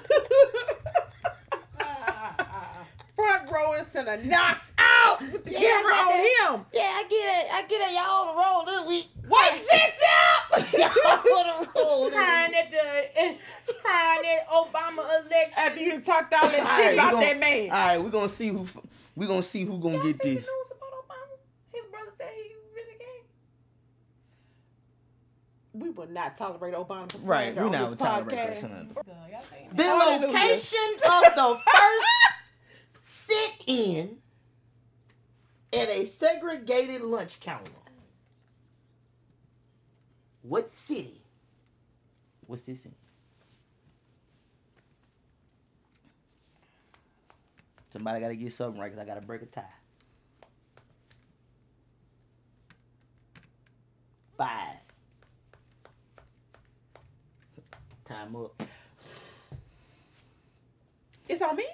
[3.16, 4.72] Front row and center knocks
[5.14, 5.96] out with the Yeah, camera I
[6.36, 6.66] got on him.
[6.72, 7.52] Yeah, I get it.
[7.52, 7.94] I get it.
[7.94, 9.08] Y'all on the roll this week.
[9.28, 10.06] Wake Jesse
[10.52, 10.72] up!
[10.72, 15.58] Y'all on the roll this crying at the crying at Obama election.
[15.58, 17.70] After you done talked all that All shit right, about we gon- that man.
[17.70, 18.62] All right, we're gonna see who.
[18.64, 18.76] f-
[19.16, 20.44] We gonna see who gonna Y'all get seen this.
[20.44, 21.36] the news about Obama?
[21.72, 22.28] His brother said
[22.74, 23.22] really gay.
[25.72, 28.60] We will not tolerate Obama for Right, we're on not this gonna tolerate podcast.
[28.60, 28.94] slander.
[28.94, 32.08] God, y'all seen The location of the first
[33.02, 34.18] sit-in
[35.76, 37.70] at a segregated lunch counter.
[40.42, 41.20] What city?
[42.46, 42.94] What's this in?
[47.90, 49.62] Somebody gotta get something right because I gotta break a tie.
[54.36, 54.78] Five.
[58.04, 58.62] Time up.
[61.28, 61.64] It's on me?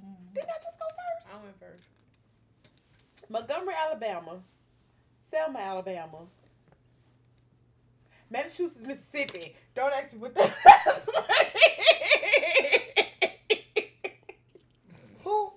[0.00, 0.34] Mm-hmm.
[0.34, 1.28] Didn't I just go first?
[1.34, 1.87] I went first.
[3.28, 4.40] Montgomery, Alabama.
[5.30, 6.18] Selma, Alabama.
[8.30, 9.54] Massachusetts, Mississippi.
[9.74, 10.50] Don't ask me what that
[15.24, 15.52] Who?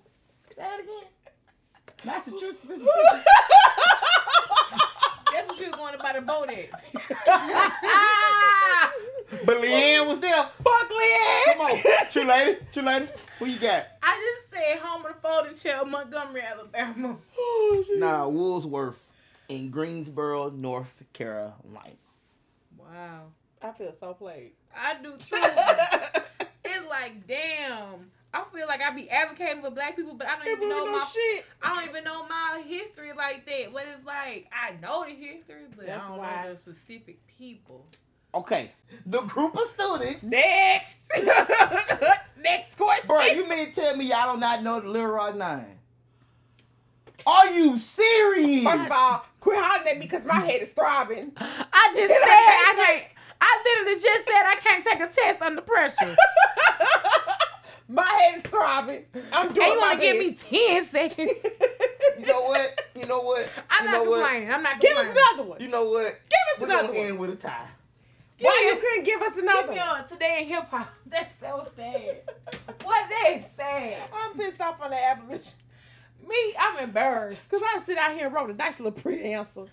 [0.55, 1.07] Say it again.
[2.05, 2.89] Massachusetts, Mississippi.
[5.33, 6.69] That's what she was going about the boat at.
[9.45, 10.33] But Leanne was there.
[10.33, 11.43] Fuck Leanne.
[11.45, 11.71] Come on.
[12.11, 12.57] True lady.
[12.73, 13.07] True lady.
[13.39, 13.87] Who you got?
[14.03, 17.17] I just said home of the folding chair, Montgomery, Alabama.
[17.37, 17.99] Oh, shit.
[17.99, 19.03] Nah, Woolsworth
[19.49, 21.53] in Greensboro, North Carolina.
[22.77, 23.27] Wow.
[23.61, 24.51] I feel so played.
[24.75, 25.35] I do too.
[26.65, 28.11] it's like, damn.
[28.33, 30.85] I feel like I be advocating for black people, but I don't They even know
[30.85, 31.45] know my shit.
[31.61, 33.73] I don't even know my history like that.
[33.73, 36.43] But it's like I know the history, but That's I don't why.
[36.45, 37.85] know the specific people.
[38.33, 38.71] Okay.
[39.05, 40.23] The group of students.
[40.23, 41.11] Next.
[42.43, 43.07] Next question.
[43.07, 45.77] Bro, you mean to tell me y'all do not not know the Little Rock Nine?
[47.25, 48.63] Are you serious?
[48.63, 51.31] First of all, quit hollering at me because my head is throbbing.
[51.37, 53.03] I just said I can't.
[53.43, 56.15] I literally just said I can't take a test under pressure.
[57.89, 59.05] my head is throbbing.
[59.31, 61.31] I'm and doing you my want to give me ten seconds?
[62.19, 62.81] You know what?
[62.95, 63.49] You know what?
[63.69, 64.19] I'm you not know what?
[64.21, 64.51] complaining.
[64.51, 65.61] I'm not Give us another one.
[65.61, 66.03] You know what?
[66.05, 66.13] Give
[66.53, 67.07] us We're another gonna one.
[67.07, 67.67] end with a tie.
[68.41, 70.89] Why Give you me- couldn't give us Give another me on today in hip hop.
[71.05, 72.21] That's so sad.
[72.83, 73.97] what they sad?
[74.13, 75.53] I'm pissed off on the abolition.
[76.27, 77.43] Me, I'm embarrassed.
[77.49, 79.65] Because I sit out here and wrote a nice little pretty answer.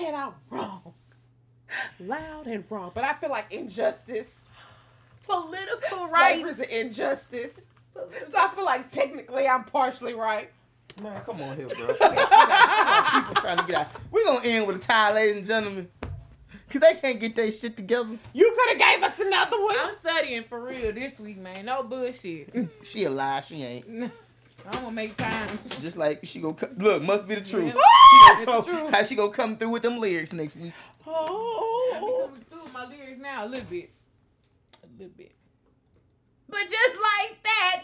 [0.00, 0.92] And I'm wrong.
[2.00, 2.92] Loud and wrong.
[2.94, 4.40] But I feel like injustice.
[5.26, 6.12] Political Slavery
[6.44, 6.50] rights.
[6.50, 7.60] is an injustice.
[7.94, 10.50] So I feel like technically I'm partially right.
[11.02, 11.86] Man, come on here, bro.
[12.02, 13.88] I got, I got people trying to get out.
[14.10, 15.88] We're gonna end with a tie, ladies and gentlemen.
[16.72, 18.16] Cause they can't get their shit together.
[18.32, 19.76] You could have gave us another one.
[19.78, 21.66] I'm studying for real this week, man.
[21.66, 22.54] No bullshit.
[22.84, 23.86] She alive, she ain't.
[24.66, 25.58] I'm gonna make time.
[25.80, 27.74] Just like she gonna come, look, must be the truth.
[27.74, 28.36] Yeah.
[28.36, 28.90] She It's gonna the truth.
[28.94, 30.72] how she gonna come through with them lyrics next week?
[31.06, 33.90] Oh, I be Oh, coming through with my lyrics now a little bit.
[34.82, 35.32] A little bit.
[36.48, 37.82] But just like that,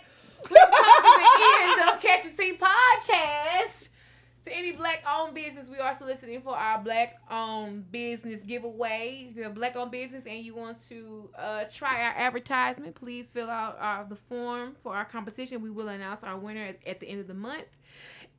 [0.49, 3.89] we've come to the end of Catch the Tea podcast.
[4.49, 9.29] To any black owned business, we are soliciting for our black owned business giveaway.
[9.29, 13.51] If you're black owned business and you want to uh, try our advertisement, please fill
[13.51, 15.61] out uh, the form for our competition.
[15.61, 17.67] We will announce our winner at, at the end of the month.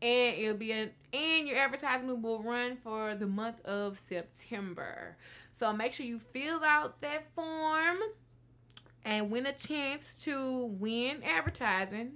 [0.01, 5.15] And it'll be an and your advertisement will run for the month of September.
[5.53, 7.99] So make sure you fill out that form
[9.05, 12.13] and win a chance to win advertisement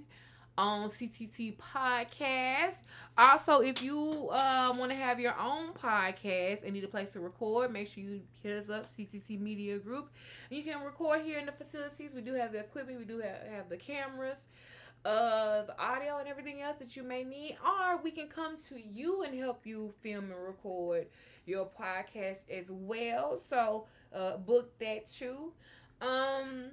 [0.56, 2.76] on CTT Podcast.
[3.16, 7.20] Also, if you uh, want to have your own podcast and need a place to
[7.20, 10.10] record, make sure you hit us up, CTT Media Group.
[10.50, 12.14] You can record here in the facilities.
[12.14, 12.98] We do have the equipment.
[12.98, 14.46] We do have, have the cameras,
[15.04, 17.56] uh, the audio, and everything else that you may need.
[17.64, 21.06] Or we can come to you and help you film and record
[21.46, 23.38] your podcast as well.
[23.38, 25.52] So uh, book that too.
[26.00, 26.70] Um,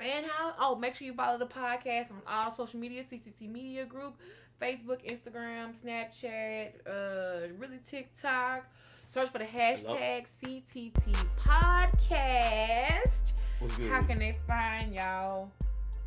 [0.00, 0.54] and how?
[0.58, 4.16] Oh, make sure you follow the podcast on all social media, CTT Media Group,
[4.60, 8.66] Facebook, Instagram, Snapchat, uh, really TikTok.
[9.06, 13.32] Search for the hashtag CTT Podcast.
[13.58, 13.90] What's good?
[13.90, 15.50] How can they find y'all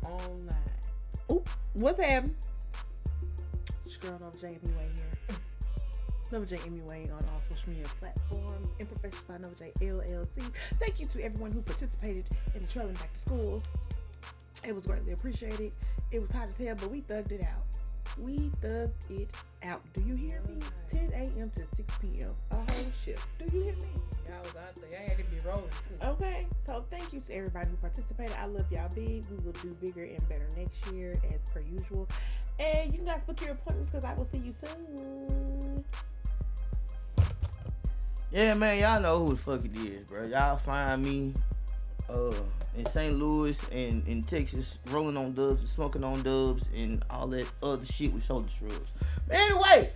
[0.04, 0.56] online?
[1.30, 2.36] Oop, what's happening?
[3.84, 5.36] It's your girl Nova J here.
[6.32, 8.68] Nova J Anyway on all social media platforms.
[8.78, 10.42] Imperfection by Nova J LLC.
[10.80, 12.24] Thank you to everyone who participated
[12.54, 13.62] in the trailing back to school.
[14.66, 15.72] It was greatly appreciated.
[16.10, 17.64] It was hot as hell, but we thugged it out.
[18.20, 19.28] We thugged it
[19.62, 19.80] out.
[19.94, 20.58] Do you hear me?
[20.90, 21.50] 10 a.m.
[21.50, 22.30] to 6 p.m.
[22.50, 23.26] A whole shift.
[23.38, 23.88] Do you hear me?
[24.28, 24.98] Y'all was out there.
[24.98, 26.06] I had to be rolling too.
[26.06, 28.36] Okay, so thank you to everybody who participated.
[28.40, 29.24] I love y'all big.
[29.30, 32.06] We will do bigger and better next year as per usual.
[32.58, 35.84] And you guys book your appointments because I will see you soon.
[38.30, 40.24] Yeah, man, y'all know who the fuck it is, bro.
[40.26, 41.34] Y'all find me
[42.12, 42.34] uh
[42.76, 43.18] in St.
[43.18, 47.84] Louis and in Texas, rolling on dubs and smoking on dubs and all that other
[47.84, 48.88] shit with shoulder shrugs.
[49.28, 49.92] But anyway,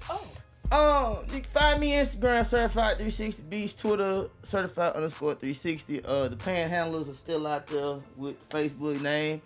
[0.72, 6.04] Oh, um, you can find me Instagram certified 360 beast, Twitter certified underscore 360.
[6.04, 9.40] Uh, the panhandlers are still out there with the Facebook name.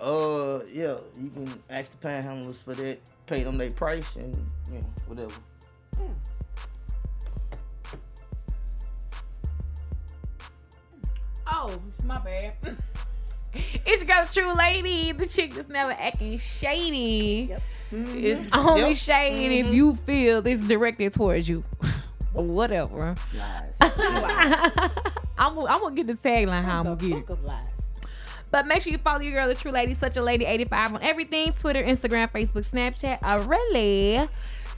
[0.00, 4.34] Uh, yeah, you can ask the panhandlers for that, pay them their price and
[4.70, 5.34] you know whatever.
[11.64, 12.54] Oh, my bad.
[13.84, 17.48] It's your girl, true lady, the chick that's never acting shady.
[17.50, 17.62] Yep.
[17.92, 18.96] It's only Yep.
[18.96, 21.62] shade if you feel it's directed towards you.
[22.32, 23.14] or whatever.
[23.34, 23.74] Lies.
[25.36, 27.26] I'm, I'm gonna get the tagline how I'm the gonna get it.
[27.26, 27.66] book of lies.
[28.50, 31.02] But make sure you follow your girl, the true lady, such a lady 85 on
[31.02, 33.18] everything Twitter, Instagram, Facebook, Snapchat.
[33.22, 34.28] Uh, really?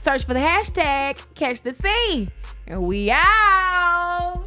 [0.01, 2.27] Search for the hashtag catch the C.
[2.67, 4.44] And we out.